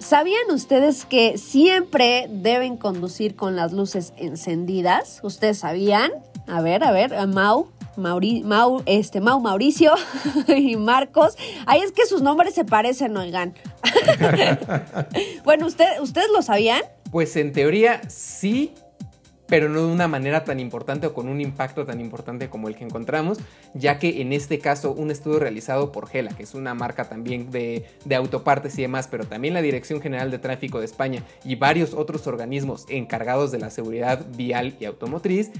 ¿Sabían 0.00 0.50
ustedes 0.50 1.04
que 1.04 1.36
siempre 1.36 2.26
deben 2.30 2.78
conducir 2.78 3.36
con 3.36 3.54
las 3.54 3.72
luces 3.72 4.14
encendidas? 4.16 5.20
¿Ustedes 5.22 5.58
sabían? 5.58 6.10
A 6.46 6.62
ver, 6.62 6.82
a 6.84 6.90
ver, 6.90 7.14
Mau, 7.28 7.68
Mau, 7.96 8.82
este, 8.86 9.20
Mau 9.20 9.40
Mauricio 9.40 9.92
y 10.48 10.76
Marcos. 10.76 11.36
Ahí 11.66 11.80
es 11.80 11.92
que 11.92 12.06
sus 12.06 12.22
nombres 12.22 12.54
se 12.54 12.64
parecen, 12.64 13.14
oigan. 13.14 13.54
bueno, 15.44 15.66
¿usted, 15.66 16.00
¿ustedes 16.00 16.28
lo 16.32 16.40
sabían? 16.40 16.80
Pues 17.10 17.36
en 17.36 17.52
teoría 17.52 18.00
sí, 18.08 18.72
pero 19.50 19.68
no 19.68 19.84
de 19.84 19.92
una 19.92 20.08
manera 20.08 20.44
tan 20.44 20.60
importante 20.60 21.08
o 21.08 21.12
con 21.12 21.28
un 21.28 21.40
impacto 21.40 21.84
tan 21.84 22.00
importante 22.00 22.48
como 22.48 22.68
el 22.68 22.76
que 22.76 22.84
encontramos, 22.84 23.38
ya 23.74 23.98
que 23.98 24.22
en 24.22 24.32
este 24.32 24.60
caso 24.60 24.92
un 24.92 25.10
estudio 25.10 25.40
realizado 25.40 25.92
por 25.92 26.08
Gela, 26.08 26.30
que 26.30 26.44
es 26.44 26.54
una 26.54 26.72
marca 26.72 27.08
también 27.08 27.50
de, 27.50 27.84
de, 28.04 28.14
autopartes 28.14 28.78
y 28.78 28.82
demás, 28.82 29.08
pero 29.10 29.24
también 29.24 29.52
la 29.52 29.60
Dirección 29.60 30.00
General 30.00 30.30
de 30.30 30.38
Tráfico 30.38 30.78
de 30.78 30.86
España 30.86 31.24
y 31.44 31.56
varios 31.56 31.92
otros 31.92 32.26
organismos 32.28 32.86
encargados 32.88 33.50
de 33.50 33.58
la 33.58 33.70
seguridad 33.70 34.24
vial 34.36 34.76
y 34.78 34.84
automotriz, 34.84 35.50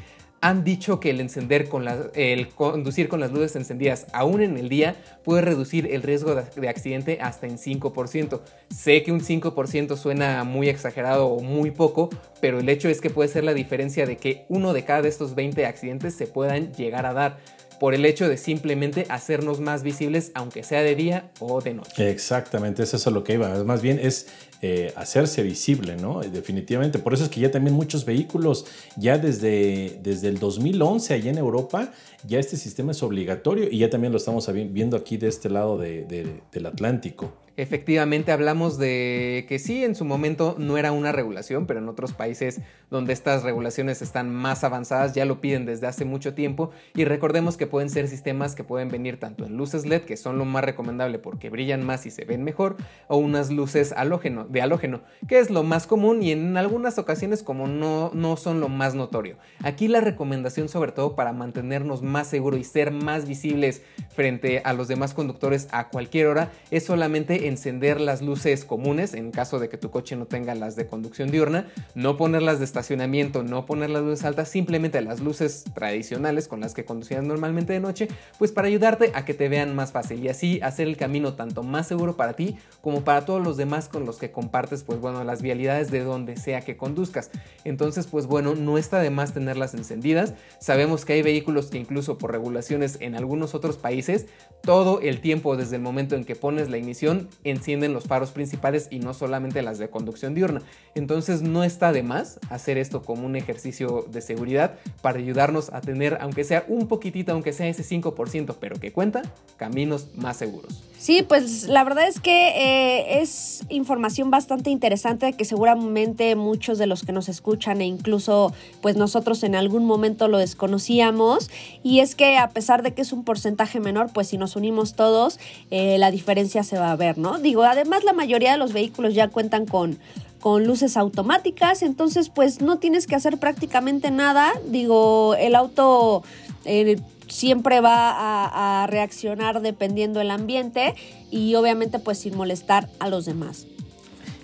han 0.41 0.65
dicho 0.65 1.01
que 1.01 1.11
el 1.11 1.21
encender 1.21 1.69
con 1.69 1.87
el 2.15 2.49
conducir 2.49 3.09
con 3.09 3.21
las 3.21 3.31
luces 3.31 3.57
encendidas 3.57 4.07
aún 4.13 4.41
en 4.41 4.57
el 4.57 4.69
día 4.69 4.97
puede 5.23 5.43
reducir 5.43 5.89
el 5.93 6.03
riesgo 6.03 6.35
de, 6.35 6.69
accidente 6.69 7.19
hasta 7.21 7.47
en 7.47 7.59
5%. 7.59 8.41
Sé 8.71 9.03
que 9.03 9.13
un 9.13 9.21
5% 9.21 9.97
suena 9.97 10.45
muy 10.45 10.69
exagerado 10.69 11.27
o 11.27 11.41
muy 11.41 11.71
poco, 11.71 12.09
pero 12.41 12.61
el 12.61 12.69
hecho 12.69 12.89
es 12.89 13.01
que 13.01 13.11
puede 13.11 13.29
ser 13.29 13.45
la 13.45 13.55
diferencia 13.55 14.07
de 14.07 14.17
que 14.17 14.47
uno 14.49 14.73
de 14.73 14.85
cada 14.85 15.03
de 15.03 15.09
estos 15.09 15.35
20 15.35 15.67
accidentes 15.67 16.15
se 16.15 16.27
puedan 16.27 16.73
llegar 16.75 17.07
a 17.07 17.13
dar 17.13 17.39
por 17.81 17.95
el 17.95 18.05
hecho 18.05 18.29
de 18.29 18.37
simplemente 18.37 19.07
hacernos 19.09 19.59
más 19.59 19.83
visibles, 19.83 20.33
aunque 20.35 20.63
sea 20.63 20.83
de 20.83 20.95
día 20.95 21.31
o 21.41 21.63
de 21.63 21.73
noche. 21.73 22.11
Exactamente, 22.11 22.83
eso 22.83 22.99
es 22.99 23.07
lo 23.07 23.25
que 23.25 23.33
iba. 23.33 23.65
Más 23.65 23.81
bien 23.81 23.99
es 23.99 24.27
eh, 24.61 24.93
hacerse 24.97 25.43
visible, 25.43 25.97
¿no? 25.97 26.21
Definitivamente. 26.21 26.99
Por 26.99 27.15
eso 27.15 27.25
es 27.25 27.31
que 27.31 27.41
ya 27.41 27.51
también 27.51 27.75
muchos 27.75 28.05
vehículos, 28.05 28.67
ya 28.99 29.17
desde, 29.17 29.99
desde 30.03 30.29
el 30.29 30.39
2011 30.39 31.15
allá 31.15 31.31
en 31.31 31.39
Europa, 31.39 31.91
ya 32.27 32.39
este 32.39 32.59
sistema 32.59 32.93
es 32.93 33.03
obligatorio 33.03 33.69
y 33.71 33.79
ya 33.79 33.89
también 33.89 34.13
lo 34.13 34.19
estamos 34.19 34.47
viendo 34.53 34.99
aquí 34.99 35.17
de 35.17 35.29
este 35.29 35.49
lado 35.49 35.79
del 35.79 36.67
Atlántico. 36.67 37.33
Efectivamente 37.61 38.33
hablamos 38.33 38.79
de 38.79 39.45
que 39.47 39.59
sí, 39.59 39.85
en 39.85 39.95
su 39.95 40.07
momento 40.07 40.55
no 40.57 40.79
era 40.79 40.93
una 40.93 41.13
regulación, 41.13 41.67
pero 41.67 41.79
en 41.79 41.91
otros 41.91 42.15
países 42.15 42.63
donde 42.91 43.13
estas 43.13 43.43
regulaciones 43.43 44.01
están 44.01 44.35
más 44.35 44.65
avanzadas 44.65 45.13
ya 45.13 45.27
lo 45.27 45.43
piden 45.43 45.67
desde 45.67 45.87
hace 45.87 46.07
mucho 46.07 46.33
tiempo 46.33 46.71
y 46.95 47.05
recordemos 47.05 47.59
que 47.59 47.67
pueden 47.67 47.91
ser 47.91 48.09
sistemas 48.09 48.55
que 48.55 48.65
pueden 48.65 48.89
venir 48.89 49.21
tanto 49.21 49.45
en 49.45 49.59
luces 49.59 49.85
LED, 49.85 50.05
que 50.05 50.17
son 50.17 50.39
lo 50.39 50.47
más 50.47 50.65
recomendable 50.65 51.19
porque 51.19 51.51
brillan 51.51 51.85
más 51.85 52.07
y 52.07 52.11
se 52.11 52.25
ven 52.25 52.45
mejor, 52.45 52.79
o 53.09 53.19
unas 53.19 53.51
luces 53.51 53.93
halógeno, 53.93 54.47
de 54.47 54.63
halógeno, 54.63 55.03
que 55.29 55.39
es 55.39 55.51
lo 55.51 55.63
más 55.63 55.87
común 55.87 56.23
y 56.23 56.33
en 56.33 56.57
algunas 56.57 56.97
ocasiones 56.97 57.43
como 57.43 57.69
no, 57.69 58.11
no 58.15 58.39
son 58.39 58.61
lo 58.61 58.71
más 58.71 58.95
notorio. 58.95 59.37
Aquí 59.63 59.87
la 59.87 60.01
recomendación 60.01 60.71
sobre 60.71 60.93
todo 60.93 61.15
para 61.15 61.35
mantenernos 61.35 62.01
más 62.01 62.27
seguros 62.27 62.59
y 62.59 62.65
ser 62.65 62.91
más 62.91 63.29
visibles 63.29 63.83
frente 64.09 64.63
a 64.65 64.73
los 64.73 64.89
demás 64.89 65.13
conductores 65.13 65.69
a 65.73 65.91
cualquier 65.91 66.27
hora 66.29 66.51
es 66.71 66.87
solamente 66.87 67.50
encender 67.51 68.01
las 68.01 68.23
luces 68.23 68.65
comunes 68.65 69.15
en 69.15 69.31
caso 69.31 69.59
de 69.59 69.69
que 69.69 69.77
tu 69.77 69.91
coche 69.91 70.17
no 70.17 70.27
tenga 70.27 70.55
las 70.55 70.77
de 70.77 70.87
conducción 70.87 71.31
diurna, 71.31 71.69
no 71.95 72.17
ponerlas 72.17 72.59
de 72.59 72.65
estacionamiento, 72.65 73.43
no 73.43 73.67
poner 73.67 73.91
las 73.91 74.03
luces 74.03 74.25
altas, 74.25 74.49
simplemente 74.49 75.01
las 75.03 75.21
luces 75.21 75.65
tradicionales 75.75 76.49
con 76.49 76.61
las 76.61 76.75
que 76.75 76.85
conducías 76.85 77.23
normalmente 77.23 77.73
de 77.73 77.81
noche, 77.81 78.09
pues 78.39 78.53
para 78.53 78.69
ayudarte 78.69 79.13
a 79.15 79.25
que 79.25 79.35
te 79.35 79.49
vean 79.49 79.77
más 79.77 79.93
fácil 79.93 80.25
y 80.25 80.29
así 80.29 80.61
hacer 80.63 80.89
el 80.89 80.97
camino 80.97 81.35
tanto 81.35 81.63
más 81.63 81.87
seguro 81.87 82.17
para 82.17 82.35
ti 82.35 82.57
como 82.81 83.03
para 83.03 83.25
todos 83.25 83.43
los 83.43 83.57
demás 83.57 83.89
con 83.89 84.07
los 84.07 84.17
que 84.17 84.31
compartes 84.31 84.85
pues 84.85 85.01
bueno 85.01 85.23
las 85.25 85.43
vialidades 85.43 85.91
de 85.91 86.01
donde 86.01 86.37
sea 86.37 86.63
que 86.63 86.77
conduzcas. 86.77 87.31
Entonces 87.65 88.07
pues 88.07 88.27
bueno, 88.27 88.55
no 88.55 88.79
está 88.79 89.01
de 89.01 89.11
más 89.11 89.35
tenerlas 89.35 89.75
encendidas. 89.75 90.35
Sabemos 90.59 91.05
que 91.05 91.15
hay 91.15 91.23
vehículos 91.23 91.67
que 91.67 91.79
incluso 91.79 92.19
por 92.19 92.33
regulaciones 92.33 92.97
en 93.01 93.15
algunos 93.15 93.55
otros 93.55 93.77
países, 93.77 94.27
todo 94.63 95.01
el 95.01 95.21
tiempo 95.21 95.57
desde 95.57 95.77
el 95.77 95.83
momento 95.83 96.17
en 96.17 96.25
que 96.25 96.37
pones 96.37 96.69
la 96.69 96.79
ignición 96.79 97.29
encienden 97.45 97.93
los 97.93 98.05
faros 98.05 98.31
principales 98.31 98.89
y 98.91 98.99
no 98.99 99.15
solamente 99.15 99.63
las 99.63 99.79
de 99.79 99.91
conducción 99.91 100.35
diurna. 100.35 100.63
Entonces 100.95 101.43
no 101.43 101.65
está 101.65 101.93
de 101.93 102.03
más 102.03 102.39
hacer 102.51 102.79
esto 102.79 103.03
como 103.03 103.27
un 103.27 103.37
ejercicio 103.37 104.07
de 104.11 104.21
seguridad 104.21 104.79
para 105.03 105.19
ayudarnos 105.19 105.73
a 105.73 105.81
tener, 105.81 106.19
aunque 106.21 106.45
sea 106.45 106.65
un 106.69 106.89
poquitito, 106.89 107.33
aunque 107.33 107.53
sea 107.53 107.69
ese 107.69 107.83
5%, 107.83 108.57
pero 108.61 108.77
que 108.79 108.93
cuenta, 108.93 109.23
caminos 109.57 110.09
más 110.17 110.37
seguros. 110.37 110.85
Sí, 110.99 111.23
pues 111.27 111.67
la 111.67 111.83
verdad 111.83 112.07
es 112.07 112.21
que 112.21 112.49
eh, 112.49 113.23
es 113.23 113.65
información 113.71 114.31
bastante 114.31 114.69
interesante 114.69 115.33
que 115.33 115.47
seguramente 115.47 116.37
muchos 116.37 116.77
de 116.77 116.87
los 116.87 117.05
que 117.05 117.13
nos 117.13 117.31
escuchan 117.31 117.81
e 117.81 117.87
incluso 117.87 118.53
pues 118.83 118.97
nosotros 118.97 119.43
en 119.43 119.55
algún 119.55 119.87
momento 119.87 120.29
lo 120.29 120.37
desconocíamos 120.37 121.51
y 121.83 122.01
es 122.01 122.15
que 122.15 122.37
a 122.37 122.51
pesar 122.51 122.83
de 122.83 122.93
que 122.93 123.01
es 123.01 123.15
un 123.15 123.25
porcentaje 123.25 123.81
menor, 123.81 124.13
pues 124.13 124.29
si 124.29 124.37
nos 124.37 124.57
unimos 124.57 124.95
todos, 124.95 125.41
eh, 125.71 125.97
la 125.97 126.11
diferencia 126.11 126.65
se 126.65 126.79
va 126.79 126.93
a 126.93 126.97
ver, 126.97 127.17
¿no? 127.21 127.39
Digo, 127.39 127.63
además 127.63 128.05
la 128.05 128.13
mayoría 128.13 128.53
de 128.53 128.59
los 128.59 128.73
vehículos 128.73 129.15
ya 129.15 129.29
cuentan 129.29 129.67
con 129.67 129.99
con 130.41 130.67
luces 130.67 130.97
automáticas, 130.97 131.83
entonces 131.83 132.31
pues 132.31 132.61
no 132.61 132.79
tienes 132.79 133.07
que 133.07 133.15
hacer 133.15 133.39
prácticamente 133.39 134.11
nada, 134.11 134.53
digo, 134.67 135.35
el 135.35 135.55
auto 135.55 136.23
eh, 136.65 136.99
siempre 137.29 137.81
va 137.81 138.83
a, 138.83 138.87
reaccionar 138.87 139.61
dependiendo 139.61 140.19
del 140.19 140.31
ambiente 140.31 140.95
y 141.31 141.55
obviamente 141.55 141.99
pues 141.99 142.19
sin 142.19 142.37
molestar 142.37 142.89
a 142.99 143.09
los 143.09 143.27
demás. 143.27 143.67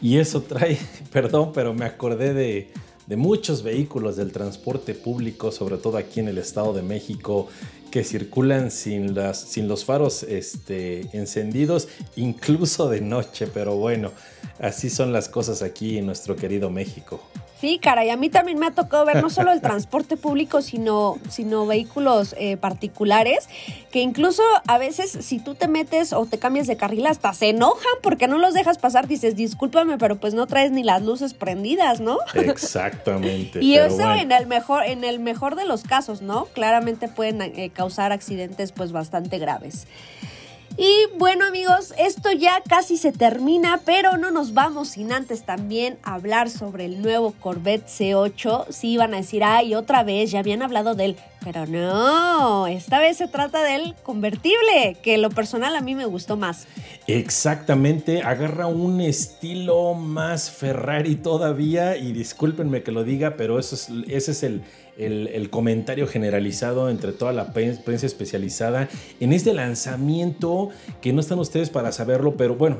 Y 0.00 0.18
eso 0.18 0.42
trae, 0.42 0.78
perdón, 1.12 1.52
pero 1.52 1.74
me 1.74 1.86
acordé 1.86 2.34
de, 2.34 2.70
de 3.06 3.16
muchos 3.16 3.62
vehículos 3.62 4.16
del 4.16 4.30
transporte 4.30 4.94
público, 4.94 5.50
sobre 5.50 5.78
todo 5.78 5.96
aquí 5.96 6.20
en 6.20 6.28
el 6.28 6.38
Estado 6.38 6.74
de 6.74 6.82
México, 6.82 7.48
que 7.90 8.04
circulan 8.04 8.70
sin, 8.70 9.14
las, 9.14 9.40
sin 9.40 9.68
los 9.68 9.84
faros 9.84 10.22
este, 10.22 11.08
encendidos, 11.16 11.88
incluso 12.16 12.88
de 12.88 13.00
noche, 13.00 13.46
pero 13.46 13.76
bueno, 13.76 14.12
así 14.60 14.90
son 14.90 15.12
las 15.12 15.28
cosas 15.28 15.62
aquí 15.62 15.98
en 15.98 16.06
nuestro 16.06 16.36
querido 16.36 16.70
México. 16.70 17.20
Sí, 17.60 17.78
caray, 17.78 18.10
a 18.10 18.16
mí 18.18 18.28
también 18.28 18.58
me 18.58 18.66
ha 18.66 18.70
tocado 18.72 19.06
ver 19.06 19.22
no 19.22 19.30
solo 19.30 19.50
el 19.50 19.62
transporte 19.62 20.18
público, 20.18 20.60
sino, 20.60 21.18
sino 21.30 21.66
vehículos 21.66 22.34
eh, 22.38 22.58
particulares, 22.58 23.48
que 23.90 24.00
incluso 24.00 24.42
a 24.66 24.76
veces 24.76 25.10
si 25.20 25.38
tú 25.38 25.54
te 25.54 25.66
metes 25.66 26.12
o 26.12 26.26
te 26.26 26.38
cambias 26.38 26.66
de 26.66 26.76
carril 26.76 27.06
hasta 27.06 27.32
se 27.32 27.48
enojan 27.48 27.92
porque 28.02 28.28
no 28.28 28.36
los 28.36 28.52
dejas 28.52 28.76
pasar, 28.76 29.08
dices, 29.08 29.36
discúlpame, 29.36 29.96
pero 29.96 30.16
pues 30.16 30.34
no 30.34 30.46
traes 30.46 30.70
ni 30.70 30.82
las 30.82 31.02
luces 31.02 31.32
prendidas, 31.32 32.00
¿no? 32.00 32.18
Exactamente. 32.34 33.58
y 33.62 33.76
eso 33.76 34.12
en 34.12 34.32
el 34.32 34.46
mejor, 34.46 34.84
en 34.84 35.02
el 35.02 35.18
mejor 35.18 35.56
de 35.56 35.64
los 35.64 35.82
casos, 35.82 36.20
¿no? 36.20 36.44
Claramente 36.46 37.08
pueden 37.08 37.40
eh, 37.40 37.70
causar 37.72 38.12
accidentes 38.12 38.72
pues 38.72 38.92
bastante 38.92 39.38
graves. 39.38 39.86
Y 40.78 41.16
bueno 41.16 41.46
amigos, 41.46 41.94
esto 41.96 42.32
ya 42.32 42.62
casi 42.68 42.98
se 42.98 43.10
termina, 43.10 43.80
pero 43.86 44.18
no 44.18 44.30
nos 44.30 44.52
vamos 44.52 44.88
sin 44.88 45.10
antes 45.10 45.42
también 45.42 45.96
hablar 46.02 46.50
sobre 46.50 46.84
el 46.84 47.00
nuevo 47.00 47.32
Corvette 47.40 47.86
C8. 47.86 48.66
Sí 48.68 48.90
iban 48.90 49.14
a 49.14 49.18
decir, 49.18 49.42
ay, 49.42 49.74
otra 49.74 50.02
vez, 50.02 50.30
ya 50.30 50.40
habían 50.40 50.60
hablado 50.60 50.94
de 50.94 51.06
él, 51.06 51.16
pero 51.42 51.64
no, 51.64 52.66
esta 52.66 52.98
vez 52.98 53.16
se 53.16 53.26
trata 53.26 53.62
del 53.62 53.94
convertible, 54.02 54.98
que 55.02 55.16
lo 55.16 55.30
personal 55.30 55.74
a 55.76 55.80
mí 55.80 55.94
me 55.94 56.04
gustó 56.04 56.36
más. 56.36 56.66
Exactamente, 57.06 58.20
agarra 58.20 58.66
un 58.66 59.00
estilo 59.00 59.94
más 59.94 60.50
Ferrari 60.50 61.14
todavía 61.14 61.96
y 61.96 62.12
discúlpenme 62.12 62.82
que 62.82 62.92
lo 62.92 63.02
diga, 63.02 63.36
pero 63.38 63.58
eso 63.58 63.76
es, 63.76 63.88
ese 64.08 64.32
es 64.32 64.42
el 64.42 64.62
el, 64.98 65.50
comentario 65.50 66.06
generalizado 66.06 66.90
entre 66.90 67.12
toda 67.12 67.32
la 67.32 67.52
prensa 67.52 68.06
especializada 68.06 68.88
en 69.20 69.32
este 69.32 69.52
lanzamiento 69.52 70.70
que 71.00 71.12
no 71.12 71.20
están 71.20 71.38
ustedes 71.38 71.70
para 71.70 71.92
saberlo, 71.92 72.36
pero 72.36 72.54
bueno, 72.56 72.78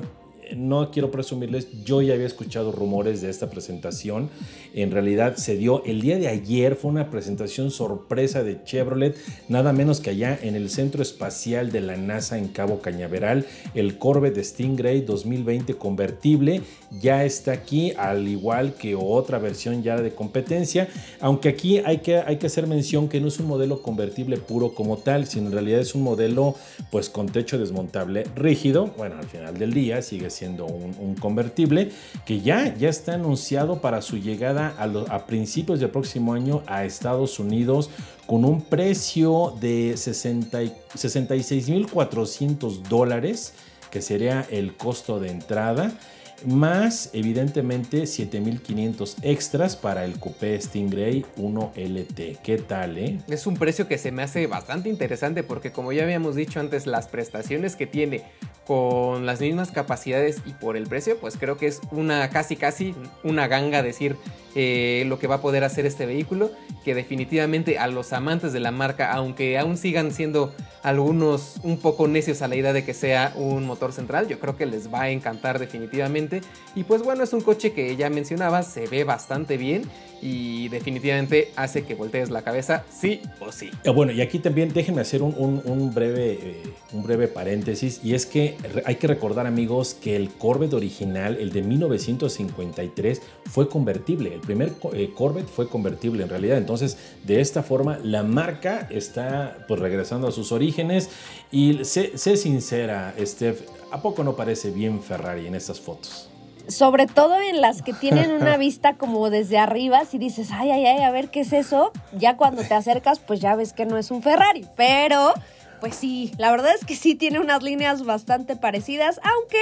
no 0.54 0.90
quiero 0.90 1.10
presumirles, 1.10 1.68
yo 1.84 2.02
ya 2.02 2.14
había 2.14 2.26
escuchado 2.26 2.72
rumores 2.72 3.20
de 3.20 3.30
esta 3.30 3.50
presentación. 3.50 4.30
En 4.74 4.90
realidad 4.90 5.36
se 5.36 5.56
dio 5.56 5.82
el 5.84 6.00
día 6.00 6.18
de 6.18 6.28
ayer, 6.28 6.76
fue 6.76 6.90
una 6.90 7.10
presentación 7.10 7.70
sorpresa 7.70 8.42
de 8.42 8.62
Chevrolet, 8.64 9.16
nada 9.48 9.72
menos 9.72 10.00
que 10.00 10.10
allá 10.10 10.38
en 10.40 10.54
el 10.54 10.70
Centro 10.70 11.02
Espacial 11.02 11.72
de 11.72 11.80
la 11.80 11.96
NASA 11.96 12.38
en 12.38 12.48
Cabo 12.48 12.80
Cañaveral, 12.80 13.46
el 13.74 13.98
Corvette 13.98 14.42
Stingray 14.42 15.02
2020 15.02 15.74
convertible 15.74 16.62
ya 17.00 17.24
está 17.24 17.52
aquí, 17.52 17.92
al 17.96 18.28
igual 18.28 18.74
que 18.74 18.94
otra 18.94 19.38
versión 19.38 19.82
ya 19.82 20.00
de 20.00 20.14
competencia, 20.14 20.88
aunque 21.20 21.48
aquí 21.48 21.78
hay 21.78 21.98
que, 21.98 22.18
hay 22.18 22.36
que 22.36 22.46
hacer 22.46 22.66
mención 22.66 23.08
que 23.08 23.20
no 23.20 23.28
es 23.28 23.38
un 23.40 23.46
modelo 23.46 23.82
convertible 23.82 24.36
puro 24.36 24.74
como 24.74 24.98
tal, 24.98 25.26
sino 25.26 25.46
en 25.46 25.52
realidad 25.52 25.80
es 25.80 25.94
un 25.94 26.02
modelo 26.02 26.54
pues 26.90 27.08
con 27.08 27.26
techo 27.28 27.58
desmontable 27.58 28.24
rígido, 28.34 28.92
bueno, 28.96 29.16
al 29.18 29.26
final 29.26 29.58
del 29.58 29.72
día 29.72 30.02
sigue 30.02 30.30
siendo 30.30 30.35
un, 30.42 31.14
convertible 31.20 31.92
que 32.24 32.40
ya, 32.40 32.74
ya 32.76 32.88
está 32.88 33.14
anunciado 33.14 33.80
para 33.80 34.02
su 34.02 34.18
llegada 34.18 34.74
a, 34.78 34.84
a 35.14 35.26
principios 35.26 35.78
del 35.80 35.90
próximo 35.90 36.34
año 36.34 36.62
a 36.66 36.84
Estados 36.84 37.38
Unidos 37.38 37.90
con 38.26 38.44
un 38.44 38.62
precio 38.62 39.54
de 39.60 39.94
66.400 39.94 42.82
dólares, 42.82 43.54
que 43.90 44.02
sería 44.02 44.44
el 44.50 44.76
costo 44.76 45.20
de 45.20 45.30
entrada 45.30 45.96
más 46.44 47.10
evidentemente 47.12 48.06
7500 48.06 49.16
extras 49.22 49.76
para 49.76 50.04
el 50.04 50.18
Coupé 50.18 50.60
Stingray 50.60 51.24
1LT. 51.36 52.38
¿Qué 52.42 52.58
tal, 52.58 52.98
eh? 52.98 53.18
Es 53.28 53.46
un 53.46 53.56
precio 53.56 53.88
que 53.88 53.98
se 53.98 54.12
me 54.12 54.22
hace 54.22 54.46
bastante 54.46 54.88
interesante 54.88 55.42
porque 55.42 55.72
como 55.72 55.92
ya 55.92 56.02
habíamos 56.02 56.34
dicho 56.34 56.60
antes, 56.60 56.86
las 56.86 57.08
prestaciones 57.08 57.76
que 57.76 57.86
tiene 57.86 58.24
con 58.66 59.26
las 59.26 59.40
mismas 59.40 59.70
capacidades 59.70 60.42
y 60.44 60.52
por 60.52 60.76
el 60.76 60.88
precio, 60.88 61.16
pues 61.18 61.36
creo 61.38 61.56
que 61.56 61.68
es 61.68 61.80
una 61.92 62.28
casi 62.30 62.56
casi 62.56 62.94
una 63.22 63.46
ganga 63.46 63.82
decir 63.82 64.16
eh, 64.56 65.04
lo 65.06 65.18
que 65.20 65.28
va 65.28 65.36
a 65.36 65.40
poder 65.40 65.62
hacer 65.62 65.86
este 65.86 66.04
vehículo, 66.04 66.50
que 66.84 66.94
definitivamente 66.94 67.78
a 67.78 67.86
los 67.86 68.12
amantes 68.12 68.52
de 68.52 68.58
la 68.58 68.72
marca, 68.72 69.12
aunque 69.12 69.56
aún 69.56 69.76
sigan 69.76 70.12
siendo 70.12 70.52
algunos 70.82 71.60
un 71.62 71.78
poco 71.78 72.08
necios 72.08 72.42
a 72.42 72.48
la 72.48 72.56
idea 72.56 72.72
de 72.72 72.84
que 72.84 72.94
sea 72.94 73.32
un 73.36 73.66
motor 73.66 73.92
central, 73.92 74.26
yo 74.26 74.40
creo 74.40 74.56
que 74.56 74.66
les 74.66 74.92
va 74.92 75.02
a 75.02 75.10
encantar 75.10 75.58
definitivamente. 75.60 76.25
Y 76.74 76.84
pues 76.84 77.02
bueno, 77.02 77.24
es 77.24 77.32
un 77.32 77.40
coche 77.40 77.72
que 77.72 77.96
ya 77.96 78.08
mencionaba, 78.10 78.62
se 78.62 78.86
ve 78.86 79.04
bastante 79.04 79.56
bien 79.56 79.82
y 80.22 80.68
definitivamente 80.68 81.52
hace 81.56 81.84
que 81.84 81.94
voltees 81.94 82.30
la 82.30 82.42
cabeza 82.42 82.84
sí 82.90 83.20
o 83.40 83.52
sí. 83.52 83.70
Ah, 83.84 83.90
bueno, 83.90 84.12
y 84.12 84.22
aquí 84.22 84.38
también 84.38 84.72
déjenme 84.72 85.02
hacer 85.02 85.22
un, 85.22 85.92
breve, 85.94 86.38
eh, 86.40 86.62
un 86.92 87.02
breve 87.02 87.28
paréntesis, 87.28 88.00
y 88.02 88.14
es 88.14 88.24
que 88.24 88.56
hay 88.86 88.96
que 88.96 89.06
recordar 89.06 89.46
amigos 89.46 89.94
que 89.94 90.16
el 90.16 90.30
Corvette 90.30 90.72
original, 90.72 91.36
el 91.38 91.52
de 91.52 91.62
1953, 91.62 93.20
fue 93.44 93.68
convertible 93.68 94.40
primer 94.46 94.72
eh, 94.92 95.10
Corvette 95.14 95.48
fue 95.48 95.68
convertible 95.68 96.22
en 96.22 96.28
realidad. 96.28 96.56
Entonces, 96.56 96.96
de 97.24 97.40
esta 97.40 97.62
forma, 97.62 97.98
la 98.02 98.22
marca 98.22 98.88
está 98.90 99.64
pues 99.68 99.80
regresando 99.80 100.28
a 100.28 100.32
sus 100.32 100.52
orígenes. 100.52 101.10
Y 101.50 101.84
sé, 101.84 102.16
sincera, 102.36 103.14
Steph, 103.20 103.60
¿a 103.90 104.02
poco 104.02 104.24
no 104.24 104.34
parece 104.34 104.70
bien 104.70 105.02
Ferrari 105.02 105.46
en 105.46 105.54
estas 105.54 105.80
fotos? 105.80 106.28
sobre 106.68 107.06
todo 107.06 107.40
en 107.40 107.60
las 107.60 107.82
que 107.82 107.92
tienen 107.92 108.32
una 108.32 108.56
vista 108.58 108.94
como 108.94 109.30
desde 109.30 109.58
arriba, 109.58 110.04
si 110.04 110.18
dices, 110.18 110.48
ay, 110.52 110.70
ay, 110.70 110.86
ay, 110.86 111.02
a 111.02 111.10
ver 111.10 111.28
qué 111.28 111.40
es 111.40 111.52
eso, 111.52 111.92
ya 112.12 112.36
cuando 112.36 112.62
te 112.62 112.74
acercas, 112.74 113.18
pues 113.18 113.40
ya 113.40 113.54
ves 113.54 113.72
que 113.72 113.86
no 113.86 113.98
es 113.98 114.10
un 114.10 114.22
Ferrari, 114.22 114.66
pero 114.76 115.32
pues 115.80 115.96
sí, 115.96 116.32
la 116.38 116.50
verdad 116.50 116.72
es 116.74 116.84
que 116.84 116.96
sí 116.96 117.14
tiene 117.14 117.40
unas 117.40 117.62
líneas 117.62 118.04
bastante 118.04 118.56
parecidas, 118.56 119.20
aunque 119.22 119.58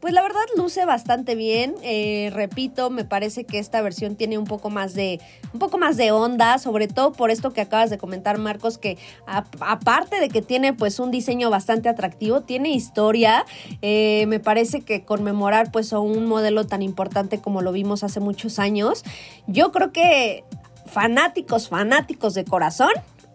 pues 0.00 0.12
la 0.12 0.22
verdad 0.22 0.40
luce 0.56 0.84
bastante 0.84 1.36
bien. 1.36 1.76
Eh, 1.82 2.30
repito, 2.32 2.90
me 2.90 3.04
parece 3.04 3.44
que 3.44 3.60
esta 3.60 3.80
versión 3.82 4.16
tiene 4.16 4.36
un 4.36 4.46
poco 4.46 4.68
más 4.68 4.94
de 4.94 5.20
un 5.52 5.60
poco 5.60 5.78
más 5.78 5.96
de 5.96 6.10
onda, 6.10 6.58
sobre 6.58 6.88
todo 6.88 7.12
por 7.12 7.30
esto 7.30 7.52
que 7.52 7.60
acabas 7.60 7.88
de 7.88 7.98
comentar, 7.98 8.38
Marcos, 8.38 8.78
que 8.78 8.98
aparte 9.26 10.18
de 10.18 10.28
que 10.28 10.42
tiene 10.42 10.72
pues 10.72 10.98
un 10.98 11.12
diseño 11.12 11.50
bastante 11.50 11.88
atractivo, 11.88 12.40
tiene 12.40 12.70
historia. 12.70 13.44
Eh, 13.80 14.26
me 14.26 14.40
parece 14.40 14.80
que 14.80 15.04
conmemorar 15.04 15.70
pues 15.70 15.92
a 15.92 16.00
un 16.00 16.26
modelo 16.26 16.66
tan 16.66 16.82
importante 16.82 17.38
como 17.38 17.62
lo 17.62 17.70
vimos 17.70 18.02
hace 18.02 18.18
muchos 18.18 18.58
años, 18.58 19.04
yo 19.46 19.70
creo 19.70 19.92
que 19.92 20.44
fanáticos, 20.86 21.68
fanáticos 21.68 22.34
de 22.34 22.44
corazón, 22.44 22.90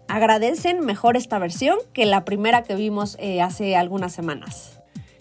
agradecen 0.08 0.80
mejor 0.82 1.18
esta 1.18 1.40
versión 1.40 1.78
que 1.94 2.06
la 2.06 2.26
primera 2.26 2.64
que 2.64 2.76
vimos 2.76 3.18
eh, 3.20 3.42
hace 3.42 3.76
algunas 3.76 4.14
semanas. 4.14 4.77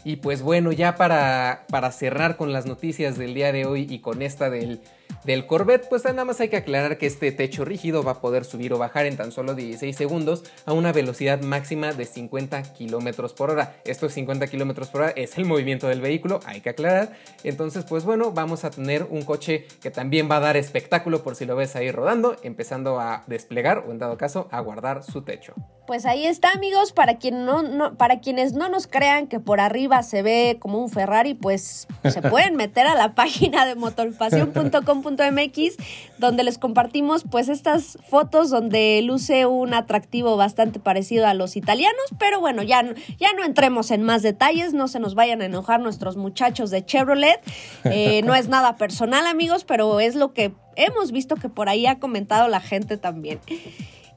Y 0.07 0.19
pues 0.19 0.41
bueno, 0.41 0.71
ya 0.71 0.95
para, 0.95 1.65
para 1.69 1.91
cerrar 1.91 2.37
con 2.37 2.53
las 2.53 2.65
noticias 2.65 3.19
del 3.19 3.35
día 3.35 3.51
de 3.51 3.67
hoy 3.67 3.89
y 3.91 3.99
con 3.99 4.23
esta 4.23 4.51
del 4.51 4.81
del 5.25 5.47
Corvette, 5.47 5.89
pues 5.89 6.05
nada 6.05 6.25
más 6.25 6.41
hay 6.41 6.49
que 6.49 6.57
aclarar 6.57 6.99
que 6.99 7.07
este 7.07 7.33
techo 7.33 7.65
rígido 7.65 8.05
va 8.05 8.13
a 8.13 8.21
poder 8.21 8.45
subir 8.45 8.73
o 8.73 8.79
bajar 8.79 9.07
en 9.07 9.17
tan 9.17 9.33
solo 9.33 9.55
16 9.55 9.97
segundos 9.97 10.45
a 10.67 10.73
una 10.73 10.93
velocidad 10.93 11.41
máxima 11.43 11.93
de 11.93 12.05
50 12.05 12.63
km 12.75 13.35
por 13.35 13.51
hora. 13.51 13.75
Estos 13.85 14.13
50 14.13 14.47
km 14.47 14.89
por 14.89 15.01
hora 15.03 15.11
es 15.17 15.37
el 15.37 15.45
movimiento 15.45 15.89
del 15.89 16.01
vehículo, 16.01 16.41
hay 16.47 16.61
que 16.61 16.71
aclarar. 16.71 17.13
Entonces, 17.43 17.85
pues 17.85 18.05
bueno, 18.05 18.31
vamos 18.33 18.65
a 18.65 18.71
tener 18.71 19.05
un 19.11 19.23
coche 19.23 19.67
que 19.83 19.91
también 19.91 20.31
va 20.31 20.37
a 20.37 20.41
dar 20.41 20.57
espectáculo 20.57 21.23
por 21.25 21.35
si 21.35 21.45
lo 21.45 21.57
ves 21.57 21.75
ahí 21.75 21.91
rodando, 21.91 22.37
empezando 22.43 23.01
a 23.01 23.25
desplegar 23.27 23.85
o 23.87 23.91
en 23.91 23.99
dado 23.99 24.17
caso 24.17 24.49
a 24.53 24.61
guardar 24.61 25.03
su 25.03 25.23
techo. 25.23 25.55
Pues 25.89 26.07
ahí 26.07 26.27
está, 26.27 26.53
amigos, 26.53 26.93
para, 26.93 27.19
no, 27.33 27.97
para 27.97 28.21
quienes 28.21 28.53
no 28.53 28.69
nos 28.69 28.87
crean 28.87 29.27
que 29.29 29.41
por 29.41 29.61
arriba 29.61 29.96
se 30.03 30.23
ve 30.23 30.57
como 30.61 30.79
un 30.79 30.91
Ferrari, 30.91 31.35
pues 31.35 31.87
se 32.03 32.23
pueden 32.23 32.57
meter 32.57 32.87
a 32.87 32.95
la 32.95 33.15
página 33.15 33.67
de 33.67 33.75
motorpasión.com 33.75 35.03
MX, 35.07 35.77
donde 36.19 36.45
les 36.45 36.59
compartimos 36.59 37.25
pues 37.31 37.49
estas 37.49 37.99
fotos 38.09 38.51
donde 38.51 39.01
luce 39.03 39.47
un 39.47 39.75
atractivo 39.75 40.37
bastante 40.37 40.81
parecido 40.81 41.27
a 41.27 41.35
los 41.35 41.57
italianos, 41.57 42.05
pero 42.19 42.41
bueno, 42.41 42.63
ya, 42.63 42.83
ya 43.19 43.33
no 43.37 43.45
entremos 43.45 43.91
en 43.91 44.03
más 44.03 44.23
detalles, 44.23 44.75
no 44.75 44.89
se 44.89 45.01
nos 45.01 45.15
vayan 45.15 45.43
a 45.43 45.47
enojar 45.47 45.81
nuestros 45.81 46.17
muchachos 46.17 46.71
de 46.71 46.85
Chevrolet, 46.85 47.41
eh, 47.85 48.23
no 48.23 48.35
es 48.35 48.49
nada 48.49 48.77
personal 48.77 49.27
amigos, 49.27 49.65
pero 49.65 50.01
es 50.01 50.15
lo 50.15 50.33
que 50.33 50.53
hemos 50.77 51.13
visto 51.13 51.37
que 51.37 51.49
por 51.49 51.69
ahí 51.69 51.87
ha 51.87 51.99
comentado 51.99 52.49
la 52.49 52.61
gente 52.61 52.97
también. 52.97 53.41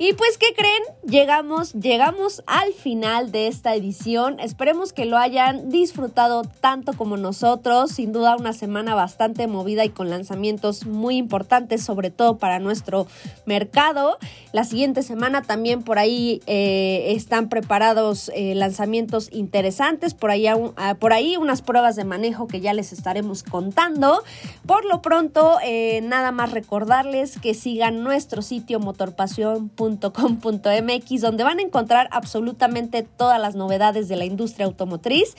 Y 0.01 0.13
pues, 0.13 0.37
¿qué 0.37 0.53
creen? 0.55 0.81
Llegamos, 1.03 1.73
llegamos 1.73 2.41
al 2.47 2.71
final 2.71 3.33
de 3.33 3.47
esta 3.47 3.75
edición. 3.75 4.39
Esperemos 4.39 4.93
que 4.93 5.03
lo 5.03 5.17
hayan 5.17 5.69
disfrutado 5.69 6.43
tanto 6.61 6.93
como 6.93 7.17
nosotros. 7.17 7.91
Sin 7.91 8.13
duda 8.13 8.37
una 8.37 8.53
semana 8.53 8.95
bastante 8.95 9.45
movida 9.47 9.83
y 9.83 9.89
con 9.89 10.09
lanzamientos 10.09 10.85
muy 10.85 11.17
importantes, 11.17 11.83
sobre 11.83 12.11
todo 12.11 12.37
para 12.37 12.59
nuestro 12.59 13.07
mercado. 13.45 14.17
La 14.53 14.63
siguiente 14.63 15.03
semana 15.03 15.41
también 15.41 15.83
por 15.83 15.99
ahí 15.99 16.41
eh, 16.47 17.07
están 17.09 17.49
preparados 17.49 18.31
eh, 18.33 18.55
lanzamientos 18.55 19.27
interesantes. 19.33 20.13
Por 20.13 20.31
ahí, 20.31 20.47
ah, 20.47 20.95
por 20.97 21.11
ahí 21.11 21.35
unas 21.35 21.61
pruebas 21.61 21.97
de 21.97 22.05
manejo 22.05 22.47
que 22.47 22.61
ya 22.61 22.71
les 22.71 22.93
estaremos 22.93 23.43
contando. 23.43 24.23
Por 24.65 24.85
lo 24.85 25.01
pronto, 25.01 25.57
eh, 25.61 25.99
nada 26.03 26.31
más 26.31 26.51
recordarles 26.51 27.37
que 27.37 27.53
sigan 27.53 28.01
nuestro 28.01 28.41
sitio 28.41 28.79
motorpasión.com 28.79 29.88
.com.mx 29.97 31.21
donde 31.21 31.43
van 31.43 31.59
a 31.59 31.61
encontrar 31.61 32.07
absolutamente 32.11 33.03
todas 33.03 33.39
las 33.39 33.55
novedades 33.55 34.07
de 34.07 34.15
la 34.15 34.25
industria 34.25 34.65
automotriz 34.65 35.35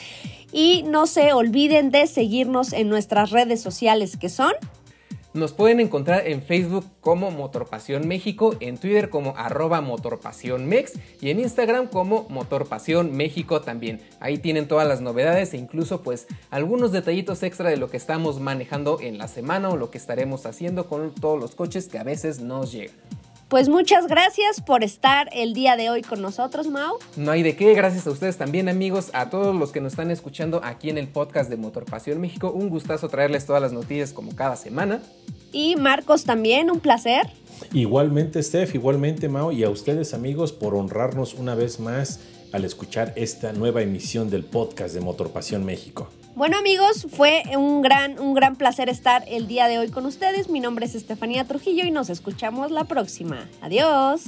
y 0.52 0.82
no 0.84 1.06
se 1.06 1.32
olviden 1.32 1.90
de 1.90 2.06
seguirnos 2.06 2.72
en 2.72 2.88
nuestras 2.88 3.30
redes 3.30 3.60
sociales 3.60 4.16
que 4.16 4.28
son 4.28 4.52
nos 5.32 5.52
pueden 5.52 5.78
encontrar 5.78 6.26
en 6.26 6.42
Facebook 6.42 6.84
como 7.00 7.30
Motorpasión 7.30 8.08
México, 8.08 8.56
en 8.58 8.78
Twitter 8.78 9.10
como 9.10 9.36
arroba 9.36 9.80
Mex 9.80 10.94
y 11.20 11.30
en 11.30 11.38
Instagram 11.38 11.86
como 11.86 12.26
Motorpasión 12.28 13.16
México 13.16 13.60
también. 13.60 14.00
Ahí 14.18 14.38
tienen 14.38 14.66
todas 14.66 14.88
las 14.88 15.00
novedades 15.00 15.54
e 15.54 15.56
incluso 15.56 16.02
pues 16.02 16.26
algunos 16.50 16.90
detallitos 16.90 17.44
extra 17.44 17.70
de 17.70 17.76
lo 17.76 17.90
que 17.90 17.96
estamos 17.96 18.40
manejando 18.40 18.98
en 19.00 19.18
la 19.18 19.28
semana 19.28 19.68
o 19.68 19.76
lo 19.76 19.90
que 19.90 19.98
estaremos 19.98 20.46
haciendo 20.46 20.88
con 20.88 21.14
todos 21.14 21.38
los 21.38 21.54
coches 21.54 21.86
que 21.86 21.98
a 21.98 22.04
veces 22.04 22.40
nos 22.40 22.72
llegan. 22.72 22.96
Pues 23.50 23.68
muchas 23.68 24.06
gracias 24.06 24.60
por 24.60 24.84
estar 24.84 25.28
el 25.32 25.54
día 25.54 25.74
de 25.74 25.90
hoy 25.90 26.02
con 26.02 26.22
nosotros, 26.22 26.68
Mau. 26.68 26.98
No 27.16 27.32
hay 27.32 27.42
de 27.42 27.56
qué, 27.56 27.74
gracias 27.74 28.06
a 28.06 28.12
ustedes 28.12 28.36
también, 28.36 28.68
amigos, 28.68 29.10
a 29.12 29.28
todos 29.28 29.56
los 29.56 29.72
que 29.72 29.80
nos 29.80 29.94
están 29.94 30.12
escuchando 30.12 30.60
aquí 30.62 30.88
en 30.88 30.98
el 30.98 31.08
podcast 31.08 31.50
de 31.50 31.56
Motor 31.56 31.84
Pasión 31.84 32.20
México. 32.20 32.52
Un 32.52 32.68
gustazo 32.68 33.08
traerles 33.08 33.46
todas 33.46 33.60
las 33.60 33.72
noticias 33.72 34.12
como 34.12 34.36
cada 34.36 34.54
semana. 34.54 35.02
Y 35.50 35.74
Marcos 35.74 36.22
también, 36.22 36.70
un 36.70 36.78
placer. 36.78 37.28
Igualmente, 37.72 38.40
Steph, 38.40 38.76
igualmente, 38.76 39.28
Mau, 39.28 39.50
y 39.50 39.64
a 39.64 39.70
ustedes, 39.70 40.14
amigos, 40.14 40.52
por 40.52 40.76
honrarnos 40.76 41.34
una 41.34 41.56
vez 41.56 41.80
más 41.80 42.20
al 42.52 42.64
escuchar 42.64 43.12
esta 43.16 43.52
nueva 43.52 43.82
emisión 43.82 44.30
del 44.30 44.44
podcast 44.44 44.94
de 44.94 45.00
Motor 45.00 45.32
Pasión 45.32 45.64
México. 45.64 46.08
Bueno 46.36 46.56
amigos, 46.56 47.06
fue 47.10 47.42
un 47.56 47.82
gran, 47.82 48.18
un 48.20 48.34
gran 48.34 48.56
placer 48.56 48.88
estar 48.88 49.24
el 49.26 49.48
día 49.48 49.66
de 49.66 49.78
hoy 49.78 49.90
con 49.90 50.06
ustedes. 50.06 50.48
Mi 50.48 50.60
nombre 50.60 50.86
es 50.86 50.94
Estefanía 50.94 51.44
Trujillo 51.44 51.84
y 51.84 51.90
nos 51.90 52.08
escuchamos 52.08 52.70
la 52.70 52.84
próxima. 52.84 53.48
Adiós. 53.60 54.22